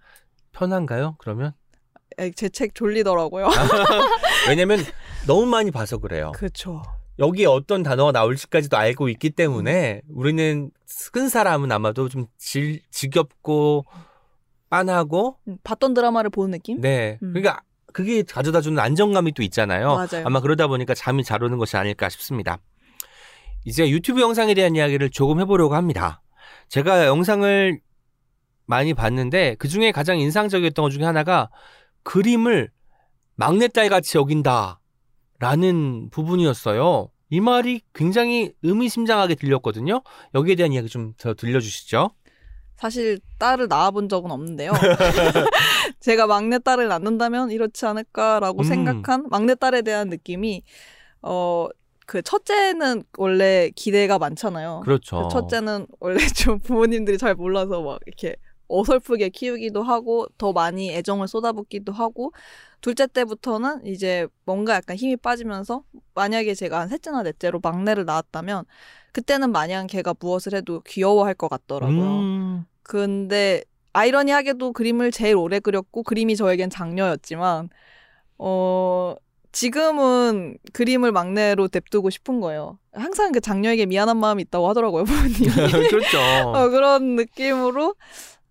편한가요? 0.53 1.17
그러면? 1.19 1.55
제 2.35 2.49
책 2.49 2.75
졸리더라고요. 2.75 3.49
왜냐면 4.49 4.81
너무 5.27 5.47
많이 5.47 5.71
봐서 5.71 5.99
그래요. 5.99 6.33
그렇죠. 6.35 6.83
여기에 7.19 7.47
어떤 7.47 7.83
단어가 7.83 8.13
나올지까지도 8.13 8.77
알고 8.77 9.09
있기 9.11 9.31
때문에 9.31 10.03
우리는 10.09 10.71
쓴 10.87 11.29
사람은 11.29 11.71
아마도 11.71 12.09
좀 12.09 12.27
질, 12.39 12.81
지겹고 12.91 13.85
빤하고 14.71 15.37
음, 15.49 15.59
봤던 15.63 15.95
드라마를 15.95 16.31
보는 16.31 16.53
느낌? 16.53 16.81
네. 16.81 17.19
음. 17.23 17.33
그러니까 17.33 17.61
그게 17.93 18.23
가져다 18.23 18.61
주는 18.61 18.79
안정감이 18.79 19.33
또 19.33 19.43
있잖아요. 19.43 19.97
맞아요. 19.97 20.25
아마 20.25 20.41
그러다 20.41 20.67
보니까 20.69 20.95
잠이 20.95 21.25
잘 21.25 21.43
오는 21.43 21.59
것이 21.59 21.77
아닐까 21.77 22.09
싶습니다. 22.09 22.59
이제 23.65 23.89
유튜브 23.91 24.21
영상에 24.21 24.55
대한 24.55 24.75
이야기를 24.75 25.11
조금 25.11 25.41
해보려고 25.41 25.75
합니다. 25.75 26.23
제가 26.69 27.07
영상을 27.07 27.81
많이 28.65 28.95
봤는데 28.95 29.57
그 29.59 29.69
중에 29.69 29.91
가장 29.93 30.19
인상적이었던 30.19 30.83
것 30.83 30.91
중에 30.91 31.05
하나가 31.05 31.51
그림을 32.03 32.71
막내딸 33.37 33.89
같이 33.89 34.19
여긴다 34.19 34.81
라는 35.39 36.11
부분이었어요. 36.11 37.11
이 37.31 37.41
말이 37.41 37.81
굉장히 37.95 38.53
의미심장하게 38.63 39.37
들렸거든요. 39.37 40.03
여기에 40.35 40.57
대한 40.57 40.73
이야기 40.73 40.89
좀 40.89 41.15
더 41.19 41.33
들려주시죠. 41.35 42.11
사실 42.77 43.21
딸을 43.39 43.69
낳아본 43.69 44.09
적은 44.09 44.31
없는데요. 44.31 44.73
제가 46.01 46.27
막내 46.27 46.59
딸을 46.59 46.89
낳는다면 46.89 47.51
이렇지 47.51 47.85
않을까라고 47.87 48.63
음. 48.63 48.65
생각한 48.65 49.27
막내 49.31 49.55
딸에 49.55 49.83
대한 49.83 50.09
느낌이 50.09 50.63
어. 51.23 51.69
그 52.07 52.23
첫째는 52.23 53.05
원래 53.19 53.71
기대가 53.77 54.19
많잖아요. 54.19 54.81
그렇죠. 54.85 55.23
그 55.23 55.29
첫째는 55.29 55.87
원래 56.01 56.19
좀 56.27 56.59
부모님들이 56.59 57.19
잘 57.19 57.37
몰라서 57.37 57.83
막 57.83 58.01
이렇게 58.05 58.35
어설프게 58.71 59.31
키우기도 59.31 59.83
하고 59.83 60.27
더 60.39 60.53
많이 60.53 60.91
애정을 60.95 61.29
쏟아붓기도 61.29 61.93
하고 61.93 62.33
둘째 62.81 63.07
때부터는 63.07 63.85
이제 63.87 64.27
뭔가 64.45 64.75
약간 64.75 64.97
힘이 64.97 65.17
빠지면서 65.17 65.85
만약에 66.15 66.55
제가 66.55 66.81
한 66.81 66.89
셋째나 66.89 67.23
넷째로 67.23 67.61
막내를 67.63 68.05
낳았다면 68.05 68.65
그때는 69.13 69.51
마냥 69.51 69.87
걔가 69.87 70.15
무엇을 70.19 70.55
해도 70.55 70.81
귀여워할 70.87 71.35
것 71.35 71.49
같더라고요. 71.49 72.21
음, 72.21 72.65
근데 72.83 73.65
아이러니하게도 73.93 74.73
그림을 74.73 75.11
제일 75.11 75.37
오래 75.37 75.59
그렸고 75.59 76.03
그림이 76.03 76.37
저에겐 76.37 76.71
장녀였지만 76.71 77.69
어 78.39 79.17
지금은 79.53 80.59
그림을 80.73 81.11
막내로 81.11 81.69
냅두고 81.73 82.11
싶은 82.11 82.41
거예요. 82.41 82.79
항상 82.93 83.33
그 83.33 83.41
장녀에게 83.41 83.87
미안한 83.87 84.17
마음이 84.17 84.43
있다고 84.43 84.69
하더라고요, 84.69 85.05
부모님이. 85.05 85.49
그렇죠. 85.91 86.19
어, 86.47 86.69
그런 86.69 87.17
느낌으로 87.17 87.97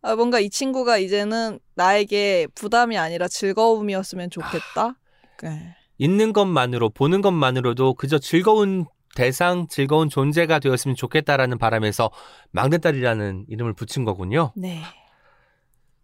아, 0.01 0.15
뭔가 0.15 0.39
이 0.39 0.49
친구가 0.49 0.97
이제는 0.97 1.59
나에게 1.75 2.47
부담이 2.55 2.97
아니라 2.97 3.27
즐거움이었으면 3.27 4.29
좋겠다. 4.29 4.95
네. 5.43 5.75
있는 5.97 6.31
것만으로 6.31 6.89
보는 6.89 7.21
것만으로도 7.21 7.95
그저 7.95 8.19
즐거운 8.19 8.85
대상, 9.15 9.67
즐거운 9.67 10.09
존재가 10.09 10.59
되었으면 10.59 10.95
좋겠다라는 10.95 11.57
바람에서 11.57 12.11
막내딸이라는 12.51 13.45
이름을 13.49 13.73
붙인 13.73 14.05
거군요. 14.05 14.53
네. 14.55 14.81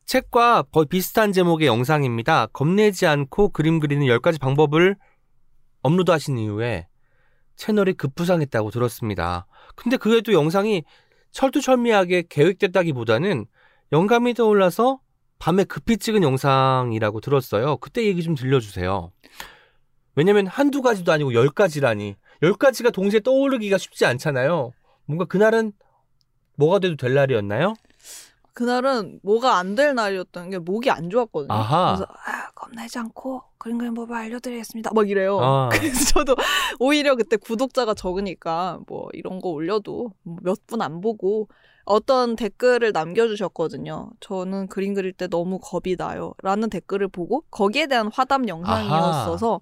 책과 0.06 0.64
거의 0.72 0.86
비슷한 0.88 1.32
제목의 1.32 1.68
영상입니다. 1.68 2.48
겁내지 2.48 3.08
않고 3.08 3.50
그림 3.50 3.80
그리는 3.80 4.06
10가지 4.06 4.40
방법을 4.40 4.98
업로드하신 5.82 6.38
이후에 6.38 6.88
채널이 7.56 7.94
급부상했다고 7.94 8.72
들었습니다. 8.72 9.48
근데 9.76 9.98
그게도 9.98 10.34
영상이 10.34 10.84
철두철미하게 11.32 12.26
계획됐다기보다는 12.30 13.46
영감이 13.92 14.34
떠올라서 14.34 15.00
밤에 15.40 15.64
급히 15.64 15.98
찍은 15.98 16.24
영상이라고 16.24 17.20
들었어요. 17.22 17.78
그때 17.78 18.06
얘기 18.06 18.24
좀 18.24 18.36
들려주세요. 18.36 19.12
왜냐면 20.16 20.48
한두 20.48 20.82
가지도 20.82 21.12
아니고 21.12 21.34
열 21.34 21.50
가지라니. 21.50 22.16
열 22.42 22.54
가지가 22.54 22.90
동시에 22.92 23.20
떠오르기가 23.20 23.78
쉽지 23.78 24.06
않잖아요. 24.06 24.72
뭔가 25.06 25.26
그날은 25.26 25.74
뭐가 26.56 26.80
돼도 26.80 26.96
될 26.96 27.14
날이었나요? 27.14 27.74
그날은 28.54 29.20
뭐가 29.24 29.58
안 29.58 29.76
될 29.76 29.94
날이었던 29.94 30.50
게 30.50 30.58
목이 30.60 30.90
안 30.90 31.10
좋았거든요. 31.10 31.54
아하. 31.54 31.96
그래서 31.98 32.06
아, 32.26 32.50
겁내지 32.56 32.98
않고 33.00 33.44
그림 33.58 33.78
그림 33.78 33.94
법을 33.94 34.16
알려드리겠습니다. 34.16 34.92
막 34.96 35.10
이래요. 35.10 35.38
아. 35.42 35.70
그래서 35.74 36.14
저도 36.14 36.36
오히려 36.80 37.16
그때 37.18 37.36
구독자가 37.36 37.94
적으니까 37.94 38.80
뭐 38.88 39.10
이런 39.12 39.40
거 39.42 39.50
올려도 39.50 40.12
몇 40.24 40.58
분 40.68 40.82
안 40.82 41.02
보고 41.02 41.50
어떤 41.86 42.36
댓글을 42.36 42.92
남겨주셨거든요. 42.92 44.10
저는 44.20 44.68
그림 44.68 44.94
그릴 44.94 45.14
때 45.14 45.28
너무 45.28 45.60
겁이 45.60 45.96
나요. 45.98 46.34
라는 46.42 46.70
댓글을 46.70 47.08
보고 47.08 47.44
거기에 47.52 47.88
대한 47.88 48.10
화답 48.14 48.48
영상이었어서 48.48 49.60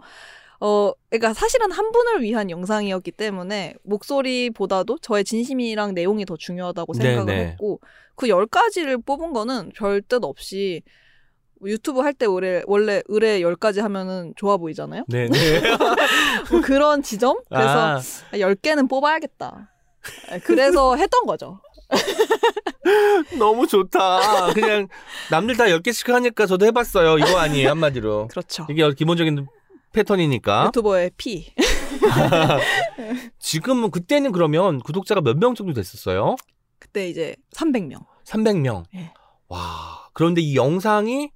어, 0.62 0.92
그러니까 1.10 1.34
사실은 1.34 1.72
한 1.72 1.92
분을 1.92 2.22
위한 2.22 2.50
영상이었기 2.50 3.12
때문에 3.12 3.76
목소리보다도 3.84 5.00
저의 5.00 5.26
진심이랑 5.26 5.94
내용이 5.94 6.24
더 6.26 6.38
중요하다고 6.38 6.94
생각을 6.94 7.26
네네. 7.26 7.46
했고 7.52 7.82
그 8.16 8.30
열 8.30 8.46
가지를 8.48 9.00
뽑은 9.02 9.34
거는 9.34 9.72
별 9.76 10.02
뜻 10.02 10.24
없이 10.24 10.82
유튜브 11.66 12.02
할 12.02 12.14
때 12.14 12.26
원래 12.26 12.62
원래 12.66 13.02
의뢰 13.08 13.42
열 13.42 13.56
가지 13.56 13.80
하면은 13.82 14.34
좋아 14.36 14.58
보이잖아요. 14.58 15.04
네네. 15.08 15.30
뭐 16.52 16.62
그런 16.62 17.02
지점 17.02 17.38
그래서 17.50 17.98
아, 18.32 18.40
열 18.40 18.56
개는 18.56 18.88
뽑아야겠다. 18.88 19.70
네, 20.30 20.40
그래서 20.40 20.96
했던 20.96 21.26
거죠. 21.26 21.60
너무 23.38 23.68
좋다. 23.68 24.54
그냥 24.54 24.88
남들 25.32 25.56
다 25.58 25.66
10개씩 25.66 26.12
하니까 26.12 26.46
저도 26.46 26.66
해봤어요. 26.66 27.18
이거 27.20 27.38
아니에요, 27.38 27.70
한마디로. 27.70 28.28
그렇죠. 28.32 28.68
이게 28.70 28.90
기본적인 28.94 29.48
패턴이니까. 29.94 30.66
유튜버의 30.68 31.12
피. 31.18 31.54
지금은 33.40 33.92
그때는 33.92 34.32
그러면 34.32 34.80
구독자가 34.80 35.22
몇 35.22 35.38
명 35.38 35.56
정도 35.56 35.74
됐었어요? 35.74 36.36
그때 36.80 37.08
이제 37.10 37.36
300명. 37.56 38.06
300명. 38.26 38.84
예. 38.96 39.12
와. 39.48 40.08
그런데 40.14 40.42
이 40.42 40.56
영상이 40.56 41.30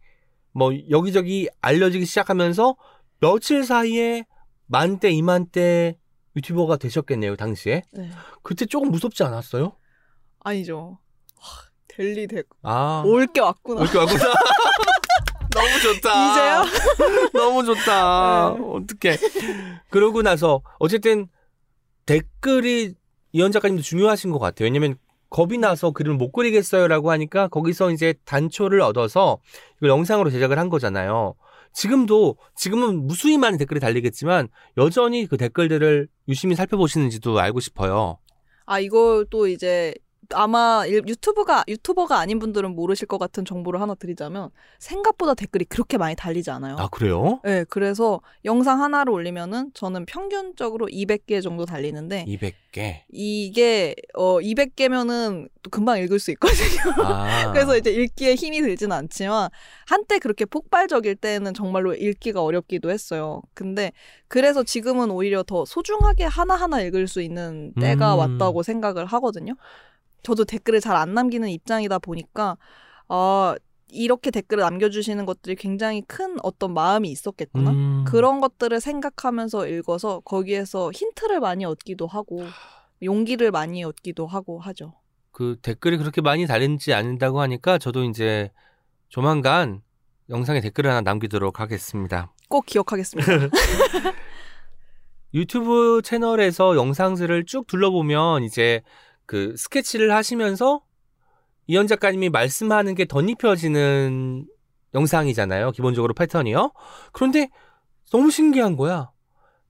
뭐 0.54 0.72
여기저기 0.90 1.48
알려지기 1.62 2.06
시작하면서 2.06 2.76
며칠 3.20 3.64
사이에 3.64 4.26
만대, 4.68 5.10
이만대 5.12 5.98
유튜버가 6.36 6.78
되셨겠네요, 6.78 7.36
당시에. 7.36 7.84
네. 7.94 8.10
그때 8.44 8.66
조금 8.66 8.92
무섭지 8.92 9.24
않았어요? 9.24 9.74
아니죠. 10.48 11.00
델리 11.88 12.28
될 12.28 12.44
아. 12.64 13.04
올 13.06 13.26
게 13.28 13.42
왔구나. 13.42 13.82
이렇게 13.82 13.98
왔구나. 13.98 14.24
너무 15.54 15.80
좋다. 15.82 16.32
이제야? 16.32 16.64
너무 17.34 17.64
좋다. 17.66 18.56
네. 18.56 18.64
어떡해. 18.64 19.18
그러고 19.90 20.22
나서 20.22 20.62
어쨌든 20.78 21.28
댓글이 22.06 22.94
이현 23.32 23.52
작가님도 23.52 23.82
중요하신 23.82 24.32
것 24.32 24.40
같아요. 24.40 24.66
왜냐면 24.68 24.96
겁이 25.30 25.58
나서 25.58 25.92
그림을 25.92 26.18
못 26.18 26.32
그리겠어요라고 26.32 27.12
하니까 27.12 27.48
거기서 27.48 27.92
이제 27.92 28.14
단초를 28.26 28.80
얻어서 28.82 29.40
이걸 29.78 29.90
영상으로 29.90 30.30
제작을 30.30 30.58
한 30.60 30.70
거잖아요. 30.70 31.34
지금도 31.74 32.38
지금은 32.56 33.08
무수히 33.08 33.38
많은 33.38 33.58
댓글이 33.58 33.80
달리겠지만 33.80 34.48
여전히 34.78 35.26
그 35.26 35.38
댓글들을 35.38 36.08
유심히 36.30 36.56
살펴보시는지도 36.56 37.40
알고 37.40 37.60
싶어요. 37.60 38.20
아 38.66 38.80
이걸 38.80 39.26
또 39.30 39.48
이제 39.48 39.94
아마 40.34 40.86
일- 40.88 41.04
유튜브가 41.08 41.64
유튜버가 41.68 42.18
아닌 42.20 42.40
분들은 42.40 42.76
모르실 42.76 43.08
것 43.08 43.18
같은 43.18 43.46
정보를 43.46 43.80
하나 43.82 43.96
드리자면 43.96 44.50
생각보다 44.80 45.34
댓글이 45.34 45.66
그렇게 45.66 45.98
많이 45.98 46.16
달리지 46.16 46.50
않아요. 46.52 46.76
아 46.80 46.88
그래요? 46.90 47.40
네, 47.44 47.66
그래서 47.70 48.22
영상 48.46 48.82
하나를 48.82 49.12
올리면은 49.14 49.72
저는 49.74 50.06
평균적으로 50.06 50.88
200개 50.88 51.42
정도 51.42 51.66
달리는데 51.66 52.26
200개. 52.28 53.02
이게 53.10 53.96
어 54.14 54.40
200개면은 54.40 55.50
또 55.64 55.70
금방 55.70 56.00
읽을 56.00 56.20
수 56.20 56.32
있거든요. 56.32 57.04
아. 57.04 57.52
그래서 57.54 57.78
이제 57.78 57.92
읽기에 57.92 58.36
힘이 58.36 58.62
들지는 58.62 58.96
않지만 58.96 59.50
한때 59.88 60.20
그렇게 60.20 60.46
폭발적일 60.46 61.16
때는 61.16 61.54
정말로 61.54 61.94
읽기가 61.96 62.42
어렵기도 62.44 62.90
했어요. 62.92 63.42
근데 63.54 63.92
그래서 64.28 64.64
지금은 64.64 65.10
오히려 65.12 65.44
더 65.44 65.66
소중하게 65.66 66.26
하나 66.26 66.56
하나 66.56 66.82
읽을 66.82 67.08
수 67.08 67.22
있는 67.22 67.74
때가 67.80 68.16
음. 68.16 68.20
왔다고 68.20 68.64
생각을 68.64 69.06
하거든요. 69.06 69.54
저도 70.24 70.46
댓글을 70.46 70.82
잘 70.82 70.96
안 70.96 71.14
남기는 71.14 71.48
입장이다 71.50 72.00
보니까 72.00 72.58
아 73.08 73.56
이렇게 73.90 74.32
댓글을 74.32 74.62
남겨주시는 74.64 75.26
것들이 75.26 75.56
굉장히 75.56 76.02
큰 76.02 76.36
어떤 76.44 76.74
마음이 76.74 77.10
있었겠구나. 77.10 77.72
음. 77.72 78.06
그런 78.06 78.42
것들을 78.42 78.82
생각하면서 78.82 79.68
읽어서 79.68 80.20
거기에서 80.22 80.92
힌트를 80.92 81.40
많이 81.40 81.64
얻기도 81.64 82.06
하고 82.08 82.44
용기를 83.02 83.52
많이 83.52 83.84
얻기도 83.86 84.28
하고 84.28 84.60
하죠. 84.60 84.94
그 85.32 85.56
댓글이 85.62 85.98
그렇게 85.98 86.20
많이 86.20 86.46
달리지 86.48 86.94
않는다고 86.94 87.40
하니까 87.42 87.78
저도 87.78 88.04
이제 88.04 88.52
조만간 89.08 89.82
영상에 90.30 90.60
댓글을 90.60 90.90
하나 90.90 91.02
남기도록 91.02 91.62
하겠습니다. 91.62 92.34
꼭 92.50 92.66
기억하겠습니다. 92.66 93.32
유튜브 95.34 96.02
채널에서 96.04 96.76
영상들을 96.76 97.46
쭉 97.46 97.68
둘러보면 97.68 98.44
이제 98.44 98.82
그 99.28 99.56
스케치를 99.58 100.12
하시면서 100.12 100.82
이현 101.68 101.86
작가님이 101.86 102.30
말씀하는 102.30 102.96
게 102.96 103.06
덧입혀지는 103.06 104.48
영상이잖아요. 104.96 105.72
기본적으로 105.72 106.14
패턴이요. 106.16 106.72
그런데 107.12 107.50
너무 108.12 108.32
신기한 108.32 108.76
거야. 108.78 109.12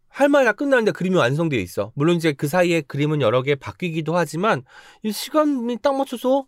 할 0.09 0.29
말 0.29 0.45
다 0.45 0.53
끝나는데 0.53 0.91
그림이 0.91 1.15
완성되어 1.15 1.59
있어. 1.59 1.91
물론 1.95 2.15
이제 2.15 2.31
그 2.33 2.47
사이에 2.47 2.81
그림은 2.81 3.21
여러 3.21 3.41
개 3.41 3.55
바뀌기도 3.55 4.15
하지만 4.15 4.63
이 5.03 5.11
시간이 5.11 5.77
딱 5.81 5.95
맞춰서 5.95 6.45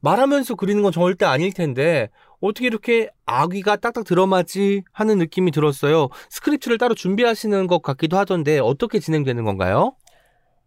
말하면서 0.00 0.54
그리는 0.56 0.82
건 0.82 0.92
절대 0.92 1.24
아닐 1.26 1.52
텐데 1.52 2.08
어떻게 2.40 2.66
이렇게 2.66 3.10
아귀가 3.26 3.76
딱딱 3.76 4.04
들어맞지 4.04 4.82
하는 4.92 5.18
느낌이 5.18 5.50
들었어요. 5.50 6.08
스크립트를 6.30 6.78
따로 6.78 6.94
준비하시는 6.94 7.66
것 7.66 7.82
같기도 7.82 8.16
하던데 8.16 8.58
어떻게 8.58 9.00
진행되는 9.00 9.44
건가요? 9.44 9.94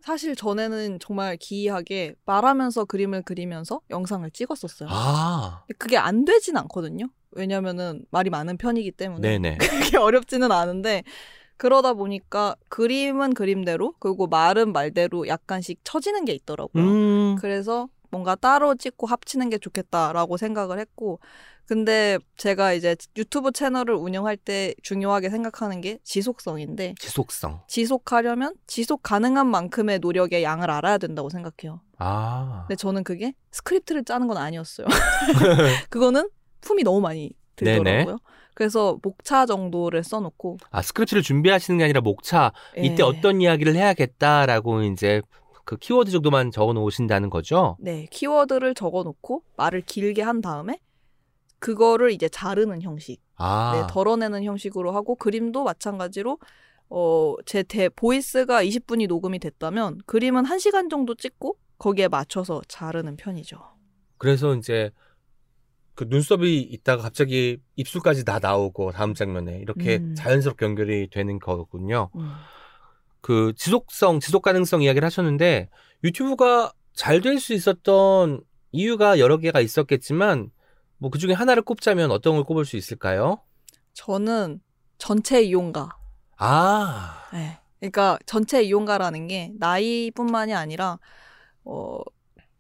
사실 0.01 0.35
전에는 0.35 0.99
정말 0.99 1.37
기이하게 1.37 2.15
말하면서 2.25 2.85
그림을 2.85 3.21
그리면서 3.21 3.81
영상을 3.89 4.29
찍었었어요. 4.31 4.89
아, 4.91 5.63
그게 5.77 5.97
안 5.97 6.25
되진 6.25 6.57
않거든요. 6.57 7.07
왜냐면은 7.31 8.05
말이 8.11 8.29
많은 8.29 8.57
편이기 8.57 8.91
때문에 8.91 9.39
네네. 9.39 9.57
그게 9.93 9.97
어렵지는 9.97 10.51
않은데 10.51 11.03
그러다 11.57 11.93
보니까 11.93 12.55
그림은 12.69 13.33
그림대로 13.35 13.93
그리고 13.99 14.27
말은 14.27 14.73
말대로 14.73 15.27
약간씩 15.27 15.79
처지는 15.83 16.25
게 16.25 16.33
있더라고요. 16.33 16.83
음, 16.83 17.35
그래서 17.39 17.87
뭔가 18.11 18.35
따로 18.35 18.75
찍고 18.75 19.07
합치는 19.07 19.49
게 19.49 19.57
좋겠다라고 19.57 20.37
생각을 20.37 20.79
했고 20.79 21.19
근데 21.65 22.19
제가 22.35 22.73
이제 22.73 22.97
유튜브 23.15 23.51
채널을 23.53 23.95
운영할 23.95 24.35
때 24.35 24.75
중요하게 24.83 25.29
생각하는 25.29 25.79
게 25.79 25.99
지속성인데 26.03 26.95
지속성. 26.99 27.61
지속하려면 27.67 28.55
지속 28.67 29.01
가능한 29.03 29.47
만큼의 29.47 29.99
노력의 29.99 30.43
양을 30.43 30.69
알아야 30.69 30.97
된다고 30.97 31.29
생각해요. 31.29 31.79
아, 31.97 32.65
근데 32.67 32.75
저는 32.75 33.05
그게 33.05 33.33
스크립트를 33.51 34.03
짜는 34.03 34.27
건 34.27 34.37
아니었어요. 34.37 34.87
그거는 35.89 36.29
품이 36.59 36.83
너무 36.83 36.99
많이 36.99 37.31
들더라고요. 37.55 38.05
네네. 38.05 38.17
그래서 38.53 38.97
목차 39.01 39.45
정도를 39.45 40.03
써놓고 40.03 40.57
아 40.71 40.81
스크립트를 40.81 41.23
준비하시는 41.23 41.77
게 41.77 41.85
아니라 41.85 42.01
목차 42.01 42.51
이때 42.77 42.97
예. 42.99 43.03
어떤 43.03 43.39
이야기를 43.39 43.75
해야겠다라고 43.75 44.83
이제 44.83 45.21
그 45.65 45.77
키워드 45.77 46.11
정도만 46.11 46.51
적어 46.51 46.73
놓으신다는 46.73 47.29
거죠? 47.29 47.77
네 47.79 48.07
키워드를 48.11 48.73
적어 48.75 49.03
놓고 49.03 49.43
말을 49.57 49.81
길게 49.81 50.21
한 50.21 50.41
다음에 50.41 50.79
그거를 51.59 52.11
이제 52.11 52.27
자르는 52.27 52.81
형식, 52.81 53.21
아, 53.35 53.71
네, 53.75 53.93
덜어내는 53.93 54.43
형식으로 54.43 54.91
하고 54.91 55.15
그림도 55.15 55.63
마찬가지로 55.63 56.39
어, 56.89 57.35
제 57.45 57.63
대, 57.63 57.87
voice가 57.87 58.63
20분이 58.63 59.07
녹음이 59.07 59.39
됐다면 59.39 59.99
그림은 60.05 60.43
1시간 60.43 60.89
정도 60.89 61.15
찍고 61.15 61.57
거기에 61.77 62.07
맞춰서 62.07 62.61
자르는 62.67 63.15
편이죠. 63.15 63.59
그래서 64.17 64.55
이제 64.55 64.91
그 65.93 66.05
눈썹이 66.09 66.61
있다가 66.61 67.03
갑자기 67.03 67.59
입술까지 67.75 68.25
다 68.25 68.39
나오고 68.39 68.91
다음 68.91 69.13
장면에 69.13 69.59
이렇게 69.59 69.97
음. 69.97 70.15
자연스럽게 70.15 70.65
연결이 70.65 71.09
되는 71.09 71.39
거군요. 71.39 72.09
음. 72.15 72.31
그 73.21 73.53
지속성, 73.57 74.19
지속 74.19 74.41
가능성 74.43 74.81
이야기를 74.83 75.05
하셨는데 75.05 75.69
유튜브가 76.03 76.73
잘 76.93 77.21
될 77.21 77.39
수 77.39 77.53
있었던 77.53 78.41
이유가 78.71 79.19
여러 79.19 79.37
개가 79.37 79.59
있었겠지만 79.61 80.51
뭐 80.97 81.09
그 81.11 81.17
중에 81.19 81.33
하나를 81.33 81.63
꼽자면 81.63 82.11
어떤 82.11 82.35
걸 82.35 82.43
꼽을 82.43 82.65
수 82.65 82.77
있을까요? 82.77 83.41
저는 83.93 84.61
전체 84.97 85.41
이용가. 85.41 85.89
아, 86.37 87.29
네. 87.33 87.59
그러니까 87.79 88.17
전체 88.25 88.61
이용가라는 88.63 89.27
게 89.27 89.51
나이뿐만이 89.59 90.53
아니라 90.53 90.99
어 91.65 91.99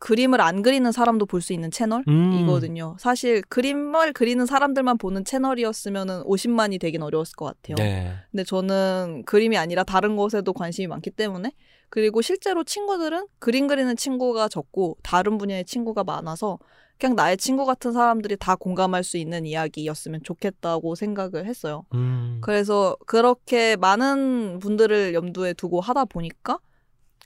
그림을 0.01 0.41
안 0.41 0.63
그리는 0.63 0.91
사람도 0.91 1.27
볼 1.27 1.41
수 1.41 1.53
있는 1.53 1.69
채널이거든요. 1.71 2.95
음. 2.95 2.99
사실 2.99 3.41
그림을 3.49 4.13
그리는 4.13 4.45
사람들만 4.45 4.97
보는 4.97 5.25
채널이었으면은 5.25 6.23
50만이 6.23 6.79
되긴 6.79 7.03
어려웠을 7.03 7.35
것 7.35 7.45
같아요. 7.45 7.75
네. 7.77 8.13
근데 8.31 8.43
저는 8.43 9.23
그림이 9.25 9.57
아니라 9.57 9.83
다른 9.83 10.15
것에도 10.15 10.53
관심이 10.53 10.87
많기 10.87 11.11
때문에 11.11 11.51
그리고 11.89 12.21
실제로 12.21 12.63
친구들은 12.63 13.27
그림 13.39 13.67
그리는 13.67 13.95
친구가 13.95 14.47
적고 14.49 14.97
다른 15.03 15.37
분야의 15.37 15.65
친구가 15.65 16.03
많아서 16.03 16.57
그냥 16.99 17.15
나의 17.15 17.37
친구 17.37 17.65
같은 17.65 17.91
사람들이 17.91 18.37
다 18.37 18.55
공감할 18.55 19.03
수 19.03 19.17
있는 19.17 19.45
이야기였으면 19.45 20.21
좋겠다고 20.23 20.95
생각을 20.95 21.45
했어요. 21.47 21.85
음. 21.95 22.39
그래서 22.41 22.95
그렇게 23.07 23.75
많은 23.75 24.59
분들을 24.59 25.13
염두에 25.15 25.53
두고 25.53 25.81
하다 25.81 26.05
보니까 26.05 26.59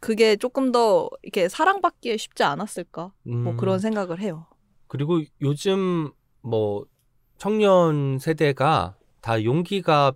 그게 0.05 0.35
조금 0.35 0.71
더 0.71 1.09
이렇게 1.23 1.49
사랑받기에 1.49 2.17
쉽지 2.17 2.43
않았을까 2.43 3.11
뭐 3.23 3.53
음. 3.53 3.57
그런 3.57 3.79
생각을 3.79 4.19
해요. 4.19 4.45
그리고 4.87 5.23
요즘 5.41 6.11
뭐 6.41 6.85
청년 7.39 8.19
세대가 8.19 8.95
다 9.21 9.43
용기가 9.43 10.13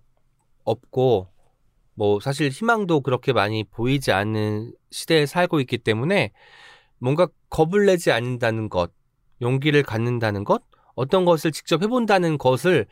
없고 0.63 1.27
뭐 1.95 2.19
사실 2.19 2.49
희망도 2.49 3.01
그렇게 3.01 3.33
많이 3.33 3.63
보이지 3.63 4.11
않는 4.11 4.73
시대에 4.91 5.25
살고 5.25 5.59
있기 5.61 5.79
때문에 5.79 6.33
뭔가 6.99 7.27
겁을 7.49 7.87
내지 7.87 8.11
않는다는 8.11 8.69
것, 8.69 8.91
용기를 9.41 9.81
갖는다는 9.81 10.43
것, 10.43 10.61
어떤 10.93 11.25
것을 11.25 11.51
직접 11.51 11.81
해본다는 11.81 12.37
것을 12.37 12.85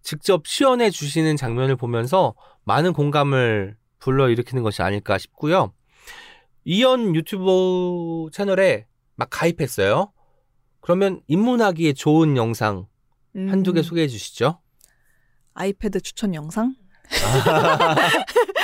직접 0.00 0.46
시연해 0.46 0.88
주시는 0.88 1.36
장면을 1.36 1.76
보면서 1.76 2.34
많은 2.64 2.94
공감을 2.94 3.76
불러일으키는 3.98 4.62
것이 4.62 4.80
아닐까 4.80 5.18
싶고요. 5.18 5.74
이연 6.70 7.14
유튜브 7.14 8.28
채널에 8.30 8.86
막 9.16 9.28
가입했어요. 9.30 10.12
그러면 10.82 11.22
입문하기에 11.26 11.94
좋은 11.94 12.36
영상 12.36 12.86
음, 13.36 13.48
한두 13.48 13.72
개 13.72 13.82
소개해 13.82 14.06
주시죠. 14.06 14.60
아이패드 15.54 16.02
추천 16.02 16.34
영상? 16.34 16.74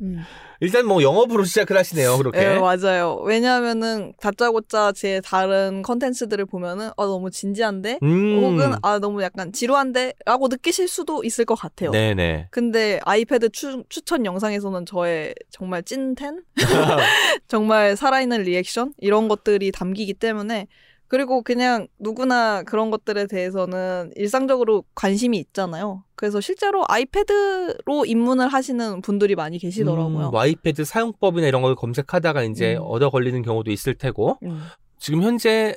음. 0.00 0.20
일단 0.60 0.86
뭐 0.86 1.02
영업으로 1.02 1.44
시작을 1.44 1.76
하시네요. 1.76 2.16
그렇게. 2.18 2.38
네, 2.38 2.58
맞아요. 2.58 3.16
왜냐하면은 3.24 4.12
다짜고짜 4.20 4.92
제 4.92 5.20
다른 5.24 5.82
컨텐츠들을 5.82 6.46
보면은 6.46 6.88
아 6.96 7.04
너무 7.04 7.30
진지한데 7.30 7.98
음. 8.02 8.42
혹은 8.42 8.74
아 8.82 8.98
너무 8.98 9.22
약간 9.22 9.52
지루한데라고 9.52 10.48
느끼실 10.48 10.88
수도 10.88 11.24
있을 11.24 11.44
것 11.44 11.54
같아요. 11.56 11.90
네네. 11.90 12.48
근데 12.50 13.00
아이패드 13.04 13.50
추, 13.50 13.82
추천 13.88 14.24
영상에서는 14.24 14.86
저의 14.86 15.34
정말 15.50 15.82
찐텐 15.82 16.42
정말 17.48 17.96
살아있는 17.96 18.42
리액션 18.42 18.92
이런 18.98 19.28
것들이 19.28 19.72
담기기 19.72 20.14
때문에 20.14 20.66
그리고 21.08 21.42
그냥 21.42 21.88
누구나 21.98 22.62
그런 22.62 22.90
것들에 22.90 23.26
대해서는 23.26 24.12
일상적으로 24.16 24.84
관심이 24.94 25.38
있잖아요. 25.38 26.04
그래서 26.22 26.40
실제로 26.40 26.84
아이패드로 26.86 28.04
입문을 28.06 28.46
하시는 28.46 29.02
분들이 29.02 29.34
많이 29.34 29.58
계시더라고요. 29.58 30.28
음, 30.28 30.36
아이패드 30.36 30.84
사용법이나 30.84 31.48
이런 31.48 31.62
걸 31.62 31.74
검색하다가 31.74 32.44
이제 32.44 32.76
음. 32.76 32.82
얻어 32.84 33.10
걸리는 33.10 33.42
경우도 33.42 33.72
있을 33.72 33.96
테고 33.96 34.38
음. 34.44 34.62
지금 34.98 35.24
현재 35.24 35.76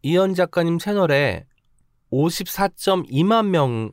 이현 0.00 0.32
작가님 0.32 0.78
채널에 0.78 1.44
54.2만 2.10 3.48
명 3.48 3.92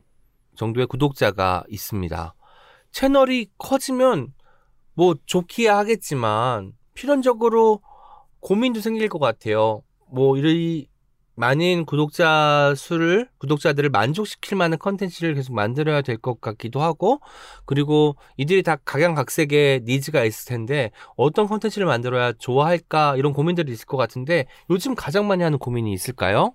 정도의 0.56 0.86
구독자가 0.86 1.64
있습니다. 1.68 2.34
채널이 2.92 3.48
커지면 3.58 4.32
뭐 4.94 5.14
좋기야 5.26 5.76
하겠지만 5.76 6.72
필연적으로 6.94 7.82
고민도 8.40 8.80
생길 8.80 9.10
것 9.10 9.18
같아요. 9.18 9.82
뭐 10.10 10.38
이 10.38 10.86
많은 11.34 11.86
구독자 11.86 12.74
수를 12.76 13.28
구독자들을 13.38 13.88
만족시킬 13.90 14.56
만한 14.58 14.78
컨텐츠를 14.78 15.34
계속 15.34 15.54
만들어야 15.54 16.02
될 16.02 16.18
것 16.18 16.40
같기도 16.40 16.82
하고 16.82 17.20
그리고 17.64 18.16
이들이 18.36 18.62
다 18.62 18.76
각양각색의 18.84 19.82
needs가 19.84 20.24
있을 20.24 20.48
텐데 20.48 20.90
어떤 21.16 21.46
컨텐츠를 21.46 21.86
만들어야 21.86 22.32
좋아할까 22.32 23.16
이런 23.16 23.32
고민들이 23.32 23.72
있을 23.72 23.86
것 23.86 23.96
같은데 23.96 24.46
요즘 24.68 24.94
가장 24.94 25.26
많이 25.28 25.42
하는 25.42 25.58
고민이 25.58 25.92
있을까요? 25.92 26.54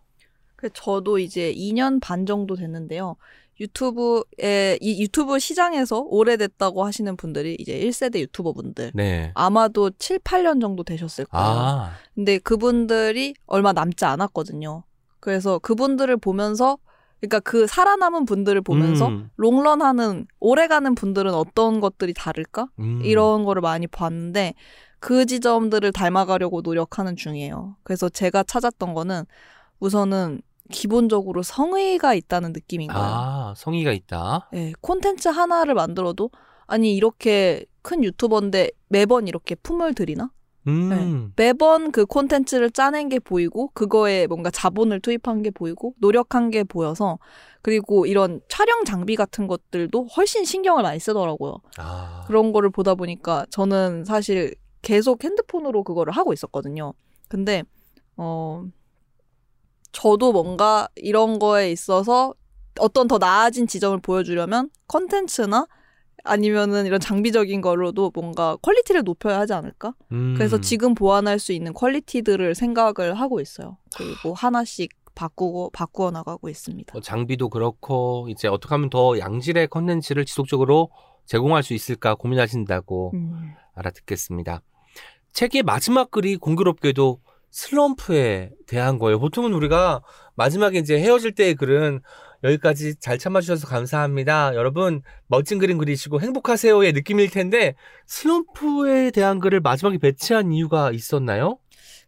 그 0.55 0.69
저도 0.71 1.19
이제 1.19 1.51
2년 1.53 1.99
반 2.01 2.25
정도 2.25 2.55
됐는데요. 2.55 3.17
유튜브에 3.59 4.77
이 4.81 5.01
유튜브 5.01 5.39
시장에서 5.39 5.99
오래됐다고 6.01 6.83
하시는 6.85 7.15
분들이 7.15 7.55
이제 7.59 7.79
1세대 7.79 8.19
유튜버 8.19 8.53
분들 8.53 8.91
네. 8.93 9.31
아마도 9.33 9.89
7, 9.91 10.19
8년 10.19 10.59
정도 10.59 10.83
되셨을 10.83 11.25
거예요. 11.25 11.45
아, 11.47 11.91
근데 12.13 12.37
그분들이 12.37 13.33
얼마 13.45 13.73
남지 13.73 14.05
않았거든요. 14.05 14.83
그래서 15.19 15.59
그분들을 15.59 16.17
보면서 16.17 16.77
그러니까 17.19 17.39
그 17.39 17.65
살아남은 17.65 18.25
분들을 18.25 18.61
보면서 18.61 19.07
음, 19.07 19.29
롱런하는 19.37 20.27
오래가는 20.39 20.93
분들은 20.95 21.33
어떤 21.33 21.79
것들이 21.79 22.13
다를까? 22.13 22.67
음. 22.79 23.01
이런 23.03 23.45
거를 23.45 23.61
많이 23.61 23.87
봤는데 23.87 24.53
그 24.99 25.25
지점들을 25.25 25.91
닮아가려고 25.91 26.61
노력하는 26.61 27.15
중이에요. 27.15 27.77
그래서 27.83 28.09
제가 28.09 28.43
찾았던 28.43 28.93
거는 28.93 29.23
우선은 29.79 30.41
기본적으로 30.71 31.43
성의가 31.43 32.13
있다는 32.13 32.53
느낌인 32.53 32.89
거예요. 32.89 33.05
아, 33.05 33.53
성의가 33.57 33.91
있다. 33.91 34.49
예, 34.53 34.73
콘텐츠 34.81 35.27
하나를 35.27 35.73
만들어도 35.73 36.31
아니 36.67 36.95
이렇게 36.95 37.65
큰 37.81 38.03
유튜버인데 38.03 38.71
매번 38.89 39.27
이렇게 39.27 39.55
품을 39.55 39.93
들이나? 39.93 40.31
음. 40.67 41.31
매번 41.35 41.91
그 41.91 42.05
콘텐츠를 42.05 42.71
짜낸 42.71 43.07
게 43.09 43.19
보이고 43.19 43.69
그거에 43.73 44.25
뭔가 44.25 44.49
자본을 44.49 44.99
투입한 44.99 45.43
게 45.43 45.51
보이고 45.51 45.93
노력한 45.99 46.49
게 46.49 46.63
보여서 46.63 47.19
그리고 47.61 48.05
이런 48.05 48.41
촬영 48.49 48.83
장비 48.83 49.15
같은 49.15 49.47
것들도 49.47 50.07
훨씬 50.15 50.43
신경을 50.43 50.83
많이 50.83 50.99
쓰더라고요. 50.99 51.57
아. 51.77 52.23
그런 52.27 52.51
거를 52.51 52.71
보다 52.71 52.95
보니까 52.95 53.45
저는 53.51 54.05
사실 54.05 54.55
계속 54.81 55.23
핸드폰으로 55.23 55.83
그거를 55.83 56.13
하고 56.13 56.33
있었거든요. 56.33 56.93
근데 57.27 57.63
어 58.17 58.63
저도 59.95 60.33
뭔가 60.33 60.89
이런 60.95 61.39
거에 61.39 61.71
있어서 61.71 62.33
어떤 62.79 63.07
더 63.07 63.17
나아진 63.17 63.65
지점을 63.65 63.97
보여주려면 63.99 64.69
컨텐츠나 64.87 65.67
아니면은 66.25 66.85
이런 66.85 66.99
장비적인 66.99 67.61
거로도 67.61 68.11
뭔가 68.13 68.57
quality를 68.61 69.03
높여야 69.03 69.39
하지 69.39 69.53
않을까? 69.53 69.93
음. 70.11 70.33
그래서 70.35 70.59
지금 70.59 70.95
보완할 70.95 71.39
수 71.39 71.53
있는 71.53 71.71
quality들을 71.73 72.55
생각을 72.55 73.13
하고 73.13 73.39
있어요. 73.39 73.77
그리고 73.95 74.33
하나씩 74.33 74.91
바꾸고 75.13 75.69
바꾸어 75.69 76.11
나가고 76.11 76.49
있습니다. 76.49 76.91
뭐 76.91 77.01
장비도 77.01 77.47
그렇고 77.47 78.27
이제 78.29 78.49
어떻게 78.49 78.73
하면 78.75 78.89
더 78.89 79.17
양질의 79.17 79.69
컨텐츠를 79.69 80.25
지속적으로 80.25 80.89
제공할 81.25 81.63
수 81.63 81.73
있을까 81.73 82.15
고민하신다고 82.15 83.11
음. 83.13 83.53
알아듣겠습니다. 83.75 84.61
책의 85.31 85.63
마지막 85.63 86.11
글이 86.11 86.35
공교롭게도 86.37 87.19
슬럼프에 87.55 88.51
대한 88.67 88.99
거예요. 88.99 89.17
보통은 89.17 89.53
우리가 89.53 90.03
마지막에 90.35 90.77
이제 90.77 90.99
헤어질 90.99 91.35
때의 91.35 91.55
글은 91.55 92.01
여기까지 92.43 92.99
잘 92.99 93.17
참아주셔서 93.17 93.65
감사합니다. 93.67 94.53
여러분 94.55 95.01
멋진 95.27 95.57
그림 95.57 95.77
그리시고 95.77 96.19
행복하세요의 96.19 96.91
느낌일 96.91 97.29
텐데 97.31 97.75
슬럼프에 98.07 99.11
대한 99.11 99.39
글을 99.39 99.61
마지막에 99.61 99.97
배치한 99.97 100.51
이유가 100.51 100.91
있었나요? 100.91 101.57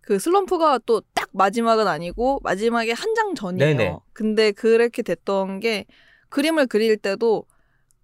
그 0.02 0.20
슬럼프가 0.20 0.80
또 0.86 1.02
딱 1.16 1.30
마지막은 1.34 1.88
아니고 1.88 2.40
마지막에 2.44 2.92
한 2.92 3.16
장 3.16 3.34
전이에요. 3.34 3.66
네네. 3.78 3.96
근데 4.14 4.52
그렇게 4.52 5.02
됐던 5.02 5.62
게 5.62 5.86
그림을 6.30 6.68
그릴 6.68 6.98
때도 6.98 7.46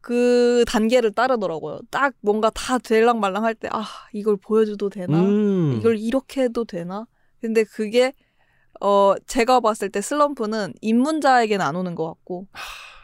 그 0.02 0.64
단계를 0.68 1.12
따르더라고요. 1.12 1.82
딱 1.92 2.14
뭔가 2.22 2.50
다 2.52 2.78
될랑말랑 2.78 3.44
할 3.44 3.56
때 3.56 3.68
아 3.72 3.84
이걸 4.14 4.38
보여줘도 4.38 4.90
되나? 4.90 5.20
음. 5.20 5.76
이걸 5.78 5.98
이렇게 6.00 6.44
해도 6.44 6.64
되나? 6.66 7.06
근데 7.44 7.66
그게 7.66 8.14
어 8.80 9.16
제가 9.28 9.60
봤을 9.60 9.90
때 9.90 10.00
슬럼프는 10.00 10.76
입문자에게는 10.80 11.64
안 11.66 11.76
오는 11.76 11.94
것 11.94 12.08
같고 12.08 12.48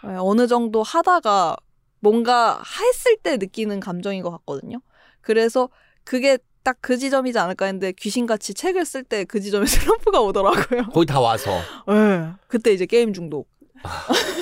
예, 0.05 0.11
어느 0.17 0.47
정도 0.47 0.81
하다가 0.81 1.57
뭔가 1.99 2.61
했을 2.79 3.17
때 3.17 3.35
느끼는 3.35 3.81
감정인 3.81 4.23
것 4.23 4.31
같거든요. 4.31 4.79
그래서 5.19 5.67
그게 6.05 6.37
딱 6.63 6.77
그 6.81 6.97
지점이지 6.97 7.37
않을까 7.37 7.65
했는데 7.65 7.91
귀신같이 7.91 8.53
책을 8.53 8.85
쓸 8.85 9.03
때 9.03 9.25
그 9.25 9.41
지점에 9.41 9.65
슬럼프가 9.67 10.21
오더라고요. 10.21 10.83
거의 10.93 11.05
다 11.05 11.19
와서 11.19 11.51
예. 11.89 12.31
그때 12.47 12.71
이제 12.71 12.85
게임 12.85 13.11
중독. 13.11 13.49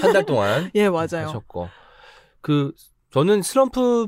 한달 0.04 0.26
동안 0.28 0.70
예, 0.76 0.90
맞아요. 0.90 1.28
하셨고 1.28 1.70
그 2.42 2.72
저는 3.12 3.42
슬럼프 3.42 4.08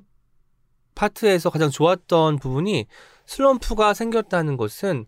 파트에서 0.94 1.50
가장 1.50 1.72
좋았던 1.72 2.38
부분이 2.38 2.86
슬럼프가 3.26 3.96
생겼다는 3.96 4.56
것은 4.56 5.08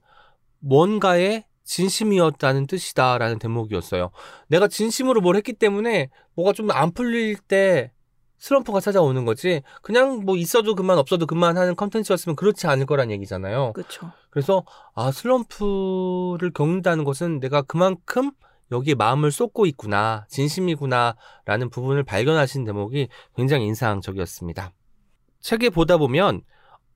뭔가의 0.62 1.46
진심이었다는 1.64 2.68
뜻이다라는 2.68 3.40
대목이었어요. 3.40 4.12
내가 4.48 4.68
진심으로 4.68 5.22
뭘 5.22 5.36
했기 5.36 5.54
때문에 5.54 6.10
뭐가 6.36 6.54
좀 6.54 6.72
안 6.72 6.92
풀릴 6.92 7.38
때 7.38 7.92
슬럼프가 8.38 8.80
찾아오는 8.80 9.24
거지. 9.24 9.62
그냥 9.84 10.26
뭐 10.26 10.36
있어도 10.36 10.74
그만 10.74 10.98
없어도 10.98 11.28
그만 11.28 11.58
하는 11.58 11.76
컨텐츠였으면 11.76 12.36
그렇지 12.36 12.66
않을 12.68 12.88
거란 12.88 13.12
얘기잖아요. 13.12 13.74
그렇죠. 13.74 14.12
그래서 14.32 14.66
아 14.96 15.12
슬럼프를 15.12 16.52
겪는다는 16.52 17.04
것은 17.04 17.40
내가 17.40 17.62
그만큼 17.62 18.32
여기에 18.72 18.96
마음을 18.96 19.32
쏟고 19.32 19.66
있구나, 19.68 20.26
진심이구나라는 20.30 21.70
부분을 21.72 22.04
발견하신 22.04 22.66
대목이 22.66 23.10
굉장히 23.36 23.66
인상적이었습니다. 23.68 24.72
책에 25.42 25.70
보다 25.70 25.98
보면 25.98 26.42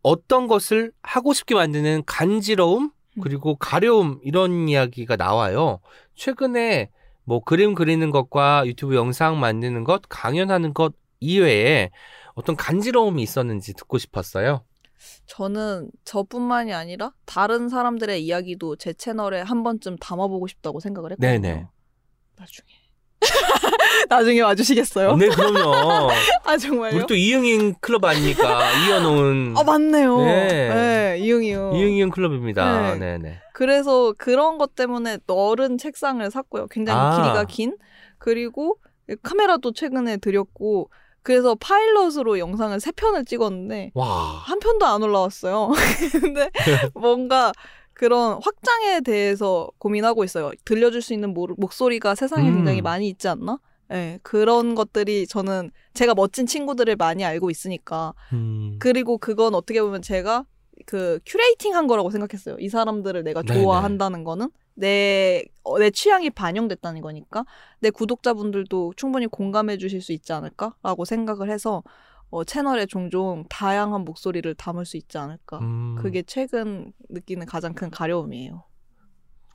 어떤 0.01 0.47
것을 0.47 0.93
하고 1.03 1.34
싶게 1.34 1.53
만드는 1.53 2.03
간지러움 2.05 2.91
그리고 3.22 3.55
가려움 3.55 4.20
이런 4.24 4.68
이야기가 4.68 5.16
나와요. 5.16 5.80
최근에 6.16 6.89
뭐 7.24 7.43
그림 7.43 7.74
그리는 7.74 8.11
것과 8.11 8.66
유튜브 8.66 8.95
영상 8.95 9.39
만드는 9.39 9.84
것, 9.84 10.01
강연하는 10.09 10.74
것 10.74 10.93
이외에 11.20 11.89
어떤 12.34 12.55
간지러움이 12.55 13.22
있었는지 13.22 13.74
듣고 13.74 13.97
싶었어요. 13.97 14.63
저는 15.26 15.91
저뿐만이 16.03 16.74
아니라 16.74 17.11
다른 17.26 17.70
사람들의 17.70 18.24
이야기도 18.24 18.76
제 18.76 18.93
채널에 18.93 19.41
한 19.41 19.63
번쯤 19.63 19.97
담아보고 19.97 20.47
싶다고 20.47 20.80
생각을 20.80 21.11
했거든요. 21.11 21.39
네네. 21.39 21.68
나중에. 22.36 22.84
나중에 24.09 24.41
와주시겠어요? 24.41 25.16
네, 25.16 25.28
그럼요. 25.30 26.09
아 26.43 26.57
정말요? 26.57 26.95
우리 26.95 27.05
또 27.07 27.16
이응인 27.16 27.76
클럽 27.80 28.03
아닙니까? 28.05 28.72
이현웅은 28.72 29.55
아 29.57 29.63
맞네요. 29.63 30.18
네. 30.26 30.70
네, 30.70 31.18
이응이요. 31.20 31.72
이응이응 31.76 32.09
클럽입니다. 32.09 32.93
네. 32.93 32.97
네, 32.97 33.18
네. 33.18 33.39
그래서 33.53 34.13
그런 34.18 34.57
것 34.57 34.76
때문에 34.76 35.20
넓은 35.28 35.78
책상을 35.78 36.30
샀고요. 36.30 36.68
굉장히 36.68 36.99
아. 36.99 37.16
길이가 37.16 37.43
긴. 37.45 37.78
그리고 38.18 38.78
카메라도 39.24 39.74
최근에 39.74 40.18
들였고 40.18 40.89
그래서 41.22 41.55
파일럿으로 41.55 42.38
영상을 42.38 42.80
세 42.80 42.91
편을 42.91 43.26
찍었는데 43.26 43.91
와. 43.95 44.05
한 44.45 44.59
편도 44.59 44.86
안 44.86 45.01
올라왔어요. 45.01 45.72
근데 46.22 46.49
뭔가 46.93 47.51
그런 47.95 48.39
확장에 48.43 48.99
대해서 49.01 49.69
고민하고 49.79 50.23
있어요. 50.23 50.51
들려줄 50.65 51.01
수 51.01 51.13
있는 51.13 51.33
모- 51.33 51.47
목소리가 51.57 52.13
세상에 52.13 52.49
음. 52.49 52.55
굉장히 52.57 52.81
많이 52.81 53.07
있지 53.09 53.27
않나? 53.27 53.59
네, 53.87 54.19
그런 54.23 54.75
것들이 54.75 55.27
저는 55.27 55.71
제가 55.93 56.13
멋진 56.13 56.45
친구들을 56.45 56.95
많이 56.97 57.23
알고 57.23 57.49
있으니까 57.49 58.13
음. 58.33 58.75
그리고 58.79 59.17
그건 59.17 59.55
어떻게 59.55 59.81
보면 59.81 60.01
제가 60.01 60.45
그 60.85 61.19
curating 61.25 61.73
한 61.75 61.87
거라고 61.87 62.09
생각했어요. 62.11 62.57
이 62.59 62.67
사람들을 62.67 63.23
내가 63.23 63.41
네네. 63.43 63.61
좋아한다는 63.61 64.23
거는 64.23 64.49
내, 64.73 65.43
어, 65.63 65.79
내 65.79 65.89
취향이 65.89 66.31
반영됐다는 66.31 66.99
거니까 66.99 67.45
내 67.79 67.91
구독자분들도 67.91 68.93
충분히 68.97 69.27
공감해 69.27 69.77
주실 69.77 70.01
수 70.01 70.11
있지 70.11 70.33
않을까라고 70.33 71.05
생각을 71.05 71.49
해서 71.49 71.81
어, 72.36 72.43
채널에 72.43 72.86
종종 72.86 73.45
다양한 73.47 74.01
목소리를 74.01 74.53
담을 74.55 74.86
수 74.86 74.97
있지 74.97 75.17
않을까. 75.17 75.59
음. 75.59 75.95
그게 75.95 76.21
최근 76.21 76.91
느끼는 77.07 77.45
가장 77.45 77.73
큰 77.73 77.89
가려움이에요. 77.89 78.65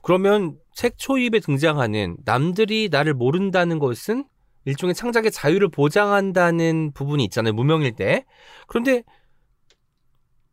그러면 0.01 0.57
책 0.73 0.97
초입에 0.97 1.41
등장하는 1.41 2.17
남들이 2.25 2.89
나를 2.91 3.13
모른다는 3.13 3.77
것은 3.77 4.25
일종의 4.65 4.95
창작의 4.95 5.29
자유를 5.29 5.69
보장한다는 5.69 6.91
부분이 6.93 7.23
있잖아요. 7.25 7.53
무명일 7.53 7.95
때. 7.95 8.25
그런데 8.65 9.03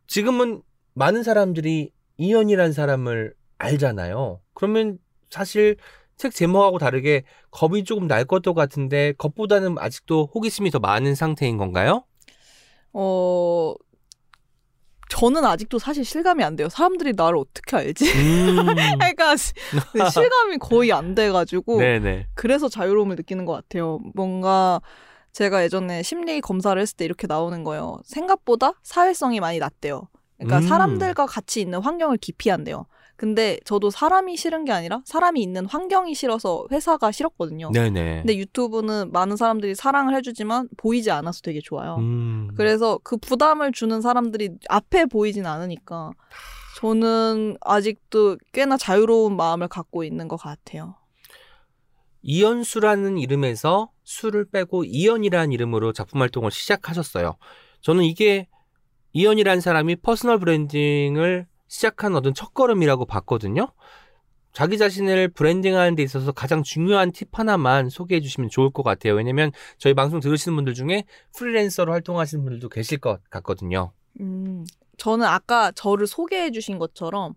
지금은 0.05 0.61
많은 0.93 1.23
사람들이 1.23 1.91
이현이라는 2.17 2.73
사람을 2.73 3.33
알잖아요. 3.57 4.39
그러면 4.53 4.99
사실 5.31 5.77
책 6.15 6.35
제목하고 6.35 6.77
다르게 6.77 7.23
겁이 7.49 7.85
조금 7.85 8.05
날 8.05 8.23
것도 8.23 8.53
같은데 8.53 9.13
겁보다는 9.13 9.79
아직도 9.79 10.29
호기심이 10.31 10.69
더 10.69 10.77
많은 10.77 11.15
상태인 11.15 11.57
건가요? 11.57 12.03
어, 12.93 13.73
저는 15.09 15.43
아직도 15.43 15.79
사실 15.79 16.05
실감이 16.05 16.43
안 16.43 16.55
돼요. 16.55 16.69
사람들이 16.69 17.13
나를 17.15 17.37
어떻게 17.37 17.75
알지? 17.75 18.11
음. 18.13 18.55
그러니까 18.99 19.35
시- 19.35 19.53
실감이 20.11 20.57
거의 20.59 20.91
안 20.91 21.15
돼가지고 21.15 21.79
네네. 21.81 22.27
그래서 22.35 22.69
자유로움을 22.69 23.15
느끼는 23.15 23.45
것 23.45 23.53
같아요. 23.53 23.99
뭔가 24.13 24.81
제가 25.31 25.63
예전에 25.63 26.03
심리 26.03 26.41
검사를 26.41 26.79
했을 26.79 26.95
때 26.95 27.05
이렇게 27.05 27.25
나오는 27.27 27.63
거예요. 27.63 27.97
생각보다 28.05 28.73
사회성이 28.83 29.39
많이 29.39 29.57
낮대요. 29.59 30.07
그러니까 30.37 30.57
음. 30.57 30.61
사람들과 30.67 31.25
같이 31.25 31.59
있는 31.61 31.79
환경을 31.81 32.17
기피한대요. 32.17 32.85
근데 33.19 33.59
저도 33.65 33.89
사람이 33.89 34.37
싫은 34.37 34.63
게 34.63 34.71
아니라 34.71 35.01
사람이 35.03 35.41
있는 35.41 35.65
환경이 35.65 36.15
싫어서 36.15 36.67
회사가 36.71 37.11
싫었거든요. 37.11 37.69
네네. 37.71 38.21
근데 38.21 38.37
유튜브는 38.37 39.11
많은 39.11 39.35
사람들이 39.35 39.75
사랑을 39.75 40.15
해주지만 40.15 40.69
보이지 40.77 41.11
않아서 41.11 41.41
되게 41.41 41.59
좋아요. 41.59 41.97
음. 41.97 42.49
그래서 42.55 42.97
그 43.03 43.17
부담을 43.17 43.73
주는 43.73 43.99
사람들이 43.99 44.51
앞에 44.69 45.07
보이진 45.07 45.45
않으니까 45.47 46.11
저는 46.77 47.57
아직도 47.59 48.37
꽤나 48.53 48.77
자유로운 48.77 49.35
마음을 49.35 49.67
갖고 49.67 50.05
있는 50.05 50.29
것 50.29 50.37
같아요. 50.37 50.95
이연수라는 52.21 53.17
이름에서 53.17 53.91
수를 54.05 54.45
빼고 54.49 54.85
이연이라는 54.85 55.51
이름으로 55.51 55.91
작품 55.91 56.21
활동을 56.21 56.51
시작하셨어요. 56.51 57.35
저는 57.81 58.05
이게 58.05 58.47
이연이라는 59.11 59.59
사람이 59.59 59.97
personal 59.97 60.39
branding을 60.39 61.47
시작한 61.69 62.15
어떤 62.15 62.33
첫걸음이라고 62.33 63.05
봤거든요. 63.05 63.71
자기 64.51 64.77
자신을 64.77 65.29
branding하는 65.29 65.95
데 65.95 66.03
있어서 66.03 66.31
가장 66.31 66.63
중요한 66.63 67.11
팁 67.11 67.29
하나만 67.31 67.89
소개해 67.89 68.19
주시면 68.19 68.49
좋을 68.49 68.71
것 68.71 68.83
같아요. 68.83 69.13
왜냐면 69.13 69.51
저희 69.77 69.93
방송 69.93 70.19
들으시는 70.19 70.55
분들 70.55 70.73
중에 70.73 71.05
프리랜서로 71.37 71.93
활동하시는 71.93 72.43
분들도 72.43 72.67
계실 72.69 72.97
것 72.97 73.21
같거든요. 73.29 73.93
음, 74.19 74.65
저는 74.97 75.25
아까 75.25 75.71
저를 75.71 76.07
소개해 76.07 76.51
주신 76.51 76.79
것처럼, 76.79 77.35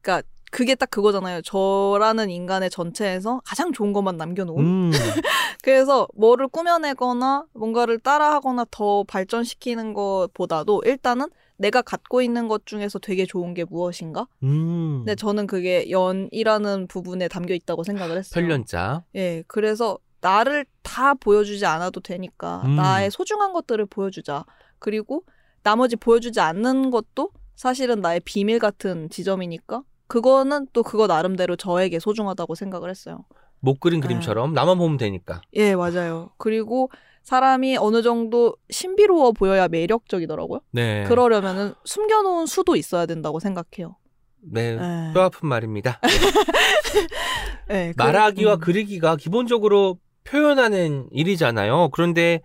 그니까 0.00 0.22
그게 0.50 0.74
딱 0.74 0.90
그거잖아요. 0.90 1.42
저라는 1.42 2.30
인간의 2.30 2.70
전체에서 2.70 3.42
가장 3.44 3.72
좋은 3.72 3.92
것만 3.92 4.16
남겨놓은. 4.16 4.64
음, 4.64 4.90
그래서 5.62 6.08
뭐를 6.14 6.48
꾸며내거나 6.48 7.44
뭔가를 7.52 7.98
따라하거나 7.98 8.64
더 8.70 9.04
발전시키는 9.04 9.92
것보다도 9.92 10.82
일단은 10.86 11.28
내가 11.58 11.82
갖고 11.82 12.22
있는 12.22 12.48
것 12.48 12.64
중에서 12.66 12.98
되게 12.98 13.26
좋은 13.26 13.52
게 13.52 13.64
무엇인가? 13.64 14.26
음. 14.44 15.02
근데 15.04 15.14
저는 15.14 15.46
그게 15.46 15.90
연이라는 15.90 16.86
부분에 16.86 17.28
담겨 17.28 17.52
있다고 17.52 17.82
생각을 17.82 18.16
했어요. 18.16 18.40
편련자. 18.40 19.04
예, 19.16 19.42
그래서 19.46 19.98
나를 20.20 20.64
다 20.82 21.14
보여주지 21.14 21.66
않아도 21.66 22.00
되니까 22.00 22.62
음. 22.64 22.76
나의 22.76 23.10
소중한 23.10 23.52
것들을 23.52 23.84
보여주자. 23.86 24.44
그리고 24.78 25.24
나머지 25.62 25.96
보여주지 25.96 26.40
않는 26.40 26.90
것도 26.90 27.30
사실은 27.56 28.00
나의 28.00 28.20
비밀 28.20 28.60
같은 28.60 29.10
지점이니까 29.10 29.82
그거는 30.06 30.68
또 30.72 30.82
그거 30.82 31.06
나름대로 31.06 31.56
저에게 31.56 31.98
소중하다고 31.98 32.54
생각을 32.54 32.88
했어요. 32.88 33.24
못 33.60 33.80
그린 33.80 34.00
네. 34.00 34.06
그림처럼 34.06 34.54
나만 34.54 34.78
보면 34.78 34.96
되니까. 34.96 35.42
예, 35.54 35.74
맞아요. 35.74 36.30
그리고 36.38 36.90
사람이 37.32 37.76
어느 37.76 38.00
정도 38.00 38.56
신비로워 38.70 39.32
보여야 39.32 39.68
매력적이더라고요. 39.68 40.60
네. 40.70 41.04
그러려면은 41.04 41.74
숨겨놓은 41.84 42.46
수도 42.46 42.74
있어야 42.74 43.04
된다고 43.04 43.38
생각해요. 43.38 43.96
네. 44.40 44.78
예. 44.80 45.12
뼈 45.12 45.24
아픈 45.24 45.46
말입니다. 45.46 46.00
예, 47.70 47.92
그- 47.94 48.02
말하기와 48.02 48.54
음. 48.54 48.60
그리기가 48.60 49.16
기본적으로 49.16 49.98
표현하는 50.24 51.08
일이잖아요. 51.12 51.90
그런데 51.92 52.40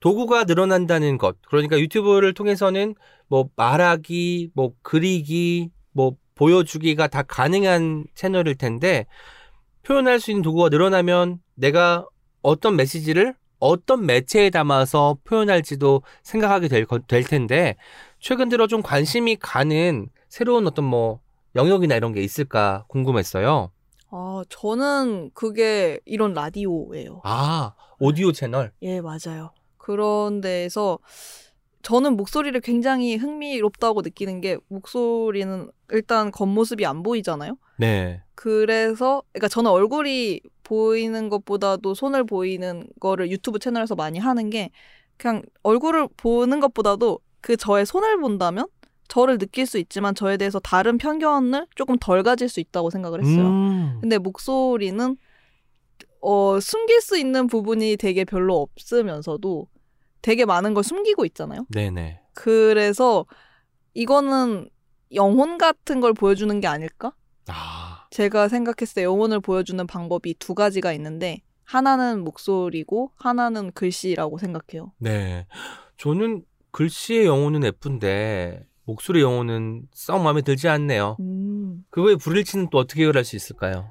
도구가 0.00 0.44
늘어난다는 0.44 1.16
것. 1.16 1.36
그러니까 1.46 1.78
유튜브를 1.78 2.34
통해서는 2.34 2.96
뭐 3.28 3.48
말하기, 3.54 4.50
뭐 4.54 4.72
그리기, 4.82 5.70
뭐 5.92 6.16
보여주기가 6.34 7.06
다 7.06 7.22
가능한 7.22 8.06
채널일 8.16 8.56
텐데 8.56 9.06
표현할 9.84 10.18
수 10.18 10.32
있는 10.32 10.42
도구가 10.42 10.70
늘어나면 10.70 11.38
내가 11.54 12.04
어떤 12.42 12.74
메시지를 12.74 13.36
어떤 13.68 14.04
매체에 14.06 14.50
담아서 14.50 15.16
표현할지도 15.24 16.02
생각하게 16.22 16.68
될, 16.68 16.84
거- 16.84 16.98
될 16.98 17.24
텐데 17.24 17.76
최근 18.18 18.48
들어 18.50 18.66
좀 18.66 18.82
관심이 18.82 19.36
가는 19.36 20.08
새로운 20.28 20.66
어떤 20.66 20.84
뭐 20.84 21.20
영역이나 21.54 21.94
이런 21.96 22.12
게 22.12 22.22
있을까 22.22 22.84
궁금했어요. 22.88 23.70
아, 24.10 24.42
저는 24.48 25.30
그게 25.34 25.98
이런 26.04 26.34
라디오예요. 26.34 27.22
아, 27.24 27.74
오디오 27.98 28.32
채널. 28.32 28.72
예, 28.82 29.00
맞아요. 29.00 29.52
그런 29.78 30.40
데에서 30.40 30.98
저는 31.82 32.16
목소리를 32.16 32.58
굉장히 32.60 33.16
흥미롭다고 33.16 34.02
느끼는 34.02 34.40
게 34.40 34.56
목소리는 34.68 35.70
일단 35.90 36.30
겉모습이 36.30 36.84
안 36.86 37.02
보이잖아요. 37.02 37.56
네. 37.78 38.22
그래서 38.34 39.22
그러니까 39.32 39.48
저는 39.48 39.70
얼굴이 39.70 40.40
보이는 40.64 41.28
것보다도 41.28 41.94
손을 41.94 42.24
보이는 42.24 42.88
거를 42.98 43.30
유튜브 43.30 43.58
채널에서 43.58 43.94
많이 43.94 44.18
하는 44.18 44.50
게 44.50 44.70
그냥 45.16 45.42
얼굴을 45.62 46.08
보는 46.16 46.58
것보다도 46.60 47.20
그 47.40 47.56
저의 47.56 47.86
손을 47.86 48.18
본다면 48.18 48.66
저를 49.08 49.38
느낄 49.38 49.66
수 49.66 49.78
있지만 49.78 50.14
저에 50.14 50.36
대해서 50.36 50.58
다른 50.58 50.98
편견을 50.98 51.66
조금 51.76 51.96
덜 51.98 52.22
가질 52.22 52.48
수 52.48 52.58
있다고 52.58 52.90
생각을 52.90 53.22
했어요. 53.22 53.46
음. 53.46 53.98
근데 54.00 54.18
목소리는 54.18 55.16
어, 56.20 56.58
숨길 56.58 57.02
수 57.02 57.18
있는 57.18 57.46
부분이 57.46 57.98
되게 57.98 58.24
별로 58.24 58.62
없으면서도 58.62 59.68
되게 60.22 60.46
많은 60.46 60.72
걸 60.72 60.82
숨기고 60.82 61.26
있잖아요. 61.26 61.66
네네. 61.68 62.20
그래서 62.32 63.26
이거는 63.92 64.70
영혼 65.12 65.58
같은 65.58 66.00
걸 66.00 66.14
보여주는 66.14 66.58
게 66.60 66.66
아닐까? 66.66 67.12
아, 67.48 67.93
제가 68.14 68.46
생각했을 68.46 68.94
때 68.94 69.02
영혼을 69.02 69.40
보여주는 69.40 69.84
방법이 69.88 70.34
두 70.38 70.54
가지가 70.54 70.92
있는데 70.92 71.42
하나는 71.64 72.22
목소리고 72.22 73.10
하나는 73.16 73.72
글씨라고 73.72 74.38
생각해요. 74.38 74.92
네. 74.98 75.48
저는 75.96 76.44
글씨의 76.70 77.26
영혼은 77.26 77.64
예쁜데 77.64 78.68
목소리 78.84 79.20
영혼은 79.20 79.88
썩 79.92 80.20
마음에 80.20 80.42
들지 80.42 80.68
않네요. 80.68 81.16
음. 81.18 81.84
그거의 81.90 82.14
불일치는 82.16 82.68
또 82.70 82.78
어떻게 82.78 83.02
해결할 83.02 83.24
수 83.24 83.34
있을까요? 83.34 83.90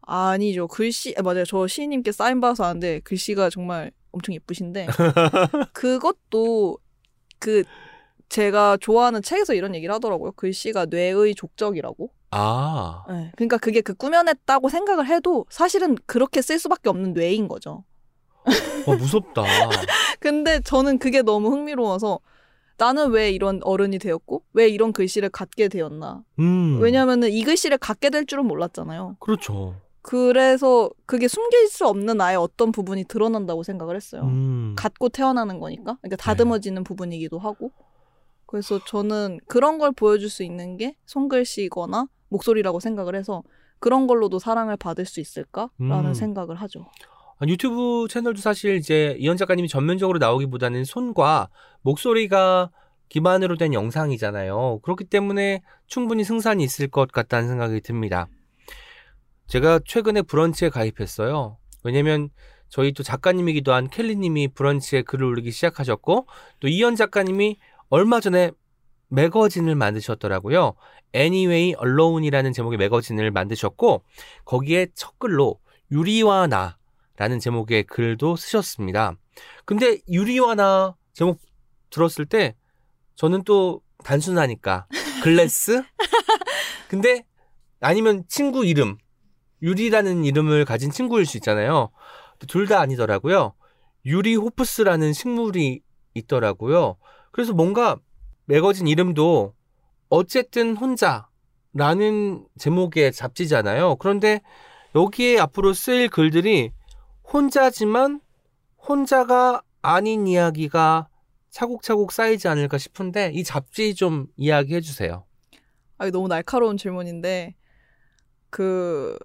아니죠. 0.00 0.66
글씨 0.66 1.14
아, 1.18 1.22
맞아요. 1.22 1.44
저 1.44 1.66
시인님께 1.66 2.12
사인 2.12 2.40
받아서 2.40 2.64
아는데 2.64 3.00
글씨가 3.00 3.50
정말 3.50 3.90
엄청 4.12 4.34
예쁘신데 4.34 4.86
그것도 5.74 6.78
그 7.38 7.64
제가 8.30 8.78
좋아하는 8.80 9.20
책에서 9.20 9.52
이런 9.52 9.74
얘기를 9.74 9.94
하더라고요. 9.94 10.32
글씨가 10.32 10.86
뇌의 10.86 11.34
족적이라고. 11.34 12.10
아, 12.30 13.04
네. 13.08 13.32
그러니까 13.36 13.56
그게 13.56 13.80
그 13.80 13.94
꾸며냈다고 13.94 14.68
생각을 14.68 15.06
해도 15.06 15.46
사실은 15.48 15.96
그렇게 16.06 16.42
쓸 16.42 16.58
수밖에 16.58 16.88
없는 16.90 17.14
뇌인 17.14 17.48
거죠. 17.48 17.84
어, 18.86 18.94
무섭다. 18.94 19.42
근데 20.20 20.60
저는 20.60 20.98
그게 20.98 21.22
너무 21.22 21.50
흥미로워서 21.50 22.20
나는 22.76 23.10
왜 23.10 23.30
이런 23.30 23.60
어른이 23.62 23.98
되었고 23.98 24.44
왜 24.52 24.68
이런 24.68 24.92
글씨를 24.92 25.30
갖게 25.30 25.68
되었나. 25.68 26.22
음. 26.38 26.78
왜냐면은 26.80 27.30
이 27.30 27.42
글씨를 27.42 27.78
갖게 27.78 28.08
될 28.10 28.24
줄은 28.24 28.46
몰랐잖아요. 28.46 29.16
그렇죠. 29.18 29.74
그래서 30.00 30.88
그게 31.04 31.28
숨길 31.28 31.68
수 31.68 31.86
없는 31.86 32.16
나의 32.16 32.36
어떤 32.36 32.72
부분이 32.72 33.04
드러난다고 33.04 33.62
생각을 33.62 33.96
했어요. 33.96 34.22
음. 34.22 34.74
갖고 34.76 35.08
태어나는 35.08 35.58
거니까. 35.58 35.98
그러니까 36.00 36.16
다듬어지는 36.16 36.84
부분이기도 36.84 37.38
하고. 37.38 37.72
그래서 38.46 38.80
저는 38.86 39.40
그런 39.46 39.76
걸 39.76 39.92
보여줄 39.92 40.30
수 40.30 40.42
있는 40.42 40.78
게 40.78 40.96
손글씨거나 41.04 42.06
목소리라고 42.28 42.80
생각을 42.80 43.14
해서 43.14 43.42
그런 43.78 44.06
걸로도 44.06 44.38
사랑을 44.38 44.76
받을 44.76 45.04
수 45.04 45.20
있을까라는 45.20 46.06
음. 46.06 46.14
생각을 46.14 46.56
하죠. 46.56 46.86
아, 47.38 47.46
유튜브 47.46 48.06
채널도 48.10 48.40
사실 48.40 48.76
이제 48.76 49.16
이현 49.18 49.36
작가님이 49.36 49.68
전면적으로 49.68 50.18
나오기보다는 50.18 50.84
손과 50.84 51.48
목소리가 51.82 52.70
기반으로 53.08 53.56
된 53.56 53.72
영상이잖아요. 53.72 54.80
그렇기 54.82 55.04
때문에 55.04 55.62
충분히 55.86 56.24
승산이 56.24 56.62
있을 56.62 56.88
것 56.88 57.10
같다는 57.12 57.48
생각이 57.48 57.80
듭니다. 57.80 58.26
제가 59.46 59.80
최근에 59.84 60.22
브런치에 60.22 60.68
가입했어요. 60.68 61.56
왜냐면 61.84 62.28
저희 62.68 62.92
또 62.92 63.02
작가님이기도 63.02 63.72
한 63.72 63.88
켈리님이 63.88 64.48
브런치에 64.48 65.02
글을 65.02 65.24
올리기 65.24 65.50
시작하셨고 65.52 66.26
또 66.60 66.68
이현 66.68 66.96
작가님이 66.96 67.56
얼마 67.88 68.20
전에 68.20 68.50
매거진을 69.08 69.74
만드셨더라고요. 69.74 70.74
Anyway 71.14 71.74
Alone이라는 71.82 72.52
제목의 72.52 72.78
매거진을 72.78 73.30
만드셨고 73.30 74.02
거기에 74.44 74.88
첫 74.94 75.18
글로 75.18 75.58
유리와 75.90 76.46
나라는 76.48 77.38
제목의 77.40 77.84
글도 77.84 78.36
쓰셨습니다. 78.36 79.14
근데 79.64 79.98
유리와 80.10 80.54
나 80.54 80.94
제목 81.14 81.40
들었을 81.90 82.26
때 82.26 82.54
저는 83.16 83.44
또 83.44 83.80
단순하니까 84.04 84.86
글래스 85.22 85.82
근데 86.88 87.24
아니면 87.80 88.24
친구 88.28 88.64
이름 88.64 88.96
유리라는 89.62 90.24
이름을 90.24 90.64
가진 90.64 90.90
친구일 90.90 91.26
수 91.26 91.36
있잖아요. 91.38 91.90
둘 92.46 92.68
다 92.68 92.80
아니더라고요. 92.80 93.54
유리 94.06 94.36
호프스라는 94.36 95.12
식물이 95.12 95.80
있더라고요. 96.14 96.96
그래서 97.32 97.52
뭔가 97.52 97.96
매거진 98.48 98.86
이름도 98.86 99.54
어쨌든 100.08 100.74
혼자라는 100.74 102.46
제목의 102.58 103.12
잡지잖아요. 103.12 103.96
그런데 103.96 104.40
여기에 104.94 105.38
앞으로 105.38 105.74
쓰일 105.74 106.08
글들이 106.08 106.72
혼자지만 107.30 108.22
혼자가 108.88 109.60
아닌 109.82 110.26
이야기가 110.26 111.08
차곡차곡 111.50 112.10
쌓이지 112.10 112.48
않을까 112.48 112.78
싶은데 112.78 113.32
이 113.34 113.44
잡지 113.44 113.94
좀 113.94 114.28
이야기해 114.38 114.80
주세요. 114.80 115.26
아, 115.98 116.06
이거 116.06 116.16
너무 116.16 116.28
날카로운 116.28 116.78
질문인데 116.78 117.54
그 118.48 119.18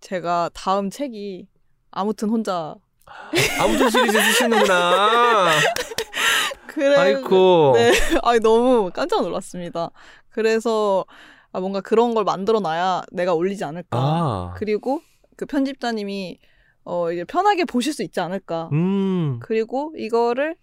제가 0.00 0.48
다음 0.54 0.88
책이 0.88 1.48
아무튼 1.90 2.30
혼자 2.30 2.74
아무튼 3.60 3.90
시리즈 3.90 4.12
쓰시는구나. 4.24 5.50
그래 6.72 6.96
아이고. 6.96 7.72
네. 7.74 7.90
아 8.22 8.38
너무 8.38 8.90
깜짝 8.92 9.22
놀랐습니다. 9.22 9.90
그래서 10.30 11.04
아, 11.52 11.60
뭔가 11.60 11.80
그런 11.80 12.14
걸 12.14 12.24
만들어 12.24 12.60
놔야 12.60 13.02
내가 13.12 13.34
올리지 13.34 13.64
않을까. 13.64 13.98
아. 13.98 14.54
그리고 14.56 15.00
그 15.36 15.46
편집자님이 15.46 16.38
어 16.84 17.12
이제 17.12 17.24
편하게 17.24 17.64
보실 17.64 17.92
수 17.92 18.02
있지 18.02 18.20
않을까. 18.20 18.68
음. 18.72 19.38
그리고 19.42 19.92
이거를 19.96 20.56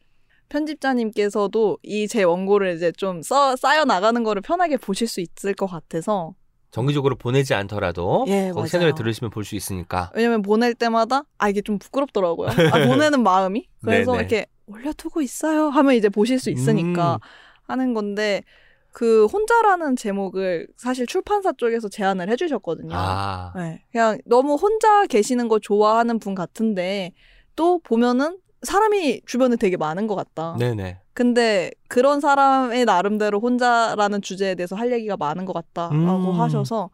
편집자님께서도 0.50 1.78
이 1.84 2.08
제 2.08 2.24
원고를 2.24 2.76
이제 2.76 2.92
좀 2.94 3.22
써, 3.22 3.56
쌓여 3.56 3.84
나가는 3.86 4.22
거를 4.24 4.42
편하게 4.42 4.78
보실 4.78 5.08
수 5.08 5.20
있을 5.22 5.54
것 5.54 5.68
같아서 5.68 6.34
정기적으로 6.72 7.16
보내지 7.16 7.54
않더라도 7.54 8.26
예, 8.28 8.52
거기. 8.54 8.70
채널에 8.70 8.94
들으시면 8.94 9.32
볼 9.32 9.44
수 9.44 9.56
있으니까. 9.56 10.12
왜냐면 10.16 10.42
보낼 10.42 10.74
때마다 10.74 11.24
아 11.38 11.50
이게 11.50 11.62
좀 11.62 11.80
부끄럽더라고요. 11.80 12.50
아, 12.50 12.52
보내는 13.12 13.24
마음이 13.24 13.68
그래서. 13.84 14.16
이렇게 14.16 14.46
올려두고 14.68 15.22
있어요 15.22 15.70
하면 15.70 15.96
이제 15.96 16.10
보실 16.10 16.40
수 16.40 16.50
있으니까 16.50 17.16
음. 17.16 17.20
하는 17.68 17.94
건데 17.94 18.44
그 18.92 19.26
혼자라는 19.28 19.96
제목을 19.96 20.68
사실 20.76 21.06
출판사 21.06 21.52
쪽에서 21.54 21.88
제안을 21.88 22.30
해주셨거든요. 22.32 22.96
아. 22.96 23.54
네, 23.56 23.84
그냥 23.92 24.18
너무 24.26 24.56
혼자 24.56 25.06
계시는 25.06 25.50
거 25.50 25.60
좋아하는 25.60 26.18
분 26.18 26.34
같은데 26.34 27.14
또 27.56 27.80
보면은 27.80 28.40
사람이 28.64 29.22
주변에 29.28 29.56
되게 29.56 29.78
많은 29.78 30.08
것 30.08 30.16
같다. 30.16 30.56
네네. 30.58 31.00
근데 31.14 31.70
그런 31.90 32.20
사람의 32.20 32.86
나름대로 32.86 33.40
혼자라는 33.40 34.24
주제에 34.24 34.56
대해서 34.56 34.76
할 34.76 34.92
얘기가 34.92 35.16
많은 35.16 35.46
것 35.46 35.54
같다라고 35.54 36.32
음. 36.32 36.40
하셔서 36.40 36.90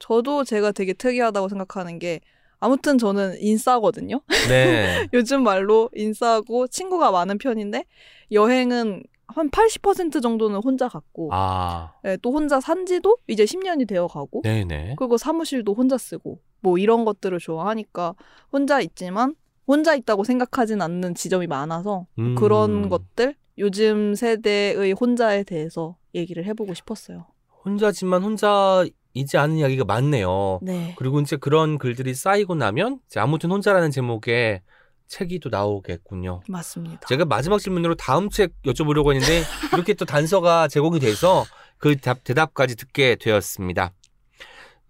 저도 0.00 0.42
제가 0.42 0.72
되게 0.72 0.92
특이하다고 0.92 1.48
생각하는 1.48 2.00
게 2.00 2.20
아무튼 2.64 2.96
저는 2.96 3.36
인싸거든요. 3.40 4.22
네. 4.48 5.06
요즘 5.12 5.42
말로 5.42 5.90
인싸고 5.94 6.66
친구가 6.68 7.10
많은 7.10 7.36
편인데 7.36 7.84
여행은 8.32 9.02
한 9.26 9.50
80% 9.50 10.22
정도는 10.22 10.60
혼자 10.64 10.88
갔고 10.88 11.28
아. 11.30 11.92
예, 12.06 12.16
또 12.22 12.32
혼자 12.32 12.60
산지도 12.60 13.18
이제 13.26 13.44
10년이 13.44 13.86
되어 13.86 14.06
가고 14.06 14.40
네네. 14.42 14.94
그리고 14.96 15.18
사무실도 15.18 15.74
혼자 15.74 15.98
쓰고 15.98 16.38
뭐 16.60 16.78
이런 16.78 17.04
것들을 17.04 17.38
좋아하니까 17.38 18.14
혼자 18.50 18.80
있지만 18.80 19.34
혼자 19.66 19.94
있다고 19.94 20.24
생각하진 20.24 20.80
않는 20.80 21.14
지점이 21.14 21.46
많아서 21.46 22.06
음. 22.18 22.34
그런 22.34 22.88
것들 22.88 23.34
요즘 23.58 24.14
세대의 24.14 24.92
혼자에 24.92 25.42
대해서 25.42 25.96
얘기를 26.14 26.46
해보고 26.46 26.72
싶었어요. 26.72 27.26
혼자지만 27.66 28.22
혼자 28.22 28.86
이지 29.14 29.38
않은 29.38 29.56
이야기가 29.56 29.84
많네요. 29.84 30.58
네. 30.62 30.94
그리고 30.98 31.20
이제 31.20 31.36
그런 31.36 31.78
글들이 31.78 32.14
쌓이고 32.14 32.54
나면 32.56 32.98
이제 33.06 33.20
아무튼 33.20 33.50
혼자라는 33.50 33.90
제목의 33.92 34.60
책이 35.06 35.38
또 35.40 35.48
나오겠군요. 35.50 36.42
맞습니다. 36.48 37.06
제가 37.06 37.24
마지막 37.24 37.58
질문으로 37.60 37.94
다음 37.94 38.28
책 38.28 38.52
여쭤보려고 38.62 39.12
했는데 39.14 39.42
이렇게 39.72 39.94
또 39.94 40.04
단서가 40.04 40.66
제공이 40.66 40.98
돼서 40.98 41.44
그 41.78 41.96
답, 41.96 42.24
대답까지 42.24 42.74
듣게 42.76 43.14
되었습니다. 43.16 43.92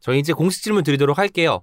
저희 0.00 0.18
이제 0.20 0.32
공식 0.32 0.62
질문 0.62 0.84
드리도록 0.84 1.18
할게요. 1.18 1.60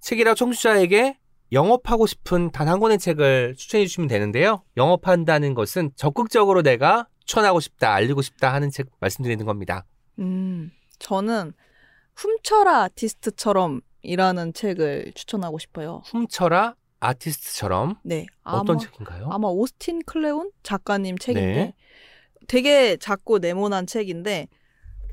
책이라 0.00 0.34
청취자에게 0.34 1.18
영업하고 1.52 2.06
싶은 2.06 2.50
단 2.52 2.68
한 2.68 2.78
권의 2.78 2.98
책을 2.98 3.54
추천해 3.56 3.86
주시면 3.86 4.08
되는데요. 4.08 4.62
영업한다는 4.76 5.54
것은 5.54 5.90
적극적으로 5.96 6.62
내가 6.62 7.06
추천하고 7.24 7.60
싶다, 7.60 7.92
알리고 7.94 8.22
싶다 8.22 8.52
하는 8.52 8.70
책 8.70 8.88
말씀드리는 9.00 9.44
겁니다. 9.46 9.84
음, 10.18 10.70
저는 10.98 11.52
훔쳐라 12.20 12.82
아티스트처럼이라는 12.82 14.52
책을 14.52 15.12
추천하고 15.14 15.58
싶어요. 15.58 16.02
훔쳐라 16.06 16.74
아티스트처럼 17.00 17.96
네. 18.02 18.26
아마, 18.42 18.58
어떤 18.58 18.78
책인가요? 18.78 19.28
아마 19.30 19.48
오스틴 19.48 20.02
클레온 20.04 20.50
작가님 20.62 21.16
책인데 21.16 21.54
네. 21.54 21.74
되게 22.46 22.96
작고 22.96 23.38
네모난 23.38 23.86
책인데 23.86 24.48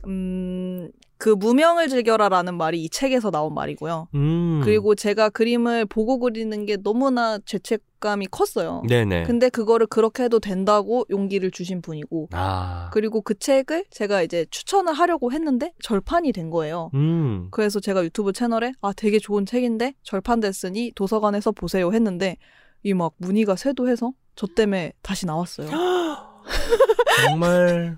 음, 0.07 0.89
그 1.17 1.29
무명을 1.29 1.89
즐겨라라는 1.89 2.55
말이 2.55 2.83
이 2.83 2.89
책에서 2.89 3.31
나온 3.31 3.53
말이고요. 3.53 4.07
음. 4.13 4.61
그리고 4.63 4.93
제가 4.95 5.29
그림을 5.29 5.85
보고 5.85 6.19
그리는 6.19 6.65
게 6.65 6.77
너무나 6.77 7.39
죄책감이 7.39 8.27
컸어요. 8.27 8.83
네네. 8.87 9.23
근데 9.23 9.49
그거를 9.49 9.87
그렇게 9.87 10.23
해도 10.23 10.39
된다고 10.39 11.05
용기를 11.09 11.49
주신 11.51 11.81
분이고 11.81 12.29
아. 12.33 12.89
그리고 12.93 13.21
그 13.21 13.37
책을 13.37 13.85
제가 13.89 14.21
이제 14.21 14.45
추천을 14.51 14.93
하려고 14.93 15.31
했는데 15.31 15.73
절판이 15.81 16.31
된 16.33 16.51
거예요. 16.51 16.91
음. 16.93 17.47
그래서 17.51 17.79
제가 17.79 18.03
유튜브 18.03 18.31
채널에 18.31 18.73
아 18.81 18.93
되게 18.93 19.17
좋은 19.17 19.45
책인데 19.45 19.95
절판됐으니 20.03 20.91
도서관에서 20.95 21.51
보세요 21.51 21.91
했는데 21.93 22.37
이 22.83 22.93
막 22.93 23.13
문의가 23.17 23.55
쇄도해서 23.55 24.13
저 24.35 24.47
때문에 24.47 24.93
다시 25.01 25.25
나왔어요. 25.25 25.67
정말 27.25 27.97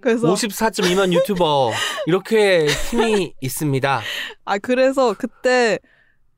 그래서 0.00 0.32
54.2만 0.32 1.12
유튜버 1.12 1.72
이렇게 2.06 2.66
힘이 2.66 3.34
있습니다. 3.40 4.00
아 4.44 4.58
그래서 4.58 5.14
그때 5.16 5.78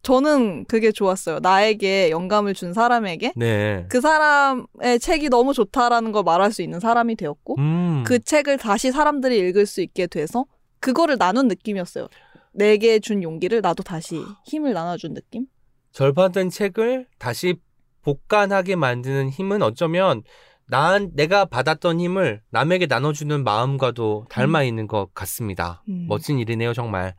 저는 0.02 0.66
그게 0.66 0.92
좋았어요. 0.92 1.40
나에게 1.40 2.10
영감을 2.10 2.54
준 2.54 2.72
사람에게 2.72 3.32
네. 3.34 3.86
그 3.88 4.00
사람의 4.00 5.00
책이 5.00 5.30
너무 5.30 5.52
좋다라는 5.52 6.12
걸 6.12 6.22
말할 6.22 6.52
수 6.52 6.62
있는 6.62 6.78
사람이 6.78 7.16
되었고 7.16 7.56
음. 7.58 8.04
그 8.06 8.20
책을 8.20 8.58
다시 8.58 8.92
사람들이 8.92 9.36
읽을 9.36 9.66
수 9.66 9.80
있게 9.80 10.06
돼서 10.06 10.44
그거를 10.78 11.18
나눈 11.18 11.48
느낌이었어요. 11.48 12.06
내게 12.52 13.00
준 13.00 13.22
용기를 13.22 13.60
나도 13.60 13.82
다시 13.82 14.22
힘을 14.44 14.72
나눠준 14.72 15.14
느낌? 15.14 15.46
절판된 15.90 16.50
책을 16.50 17.06
다시 17.18 17.56
복간하게 18.02 18.76
만드는 18.76 19.30
힘은 19.30 19.62
어쩌면 19.62 20.22
난 20.68 21.10
내가 21.14 21.44
받았던 21.44 22.00
힘을 22.00 22.42
남에게 22.50 22.86
나눠주는 22.86 23.44
마음과도 23.44 24.26
닮아 24.28 24.62
있는 24.64 24.86
것 24.86 25.14
같습니다. 25.14 25.82
음. 25.88 26.06
멋진 26.08 26.38
일이네요, 26.38 26.72
정말. 26.74 27.14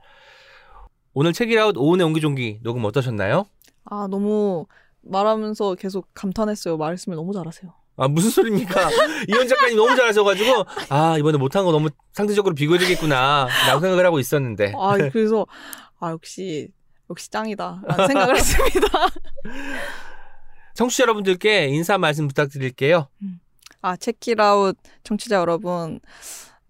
오늘 1.14 1.34
책이라웃 1.34 1.76
오은의 1.78 2.06
옹기종기 2.06 2.60
녹음 2.62 2.84
어떠셨나요? 2.86 3.46
아 3.86 4.08
너무 4.10 4.66
말하면서 5.02 5.76
계속 5.76 6.08
감탄했어요. 6.14 6.78
말씀을 6.78 7.16
너무 7.16 7.34
잘하세요. 7.34 7.74
아 8.00 8.08
무슨 8.08 8.30
소리입니까? 8.30 8.90
이현 9.28 9.48
작가님 9.48 9.78
너무 9.78 9.96
잘하셔가지고 9.96 10.66
아 10.90 11.18
이번에 11.18 11.38
못한 11.40 11.66
거 11.66 11.72
너무 11.72 11.90
상대적으로 12.14 12.54
비교되겠구나 12.54 13.48
라고 13.68 13.80
생각을 13.80 14.06
하고 14.06 14.20
있었는데 14.20 14.74
아 14.78 14.96
그래서 15.12 15.48
아 16.00 16.12
역시 16.12 16.70
역시 17.10 17.32
짱이다 17.32 17.82
라는 17.88 18.08
생각을 18.08 18.36
했습니다. 18.38 18.88
청취자 20.78 21.04
여러분들께 21.04 21.70
인사 21.70 21.98
말씀 21.98 22.28
부탁드릴게요. 22.28 23.08
아 23.82 23.96
체키라웃 23.98 24.78
청취자 25.04 25.38
여러분 25.38 26.00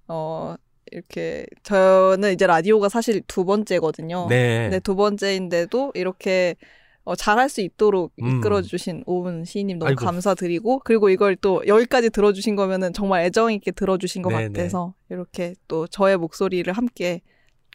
어 0.08 0.56
이렇게 0.94 1.46
저는 1.64 2.32
이제 2.32 2.48
라디오가 2.48 2.88
사실 2.88 3.22
두 3.28 3.44
번째거든요. 3.44 4.28
네. 4.30 4.70
네, 4.70 4.80
두 4.80 4.96
번째인데도 4.96 5.92
이렇게 5.94 6.56
어, 7.04 7.16
잘할 7.16 7.50
수 7.50 7.60
있도록 7.60 8.14
음. 8.22 8.38
이끌어 8.38 8.62
주신 8.62 9.04
오은 9.06 9.44
시인님 9.44 9.80
너무 9.80 9.90
아이고. 9.90 10.06
감사드리고 10.06 10.80
그리고 10.86 11.10
이걸 11.10 11.36
또 11.36 11.62
여기까지 11.68 12.10
들어 12.10 12.32
주신 12.32 12.56
거면은 12.56 12.94
정말 12.94 13.26
애정 13.26 13.52
있게 13.52 13.72
들어 13.72 13.98
주신 13.98 14.22
것 14.22 14.30
네, 14.30 14.48
같아서 14.48 14.94
이렇게 15.10 15.54
또 15.68 15.86
저의 15.86 16.16
목소리를 16.16 16.72
함께 16.72 17.22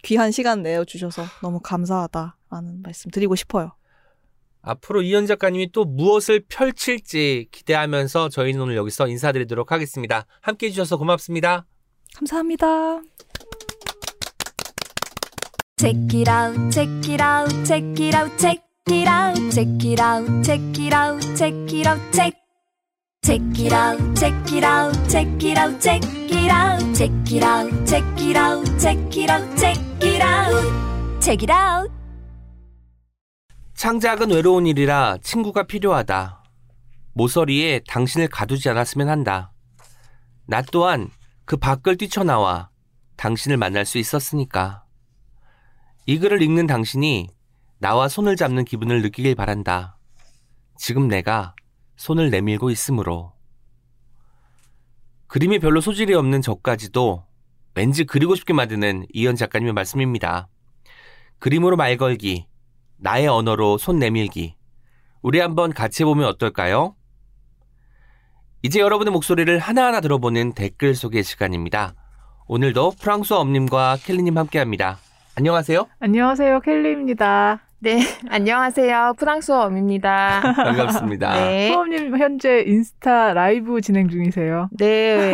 귀한 0.03 0.31
시간 0.31 0.63
내어 0.63 0.85
주셔서 0.87 1.25
너무 1.43 1.61
감사하다라는 1.61 2.83
말씀 2.83 3.11
드리고 3.11 3.35
싶어요. 3.37 3.73
앞으로 4.63 5.03
이현 5.03 5.27
작가님이 5.27 5.73
또 5.73 5.85
무엇을 5.85 6.45
펼칠지 6.49 7.49
기대하면서 7.51 8.29
저희는 8.29 8.61
오늘 8.61 8.77
여기서 8.77 9.09
인사드리도록 9.09 9.73
하겠습니다. 9.73 10.27
함께 10.41 10.67
해주셔서 10.67 10.97
고맙습니다. 10.97 11.67
감사합니다. 12.15 13.01
Check 15.79 16.21
it 16.21 16.31
out, 16.31 16.71
check 16.71 17.13
it 17.13 17.21
out, 17.21 17.65
check 17.65 18.07
it 18.07 18.17
out, 18.17 18.39
check 18.39 18.63
it 18.89 19.09
out, 19.09 19.51
check 19.51 19.85
it 19.85 20.01
out, 20.01 20.45
check 20.45 20.61
it 20.79 20.95
out, 20.95 21.37
check 21.37 21.75
it 21.75 21.89
out, 21.89 22.13
check. 22.13 22.43
Check 23.25 23.41
it 23.57 23.73
out, 23.73 23.99
check 24.17 24.35
it 24.53 24.65
out, 24.65 24.93
check 25.09 25.27
it 25.45 25.57
out, 25.57 25.81
check 25.81 26.03
it 26.29 26.51
out, 26.51 26.95
check 26.95 27.13
it 27.31 27.43
out, 27.43 27.87
check 27.87 28.03
it 28.21 28.37
out, 28.37 28.79
check 28.79 29.17
it 29.17 29.31
out, 29.31 29.59
check 29.59 29.79
it 30.03 30.21
out, 30.21 31.21
check 31.21 31.43
it 31.43 31.51
out. 31.51 32.02
창작은 33.83 34.31
외로운 34.31 34.69
일이라 34.69 35.19
친구가 35.25 35.65
필요하다. 35.65 36.45
모서리에 37.15 37.81
당신을 37.89 38.29
가두지 38.29 38.69
않았으면 38.69 39.09
한다. 39.09 39.53
나 40.47 40.63
또한 40.63 41.11
그 41.45 41.57
밖을 41.57 41.97
뛰쳐나와 41.97 42.71
당신을 43.17 43.57
만날 43.57 43.85
수 43.85 43.99
있었으니까. 43.99 44.85
이 46.07 46.21
글을 46.21 46.43
읽는 46.43 46.69
당신이 46.69 47.27
나와 47.81 48.07
손을 48.07 48.37
잡는 48.37 48.67
기분을 48.67 49.03
느끼길 49.03 49.35
바란다. 49.35 49.99
지금 50.79 51.09
내가 51.09 51.57
손을 51.97 52.31
내밀고 52.31 52.71
있으므로. 52.71 53.33
그림에 55.27 55.59
별로 55.59 55.81
소질이 55.81 56.15
없는 56.15 56.41
저까지도 56.41 57.27
왠지 57.75 58.05
그리고 58.05 58.37
싶게 58.37 58.53
만드는 58.53 59.07
이현 59.13 59.35
작가님의 59.35 59.73
말씀입니다. 59.73 60.47
그림으로 61.41 61.77
말 61.77 61.97
걸기, 61.97 62.47
나의 63.03 63.27
언어로 63.27 63.79
손 63.79 63.99
내밀기. 63.99 64.55
우리 65.23 65.41
한번 65.41 65.73
같이 65.73 66.05
해보면 66.05 66.25
어떨까요? 66.27 66.95
이제 68.63 68.79
여러분의 68.79 69.13
목소리를 69.13 69.59
하나하나 69.59 70.01
들어보는 70.01 70.53
댓글 70.53 70.95
소개 70.95 71.23
시간입니다. 71.23 71.95
오늘도 72.47 72.93
프랑스어 73.01 73.41
엄님과 73.41 73.99
켈리님 74.05 74.39
함께 74.39 74.61
합니다. 74.61 74.99
안녕하세요. 75.35 75.89
안녕하세요, 75.99 76.61
켈리입니다. 76.61 77.61
네, 77.85 77.99
안녕하세요. 78.31 79.15
프랑스어 79.19 79.63
엄입니다. 79.67 80.41
반갑습니다. 80.55 81.35
네. 81.35 81.67
수업님 81.73 82.17
현재 82.17 82.61
인스타 82.65 83.35
라이브 83.35 83.81
진행 83.81 84.09
중이세요. 84.09 84.69
네. 84.79 85.33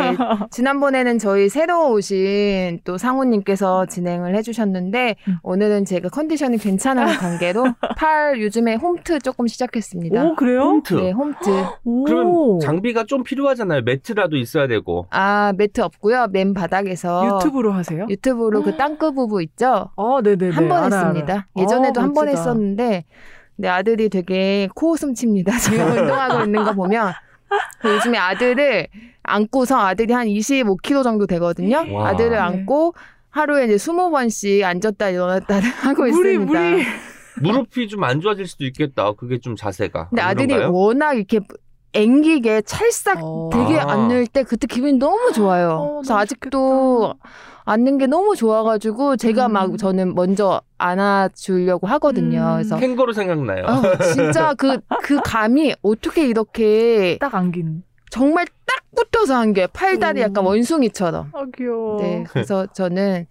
지난번에는 0.49 1.19
저희 1.19 1.47
새로 1.47 1.91
오신 1.91 2.79
또 2.85 2.97
상우님께서 2.97 3.85
진행을 3.85 4.35
해주셨는데, 4.35 5.15
음. 5.27 5.37
오늘은 5.43 5.85
제가 5.85 6.09
컨디션이 6.09 6.57
괜찮은 6.57 7.05
관계로 7.19 7.65
팔 7.97 8.41
요즘에 8.41 8.75
홈트 8.77 9.19
조금 9.19 9.45
시작했습니다. 9.45 10.23
오, 10.23 10.35
그래요? 10.35 10.61
홈트. 10.61 10.95
네, 10.95 11.11
홈트. 11.11 11.49
오. 11.83 12.03
그러면 12.05 12.59
장비가 12.61 13.03
좀 13.03 13.21
필요하잖아요. 13.23 13.81
매트라도 13.85 14.37
있어야 14.37 14.65
되고. 14.65 15.05
아, 15.11 15.53
매트 15.55 15.81
없고요. 15.81 16.29
맨 16.31 16.55
바닥에서 16.55 17.27
유튜브로 17.43 17.73
하세요? 17.73 18.07
유튜브로 18.09 18.63
그 18.63 18.75
땅끄 18.75 19.13
부부 19.13 19.43
있죠? 19.43 19.91
어, 19.95 20.23
네네 20.23 20.37
네. 20.37 20.49
한 20.49 20.67
번 20.67 20.91
했습니다. 20.91 21.45
예전에도 21.55 21.99
어, 21.99 22.03
한번 22.05 22.25
멋지다. 22.25 22.38
했었는데, 22.39 23.05
내 23.55 23.67
아들이 23.67 24.09
되게 24.09 24.67
코웃음 24.75 25.13
칩니다. 25.13 25.57
제가 25.57 25.83
운동하고 25.93 26.45
있는 26.45 26.63
거 26.63 26.73
보면. 26.73 27.13
그 27.81 27.89
요즘에 27.95 28.17
아들을 28.17 28.87
안고서 29.23 29.77
아들이 29.79 30.13
한 30.13 30.27
25kg 30.27 31.03
정도 31.03 31.25
되거든요. 31.27 31.83
와. 31.91 32.09
아들을 32.09 32.31
네. 32.31 32.37
안고 32.37 32.93
하루에 33.31 33.65
이제 33.65 33.75
20번씩 33.75 34.63
앉았다 34.63 35.09
일어났다 35.09 35.59
하고 35.59 36.03
무리, 36.03 36.33
있습니다. 36.33 36.59
무리. 36.69 36.83
무릎이 37.41 37.87
좀 37.87 38.03
안 38.03 38.21
좋아질 38.21 38.47
수도 38.47 38.65
있겠다. 38.65 39.11
그게 39.13 39.39
좀 39.39 39.55
자세가. 39.55 40.09
근데 40.09 40.21
안 40.21 40.29
아들이 40.29 40.47
그런가요? 40.47 40.73
워낙 40.73 41.13
이렇게 41.13 41.39
앵기게 41.93 42.61
찰싹 42.63 43.19
어. 43.23 43.49
되게 43.51 43.79
아. 43.79 43.91
앉을 43.91 44.27
때 44.27 44.43
그때 44.43 44.67
기분이 44.67 44.93
너무 44.93 45.31
좋아요. 45.33 45.69
어, 45.69 45.93
그래서 45.97 46.13
너무 46.13 46.21
아직도 46.21 47.13
앉는 47.65 47.97
게 47.99 48.07
너무 48.07 48.35
좋아가지고 48.35 49.17
제가 49.17 49.47
음. 49.47 49.53
막 49.53 49.77
저는 49.77 50.15
먼저 50.15 50.61
안아주려고 50.77 51.87
하거든요. 51.87 52.39
음. 52.39 52.53
그래서 52.55 52.77
캥거루 52.77 53.13
생각나요. 53.13 53.65
아, 53.67 53.81
진짜 54.13 54.53
그, 54.55 54.79
그 55.03 55.19
감이 55.23 55.75
어떻게 55.81 56.27
이렇게 56.27 57.17
딱 57.19 57.33
안긴. 57.35 57.83
정말 58.11 58.45
딱 58.65 58.79
붙어서 58.95 59.35
한 59.35 59.53
게 59.53 59.67
팔다리 59.67 60.19
오. 60.21 60.23
약간 60.23 60.43
원숭이처럼. 60.45 61.31
아, 61.33 61.43
귀여워. 61.55 61.97
네. 62.01 62.23
그래서 62.29 62.65
저는 62.67 63.27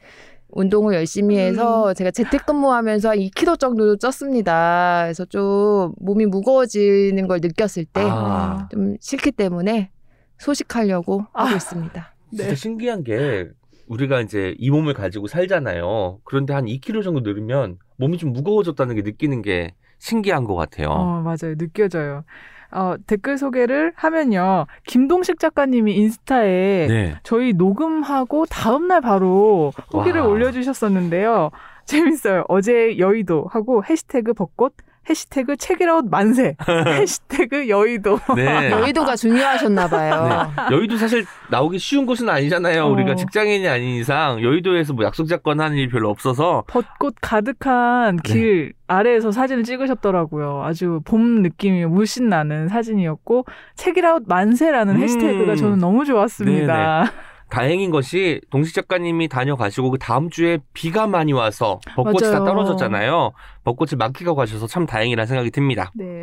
운동을 0.50 0.94
열심히 0.94 1.36
해서 1.36 1.92
제가 1.94 2.10
재택근무하면서 2.10 3.10
한 3.10 3.18
2kg 3.18 3.58
정도 3.58 3.96
쪘습니다. 3.96 5.04
그래서 5.04 5.24
좀 5.26 5.92
몸이 5.98 6.26
무거워지는 6.26 7.26
걸 7.28 7.40
느꼈을 7.42 7.84
때좀 7.84 8.10
아, 8.10 8.68
싫기 9.00 9.32
때문에 9.32 9.90
소식하려고 10.38 11.26
하고 11.32 11.50
아. 11.50 11.54
있습니다. 11.54 12.14
진짜 12.30 12.48
네. 12.48 12.54
신기한 12.54 13.04
게 13.04 13.48
우리가 13.88 14.20
이제 14.20 14.54
이 14.58 14.70
몸을 14.70 14.94
가지고 14.94 15.26
살잖아요. 15.26 16.20
그런데 16.24 16.52
한 16.54 16.66
2kg 16.66 17.02
정도 17.02 17.20
늘으면 17.20 17.78
몸이 17.96 18.18
좀 18.18 18.32
무거워졌다는 18.32 18.96
게 18.96 19.02
느끼는 19.02 19.42
게 19.42 19.74
신기한 19.98 20.44
것 20.44 20.54
같아요. 20.54 20.88
어, 20.88 21.22
맞아요. 21.22 21.56
느껴져요. 21.56 22.24
어, 22.70 22.96
댓글 23.06 23.38
소개를 23.38 23.92
하면요. 23.96 24.66
김동식 24.86 25.38
작가님이 25.38 25.94
인스타에 25.96 26.86
네. 26.86 27.16
저희 27.22 27.52
녹음하고 27.54 28.46
다음날 28.46 29.00
바로 29.00 29.72
후기를 29.90 30.20
와. 30.20 30.26
올려주셨었는데요. 30.26 31.50
재밌어요. 31.86 32.44
어제 32.48 32.98
여의도 32.98 33.46
하고 33.50 33.82
해시태그 33.82 34.34
벚꽃, 34.34 34.74
해시태그 35.08 35.56
책이라웃 35.56 36.06
만세, 36.10 36.56
해시태그 36.86 37.68
여의도. 37.68 38.18
네. 38.36 38.70
여의도가 38.70 39.16
중요하셨나 39.16 39.88
봐요. 39.88 40.50
네. 40.68 40.76
여의도 40.76 40.96
사실 40.96 41.24
나오기 41.50 41.78
쉬운 41.78 42.06
곳은 42.06 42.28
아니잖아요. 42.28 42.84
어. 42.84 42.88
우리가 42.88 43.14
직장인이 43.14 43.66
아닌 43.68 43.96
이상 43.96 44.42
여의도에서 44.42 44.92
뭐 44.92 45.04
약속 45.04 45.26
잡거나 45.26 45.64
하는 45.64 45.76
일이 45.76 45.88
별로 45.88 46.10
없어서 46.10 46.64
벚꽃 46.66 47.16
가득한 47.20 48.18
길 48.18 48.72
아래에서 48.86 49.30
사진을 49.30 49.64
찍으셨더라고요. 49.64 50.62
아주 50.64 51.00
봄 51.04 51.42
느낌이 51.42 51.84
물씬 51.86 52.28
나는 52.28 52.68
사진이었고 52.68 53.44
책이라웃 53.76 54.24
만세라는 54.26 54.96
음. 54.96 55.02
해시태그가 55.02 55.56
저는 55.56 55.78
너무 55.78 56.04
좋았습니다. 56.04 57.10
다행인 57.50 57.90
것이 57.90 58.40
동식 58.50 58.74
작가님이 58.74 59.28
다녀가시고 59.28 59.90
그 59.92 59.98
다음 59.98 60.28
주에 60.30 60.58
비가 60.74 61.06
많이 61.06 61.32
와서 61.32 61.80
벚꽃이 61.96 62.18
다 62.20 62.40
맞아요. 62.40 62.44
떨어졌잖아요. 62.44 63.32
벚꽃을 63.64 63.96
만끽하고 63.96 64.36
가셔서 64.36 64.66
참 64.66 64.84
다행이라는 64.86 65.26
생각이 65.26 65.50
듭니다. 65.50 65.90
네. 65.94 66.22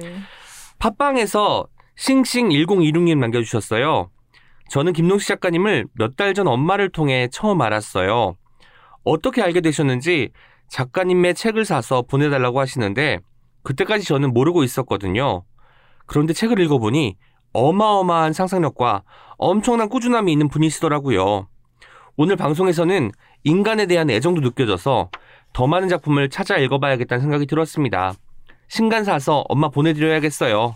팟빵에서 0.80 1.68
싱싱1026님 1.97 3.18
남겨주셨어요. 3.19 4.10
저는 4.69 4.93
김동식 4.93 5.27
작가님을 5.27 5.85
몇 5.93 6.15
달 6.15 6.34
전 6.34 6.47
엄마를 6.47 6.89
통해 6.91 7.27
처음 7.31 7.61
알았어요. 7.61 8.35
어떻게 9.03 9.41
알게 9.41 9.61
되셨는지 9.61 10.30
작가님의 10.69 11.35
책을 11.35 11.65
사서 11.65 12.02
보내달라고 12.03 12.60
하시는데 12.60 13.19
그때까지 13.64 14.06
저는 14.06 14.34
모르고 14.34 14.64
있었거든요. 14.64 15.43
그런데 16.07 16.34
책을 16.34 16.60
읽어보니 16.60 17.15
어마어마한 17.56 18.34
상상력과 18.34 19.03
엄청난 19.38 19.90
꾸준함이 19.90 20.32
있는 20.32 20.48
분이시더라고요. 20.49 21.48
오늘 22.18 22.36
방송에서는 22.36 23.11
인간에 23.44 23.86
대한 23.86 24.10
애정도 24.10 24.41
느껴져서 24.41 25.10
더 25.53 25.68
많은 25.68 25.88
작품을 25.90 26.30
찾아 26.30 26.57
읽어봐야겠다는 26.57 27.22
생각이 27.22 27.45
들었습니다. 27.45 28.14
신간 28.68 29.03
사서 29.03 29.45
엄마 29.48 29.69
보내드려야겠어요. 29.69 30.76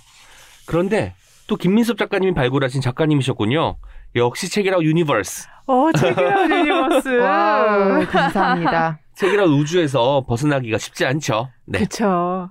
그런데 0.65 1.13
또 1.47 1.55
김민섭 1.55 1.97
작가님이 1.97 2.33
발굴하신 2.33 2.81
작가님이셨군요. 2.81 3.77
역시 4.15 4.49
책읽아웃 4.49 4.83
universe. 4.83 5.47
어, 5.67 5.91
책읽아웃 5.97 6.51
universe. 6.51 7.07
와우, 7.19 8.05
감사합니다. 8.05 8.99
책읽아웃 9.15 9.51
우주에서 9.51 10.23
벗어나기가 10.27 10.77
쉽지 10.77 11.05
않죠. 11.05 11.49
네. 11.65 11.79
그쵸. 11.79 12.49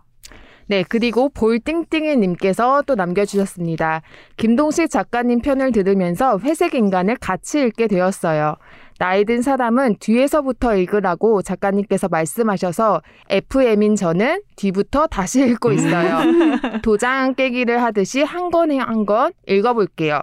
네, 0.68 0.84
그리고 0.86 1.30
볼띵띵이님께서 1.30 2.82
또 2.86 2.94
남겨주셨습니다. 2.94 4.02
김동식 4.36 4.90
작가님 4.90 5.40
편을 5.40 5.72
들으면서 5.72 6.38
회색 6.40 6.74
인간을 6.74 7.16
같이 7.16 7.60
읽게 7.62 7.86
되었어요. 7.86 8.56
나이 8.98 9.24
든 9.24 9.42
사람은 9.42 9.96
뒤에서부터 10.00 10.76
읽으라고 10.76 11.40
작가님께서 11.42 12.08
말씀하셔서 12.08 13.00
FM인 13.30 13.96
저는 13.96 14.42
뒤부터 14.56 15.06
다시 15.06 15.40
읽고 15.46 15.72
있어요. 15.72 16.18
도장 16.82 17.34
깨기를 17.34 17.82
하듯이 17.82 18.22
한 18.22 18.50
권 18.50 18.70
한 18.80 19.06
권 19.06 19.32
읽어볼게요. 19.46 20.20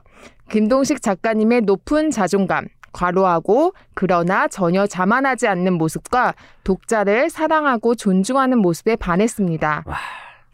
김동식 0.51 1.01
작가님의 1.01 1.61
높은 1.61 2.11
자존감, 2.11 2.67
과로하고 2.91 3.73
그러나 3.95 4.47
전혀 4.47 4.85
자만하지 4.85 5.47
않는 5.47 5.73
모습과 5.73 6.33
독자를 6.63 7.29
사랑하고 7.31 7.95
존중하는 7.95 8.59
모습에 8.59 8.95
반했습니다. 8.97 9.83
와. 9.87 9.95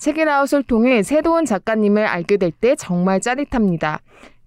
책이라웃을 0.02 0.64
통해 0.64 1.04
새로운 1.04 1.46
작가님을 1.46 2.06
알게 2.06 2.38
될 2.38 2.52
때 2.52 2.76
정말 2.76 3.22
짜릿합니다. 3.22 4.00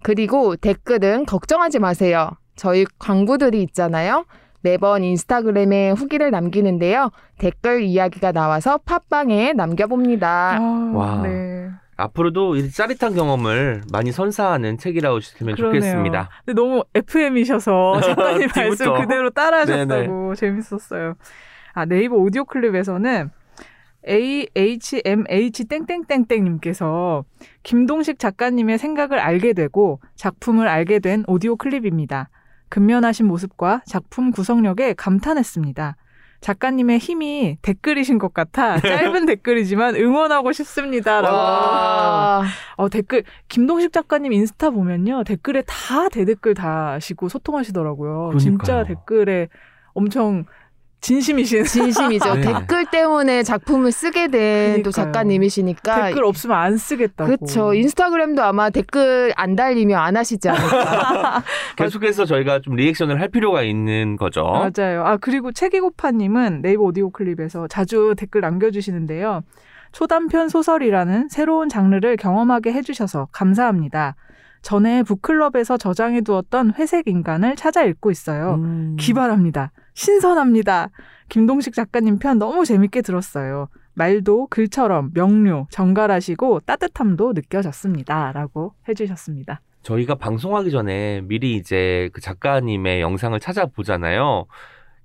그리고 0.03 0.55
댓글은 0.55 1.25
걱정하지 1.25 1.79
마세요. 1.79 2.29
저희 2.55 2.85
광고들이 2.99 3.61
있잖아요. 3.63 4.25
매번 4.61 5.03
인스타그램에 5.03 5.91
후기를 5.91 6.29
남기는데요. 6.31 7.09
댓글 7.39 7.81
이야기가 7.83 8.31
나와서 8.31 8.79
팟빵에 8.79 9.53
남겨봅니다. 9.53 10.57
아, 10.59 10.91
와. 10.93 11.21
네. 11.23 11.69
앞으로도 11.97 12.57
이 12.57 12.69
짜릿한 12.71 13.15
경험을 13.15 13.83
많이 13.93 14.11
선사하는 14.11 14.77
책이라웃이면 14.77 15.55
그러네요. 15.55 15.79
좋겠습니다. 15.81 16.29
근데 16.45 16.61
너무 16.61 16.83
FM이셔서 16.93 18.01
작가님 18.01 18.49
말씀. 18.55 18.93
그대로 18.95 19.29
따라하셨다고 19.29 20.35
재밌었어요. 20.35 21.13
아, 21.73 21.85
네이버 21.85 22.15
오디오 22.17 22.43
클립에서는 22.45 23.29
AHMH 24.07 25.65
땡땡땡땡님께서 25.69 27.25
김동식 27.63 28.19
작가님의 28.19 28.77
생각을 28.77 29.19
알게 29.19 29.53
되고 29.53 29.99
작품을 30.15 30.67
알게 30.67 30.99
된 30.99 31.23
오디오 31.27 31.55
클립입니다. 31.55 32.29
근면하신 32.69 33.25
모습과 33.27 33.81
작품 33.85 34.31
구성력에 34.31 34.93
감탄했습니다. 34.93 35.95
작가님의 36.41 36.99
힘이 36.99 37.57
댓글이신 37.63 38.19
것 38.19 38.33
같아 38.33 38.79
짧은 38.79 39.25
댓글이지만 39.25 39.95
응원하고 39.95 40.51
싶습니다라고. 40.51 41.35
와. 41.35 42.43
어, 42.75 42.89
댓글 42.89 43.23
김동식 43.47 43.91
작가님 43.91 44.31
인스타 44.33 44.69
보면요 44.69 45.23
댓글에 45.23 45.63
다 45.65 46.09
대댓글 46.09 46.53
다시고 46.53 47.29
소통하시더라고요. 47.29 48.29
그러니까요. 48.33 48.39
진짜 48.39 48.83
댓글에 48.83 49.47
엄청 49.93 50.45
진심이신 51.05 51.65
진심이죠. 51.65 52.33
네. 52.35 52.41
댓글 52.41 52.85
때문에 52.85 53.43
작품을 53.43 53.91
쓰게 53.91 54.29
된 54.29 54.81
또. 54.81 54.89
작가님이시니까. 54.89 56.07
댓글 56.07 56.23
없으면 56.23 56.57
안 56.57 56.77
쓰겠다고. 56.77 57.35
그렇죠. 57.37 57.75
인스타그램도 57.75 58.41
아마 58.41 58.71
댓글 58.71 59.31
안 59.35 59.55
달리면 59.55 59.99
안 59.99 60.17
하시지 60.17 60.49
않을까. 60.49 61.43
계속해서 61.77 62.25
저희가 62.25 62.61
좀 62.61 62.75
리액션을 62.75 63.21
할 63.21 63.27
필요가 63.27 63.61
있는 63.61 64.17
거죠. 64.17 64.43
맞아요. 64.43 65.05
아 65.05 65.17
그리고 65.17 65.51
책이고파님은 65.51 66.63
네이버 66.63 66.83
오디오 66.83 67.11
클립에서 67.11 67.67
자주 67.67 68.15
댓글 68.17 68.41
남겨주시는데요. 68.41 69.43
초단편 69.91 70.49
소설이라는 70.49 71.29
새로운 71.29 71.69
장르를 71.69 72.17
경험하게 72.17 72.73
해주셔서 72.73 73.27
감사합니다. 73.31 74.15
전에 74.63 75.03
북클럽에서 75.03 75.77
저장해 75.77 76.21
두었던 76.21 76.73
회색 76.79 77.07
인간을 77.07 77.55
찾아 77.55 77.83
읽고 77.83 78.09
있어요. 78.09 78.55
음. 78.55 78.97
기발합니다. 78.99 79.71
신선합니다. 79.95 80.89
김동식 81.29 81.73
작가님 81.73 82.19
편 82.19 82.37
너무 82.37 82.65
재밌게 82.65 83.01
들었어요. 83.01 83.69
말도 83.95 84.47
글처럼 84.47 85.11
명료, 85.13 85.67
정갈하시고 85.71 86.61
따뜻함도 86.61 87.33
느껴졌습니다. 87.33 88.31
라고 88.33 88.73
해주셨습니다. 88.87 89.61
저희가 89.81 90.15
방송하기 90.15 90.69
전에 90.71 91.21
미리 91.21 91.55
이제 91.55 92.09
그 92.13 92.21
작가님의 92.21 93.01
영상을 93.01 93.39
찾아보잖아요. 93.39 94.45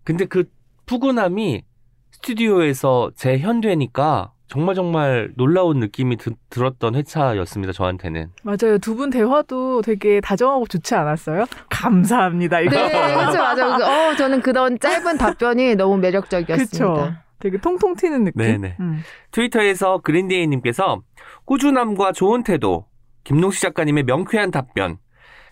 근데 0.05 0.25
그 0.25 0.51
푸근함이 0.87 1.65
스튜디오에서 2.11 3.13
재현되니까 3.15 4.33
정말 4.51 4.75
정말 4.75 5.31
놀라운 5.37 5.79
느낌이 5.79 6.17
드- 6.17 6.33
들었던 6.51 6.97
회차였습니다. 6.97 7.73
저한테는. 7.73 8.31
맞아요. 8.43 8.79
두 8.79 8.97
분 8.97 9.09
대화도 9.11 9.83
되게 9.83 10.21
다정하고 10.21 10.67
좋지 10.67 10.93
않았어요? 10.97 11.45
감사합니다. 11.71 12.61
이거. 12.61 12.71
네, 12.77 12.89
그렇죠. 13.15 13.39
맞아요. 13.39 14.11
어, 14.11 14.17
저는 14.17 14.41
그런 14.43 14.77
짧은 14.81 15.19
답변이 15.19 15.77
너무 15.77 15.99
매력적이었습니다. 15.99 16.67
그쵸. 16.67 17.13
되게 17.39 17.59
통통 17.59 17.95
튀는 17.95 18.25
느낌. 18.25 18.39
네네. 18.43 18.77
음. 18.81 19.03
트위터에서 19.31 19.99
그린데이님께서 19.99 21.01
꾸준함과 21.45 22.11
좋은 22.13 22.43
태도, 22.43 22.87
김동식 23.23 23.63
작가님의 23.63 24.03
명쾌한 24.03 24.51
답변, 24.51 24.99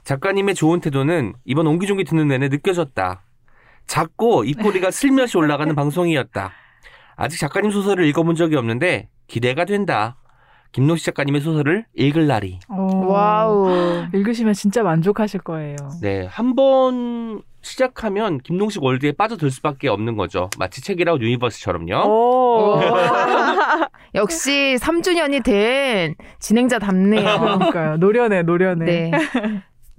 작가님의 0.02 0.54
좋은 0.56 0.80
태도는 0.80 1.34
이번 1.44 1.66
옹기종기 1.68 2.02
듣는 2.04 2.26
내내 2.28 2.48
느껴졌다. 2.48 3.22
자꾸 3.86 4.42
입꼬리가 4.44 4.90
슬며시 4.92 5.38
올라가는 5.38 5.72
방송이었다. 5.74 6.50
아직 7.18 7.38
작가님 7.40 7.70
소설을 7.70 8.04
읽어본 8.06 8.36
적이 8.36 8.56
없는데 8.56 9.08
기대가 9.26 9.64
된다. 9.64 10.16
김동식 10.72 11.06
작가님의 11.06 11.40
소설을 11.40 11.84
읽을 11.94 12.26
날이. 12.26 12.60
어, 12.68 13.06
와우. 13.06 14.04
읽으시면 14.14 14.52
진짜 14.54 14.82
만족하실 14.82 15.40
거예요. 15.40 15.76
네, 16.02 16.26
한 16.30 16.54
번 16.54 17.42
시작하면 17.62 18.38
김동식 18.38 18.82
world에 18.82 19.12
빠져들 19.12 19.50
수밖에 19.50 19.88
없는 19.88 20.16
거죠. 20.16 20.48
마치 20.58 20.80
책읽아웃 20.80 21.20
universe처럼요. 21.20 22.06
오. 22.08 22.80
역시 24.14 24.76
3주년이 24.80 25.42
된 25.44 26.14
진행자 26.38 26.78
답네요. 26.78 27.40
그러니까요. 27.40 27.96
노련해, 27.96 28.42
노련해. 28.42 28.84
네. 28.84 29.10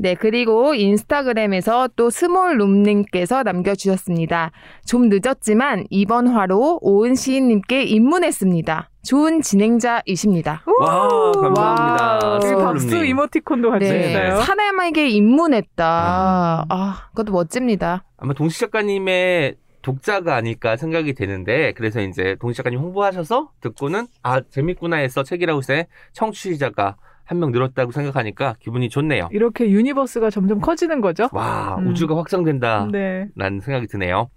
네, 0.02 0.16
그리고 0.16 0.74
인스타그램에서 0.76 1.90
또 1.98 2.10
스몰룸님께서 2.10 3.44
남겨주셨습니다. 3.44 4.52
좀 4.86 5.10
늦었지만 5.10 5.88
이번 5.90 6.28
화로 6.28 6.80
오은 6.82 7.16
시인님께 7.16 7.84
입문했습니다. 7.84 8.90
좋은 9.04 9.42
진행자이십니다. 9.42 10.64
와, 10.80 11.32
감사합니다. 11.34 12.20
와우. 12.24 12.40
여기 12.46 12.64
박수. 12.64 13.04
이모티콘도 13.04 13.72
같이 13.72 13.90
네, 13.90 14.10
있어요. 14.12 14.40
사람에게 14.42 15.10
입문했다. 15.10 15.86
아. 15.86 16.66
아, 16.70 17.08
그것도 17.10 17.34
멋집니다. 17.34 18.06
아마 18.16 18.34
동식 18.34 18.58
작가님의 18.62 19.56
독자가 19.82 20.36
아닐까 20.36 20.78
생각이 20.78 21.14
되는데 21.14 21.74
그래서 21.74 22.00
이제 22.00 22.38
동식 22.40 22.56
작가님 22.58 22.80
홍보하셔서 22.80 23.52
듣고는 23.60 24.08
아 24.24 24.40
재밌구나 24.42 24.98
해서 24.98 25.24
책읽아웃에 25.24 25.88
청취자가 26.14 26.96
한 27.30 27.40
명 27.40 27.52
늘었다고 27.52 27.92
생각하니까 27.92 28.56
기분이 28.60 28.90
좋네요. 28.90 29.30
이렇게 29.32 29.70
universe가 29.70 30.32
점점 30.32 30.60
커지는 30.60 31.00
거죠? 31.00 31.30
와 31.32 31.76
음. 31.78 31.88
우주가 31.90 32.18
확장된다. 32.18 32.88
네. 32.92 33.28
라는 33.36 33.60
생각이 33.60 33.86
드네요. 33.86 34.30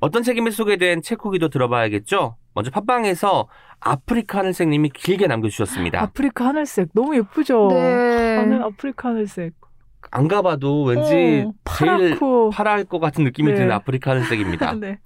어떤 0.00 0.22
책임에 0.22 0.50
소개된 0.50 1.02
책 1.02 1.22
후기도 1.24 1.50
들어봐야겠죠? 1.50 2.36
먼저 2.54 2.70
팟빵에서 2.70 3.48
아프리카 3.80 4.38
하늘색님이 4.38 4.90
길게 4.94 5.26
남겨주셨습니다. 5.26 6.00
아프리카 6.00 6.46
하늘색 6.46 6.88
너무 6.94 7.14
예쁘죠? 7.16 7.68
네. 7.70 8.38
아프리카 8.62 9.10
하늘색. 9.10 9.52
안 10.10 10.26
가봐도 10.26 10.84
왠지 10.84 11.02
어, 11.02 11.04
제일 11.06 11.46
파랗고. 11.64 12.50
파랄 12.50 12.84
것 12.84 12.98
같은 12.98 13.24
느낌이 13.24 13.50
네. 13.52 13.58
드는 13.58 13.72
아프리카 13.72 14.12
하늘색입니다. 14.12 14.72
네. 14.80 14.98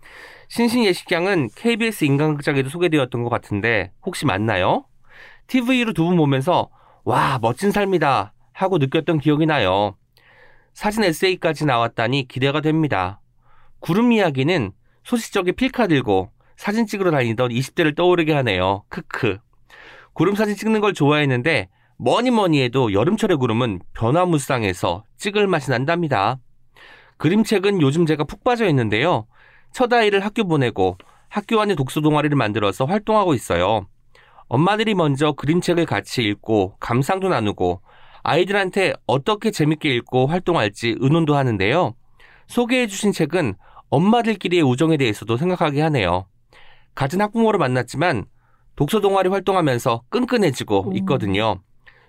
신신 0.48 0.84
예식장은 0.84 1.48
KBS 1.56 2.04
인간극장에도 2.04 2.68
소개되었던 2.68 3.22
것 3.24 3.28
같은데 3.30 3.90
혹시 4.04 4.26
맞나요? 4.26 4.84
TV로 5.48 5.92
두 5.92 6.04
분 6.06 6.16
보면서 6.16 6.68
와 7.06 7.38
멋진 7.40 7.70
삶이다 7.70 8.32
하고 8.52 8.78
느꼈던 8.78 9.20
기억이 9.20 9.46
나요. 9.46 9.96
사진 10.74 11.04
에세이까지 11.04 11.64
나왔다니 11.64 12.26
기대가 12.26 12.60
됩니다. 12.60 13.20
구름 13.78 14.10
이야기는 14.10 14.72
소시적에 15.04 15.52
필카 15.52 15.86
들고 15.86 16.32
사진 16.56 16.84
찍으러 16.84 17.12
다니던 17.12 17.50
20대를 17.50 17.94
떠오르게 17.94 18.32
하네요. 18.32 18.82
크크. 18.88 19.38
구름 20.14 20.34
사진 20.34 20.56
찍는 20.56 20.80
걸 20.80 20.94
좋아했는데 20.94 21.68
뭐니 21.96 22.32
뭐니 22.32 22.60
해도 22.60 22.92
여름철의 22.92 23.36
구름은 23.36 23.82
변화무쌍해서 23.92 25.04
찍을 25.16 25.46
맛이 25.46 25.70
난답니다. 25.70 26.40
그림책은 27.18 27.82
요즘 27.82 28.04
제가 28.04 28.24
푹 28.24 28.42
빠져 28.42 28.66
있는데요. 28.66 29.28
첫 29.70 29.92
아이를 29.92 30.24
학교 30.24 30.42
보내고 30.42 30.98
학교 31.28 31.60
안에 31.60 31.76
독서 31.76 32.00
동아리를 32.00 32.36
만들어서 32.36 32.84
활동하고 32.84 33.32
있어요. 33.34 33.86
엄마들이 34.48 34.94
먼저 34.94 35.32
그림책을 35.32 35.86
같이 35.86 36.22
읽고 36.22 36.76
감상도 36.78 37.28
나누고 37.28 37.80
아이들한테 38.22 38.92
어떻게 39.06 39.50
재밌게 39.50 39.88
읽고 39.96 40.26
활동할지 40.26 40.96
의논도 40.98 41.36
하는데요. 41.36 41.94
소개해 42.48 42.86
주신 42.86 43.12
책은 43.12 43.54
엄마들끼리의 43.90 44.62
우정에 44.62 44.96
대해서도 44.96 45.36
생각하게 45.36 45.80
하네요. 45.82 46.26
같은 46.94 47.20
학부모를 47.20 47.58
만났지만 47.58 48.24
독서 48.74 49.00
동아리 49.00 49.28
활동하면서 49.28 50.02
끈끈해지고 50.10 50.92
있거든요. 50.96 51.60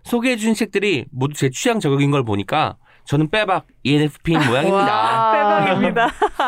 소개해 0.03 0.37
주신 0.37 0.53
책들이 0.53 1.05
모두 1.11 1.33
제 1.33 1.49
취향 1.49 1.79
저격인 1.79 2.11
걸 2.11 2.23
보니까 2.23 2.77
저는 3.05 3.29
빼박 3.29 3.65
ENFP인 3.83 4.39
모양입니다. 4.47 4.85
와. 4.85 5.31
빼박입니다. 5.31 6.07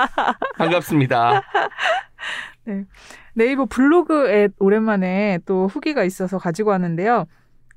반갑습니다. 0.57 1.41
네 2.65 2.83
이버 3.47 3.65
블로그에 3.65 4.49
오랜만에 4.59 5.39
또 5.45 5.67
후기가 5.67 6.03
있어서 6.03 6.37
가지고 6.37 6.71
왔는데요. 6.71 7.25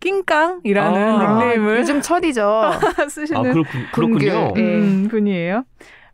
낑깡이라는 0.00 1.00
아, 1.00 1.38
닉네임을 1.38 1.78
요즘 1.78 2.00
철이죠. 2.00 2.72
쓰시는 3.08 3.40
아, 3.40 3.52
그렇군, 3.52 3.86
그렇군요. 3.92 4.52
네. 4.54 4.60
음, 4.60 5.08
분이에요. 5.08 5.64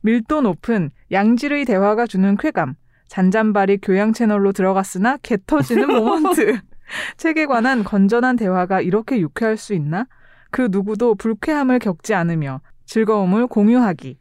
밀도 0.03 0.43
높은 0.43 0.91
양질의 1.11 1.65
대화가 1.65 2.07
주는 2.07 2.37
쾌감. 2.37 2.75
잔잔바리 3.09 3.79
교양 3.79 4.12
채널로 4.12 4.53
들어갔으나 4.53 5.16
개 5.23 5.39
터지는 5.47 5.89
모먼트. 5.89 6.61
책에 7.16 7.47
관한 7.47 7.85
건전한 7.85 8.37
대화가 8.37 8.81
이렇게 8.81 9.19
유쾌할 9.19 9.57
수 9.57 9.75
있나? 9.75 10.07
그 10.51 10.69
누구도 10.70 11.15
불쾌함을 11.15 11.79
겪지 11.79 12.15
않으며 12.15 12.61
즐거움을 12.87 13.47
공유하기. 13.47 14.19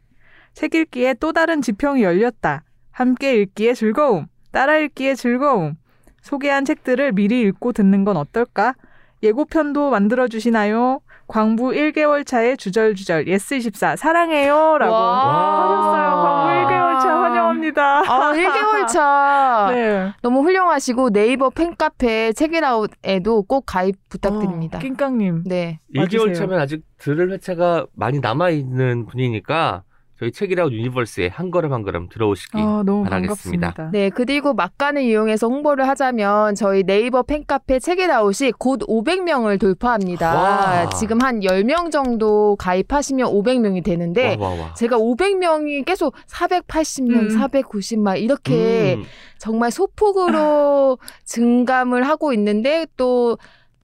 책 0.54 0.74
읽기에 0.74 1.14
또 1.14 1.32
다른 1.32 1.62
지평이 1.62 2.02
열렸다. 2.02 2.64
함께 2.90 3.36
읽기에 3.36 3.74
즐거움. 3.74 4.26
따라 4.50 4.76
읽기에 4.78 5.14
즐거움. 5.14 5.74
소개한 6.22 6.64
책들을 6.64 7.12
미리 7.12 7.40
읽고 7.42 7.72
듣는 7.72 8.04
건 8.04 8.16
어떨까? 8.16 8.74
예고편도 9.22 9.90
만들어 9.90 10.28
주시나요? 10.28 11.00
광부 11.26 11.70
1개월 11.72 12.24
차의 12.26 12.56
주절주절 12.56 13.26
예스24 13.26 13.96
사랑해요 13.96 14.78
라고 14.78 14.92
와. 14.92 15.62
하셨어요. 15.62 16.22
광부 16.22 16.72
1개월 16.72 17.00
차 17.02 17.22
환영합니다. 17.22 17.98
아, 18.00 18.32
1개월 18.32 18.86
차. 18.88 19.68
네. 19.74 20.12
너무 20.22 20.40
훌륭하시고 20.42 21.10
네이버 21.10 21.50
팬카페 21.50 22.32
책읽아웃에도 22.32 23.42
꼭 23.42 23.64
가입 23.66 23.96
부탁드립니다. 24.08 24.78
어, 24.78 24.80
낑깡님. 24.80 25.44
네. 25.46 25.80
1개월 25.94 26.00
와주세요. 26.02 26.34
차면 26.34 26.60
아직 26.60 26.82
들을 26.98 27.30
회차가 27.32 27.86
많이 27.94 28.20
남아 28.20 28.50
있는 28.50 29.04
분이니까 29.06 29.82
저희 30.18 30.32
책읽아웃 30.32 30.72
universe에 30.72 31.28
한 31.28 31.52
걸음 31.52 31.72
한 31.72 31.84
걸음 31.84 32.08
들어오시기 32.08 32.58
아, 32.58 32.82
너무 32.84 33.04
바라겠습니다. 33.04 33.68
반갑습니다. 33.68 33.90
네, 33.92 34.10
그리고 34.10 34.52
막간을 34.52 35.02
이용해서 35.02 35.46
홍보를 35.46 35.86
하자면 35.86 36.56
저희 36.56 36.82
네이버 36.82 37.22
팬카페 37.22 37.78
책읽아웃이 37.78 38.52
곧 38.58 38.80
500명을 38.80 39.60
돌파합니다. 39.60 40.34
와. 40.34 40.88
지금 40.90 41.20
한 41.20 41.40
10명 41.40 41.92
정도 41.92 42.56
가입하시면 42.56 43.28
500명이 43.30 43.84
되는데 43.84 44.36
와, 44.40 44.48
와, 44.48 44.60
와. 44.60 44.74
제가 44.74 44.98
500명이 44.98 45.84
계속 45.84 46.14
480명, 46.26 47.10
음. 47.10 47.28
490막 47.28 48.20
이렇게 48.20 48.96
음, 48.98 49.04
정말 49.38 49.70
소폭으로 49.70 50.98
증감을 51.26 52.02
하고 52.08 52.32
있는데 52.32 52.86
또 52.96 53.38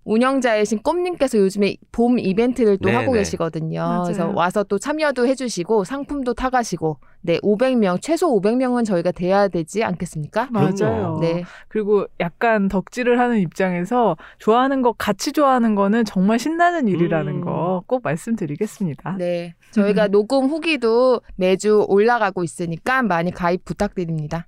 운영자이신 0.04 0.80
꼼님께서 0.82 1.38
요즘에 1.38 1.76
봄 1.90 2.18
이벤트를 2.18 2.78
또 2.78 2.88
네네. 2.88 2.98
하고 2.98 3.12
계시거든요. 3.12 3.80
맞아요. 3.80 4.02
그래서 4.04 4.32
와서 4.34 4.62
또 4.62 4.78
참여도 4.78 5.26
해주시고 5.26 5.84
상품도 5.84 6.34
타가시고 6.34 6.98
네 7.22 7.38
500명 7.38 8.00
최소 8.02 8.28
500명은 8.38 8.84
저희가 8.84 9.12
돼야 9.12 9.48
되지 9.48 9.82
않겠습니까? 9.82 10.48
맞아요. 10.50 11.18
네. 11.20 11.44
그리고 11.68 12.06
약간 12.20 12.68
덕질을 12.68 13.18
하는 13.18 13.38
입장에서 13.38 14.16
좋아하는 14.38 14.82
거 14.82 14.92
같이 14.92 15.32
좋아하는 15.32 15.74
거는 15.74 16.04
정말 16.04 16.38
신나는 16.38 16.86
일이라는 16.88 17.32
음. 17.32 17.40
거꼭 17.40 18.02
말씀드리겠습니다. 18.02 19.16
네. 19.18 19.54
저희가 19.70 20.08
녹음 20.08 20.46
후기도 20.46 21.22
매주 21.36 21.84
올라가고 21.88 22.44
있으니까 22.44 23.02
많이 23.02 23.30
가입 23.30 23.64
부탁드립니다. 23.64 24.46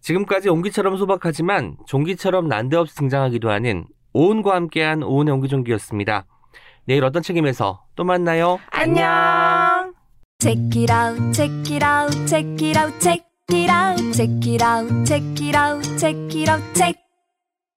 지금까지 0.00 0.48
옹기처럼 0.50 0.96
소박하지만 0.96 1.76
종기처럼 1.86 2.48
난데없이 2.48 2.94
등장하기도 2.96 3.50
하는 3.50 3.86
오은과 4.12 4.54
함께한 4.54 5.02
오은의 5.02 5.34
옹기종기였습니다. 5.34 6.26
내일 6.84 7.04
어떤 7.04 7.22
책임에서 7.22 7.84
또 7.96 8.04
만나요. 8.04 8.58
안녕. 8.70 9.94
Check 10.40 10.82
it 10.82 10.92
out, 10.92 11.32
check 11.32 11.72
it 11.72 11.84
out, 11.84 12.26
check 12.26 12.66
it 12.66 12.78
out, 12.78 12.98
check 12.98 13.24
it 13.52 13.70
out, 13.70 14.12
check 14.12 14.48
it 14.48 14.64
out, 14.64 15.04
check 15.06 15.22
it 15.40 15.56
out, 15.56 15.98
check 15.98 16.16
it 16.34 16.50
out, 16.50 16.74
check. 16.74 17.02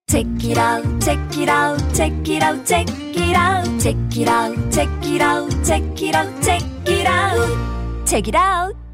Check 0.08 0.28
it 0.44 0.58
out, 0.58 0.84
check 1.02 1.20
it 1.38 1.50
out, 1.50 1.78
check 1.94 2.12
it 2.28 2.42
out, 2.42 2.66
check 2.66 2.88
it 2.88 3.36
out, 3.36 3.66
check 3.80 3.98
it 4.16 4.28
out, 4.28 4.72
check 4.72 4.88
it 5.04 5.22
out, 5.22 5.64
check 5.64 6.02
it 6.02 6.16
out, 6.16 6.44
check 6.44 6.64
it 6.88 7.06
out, 7.06 8.06
check 8.06 8.28
it 8.28 8.36
out. 8.36 8.85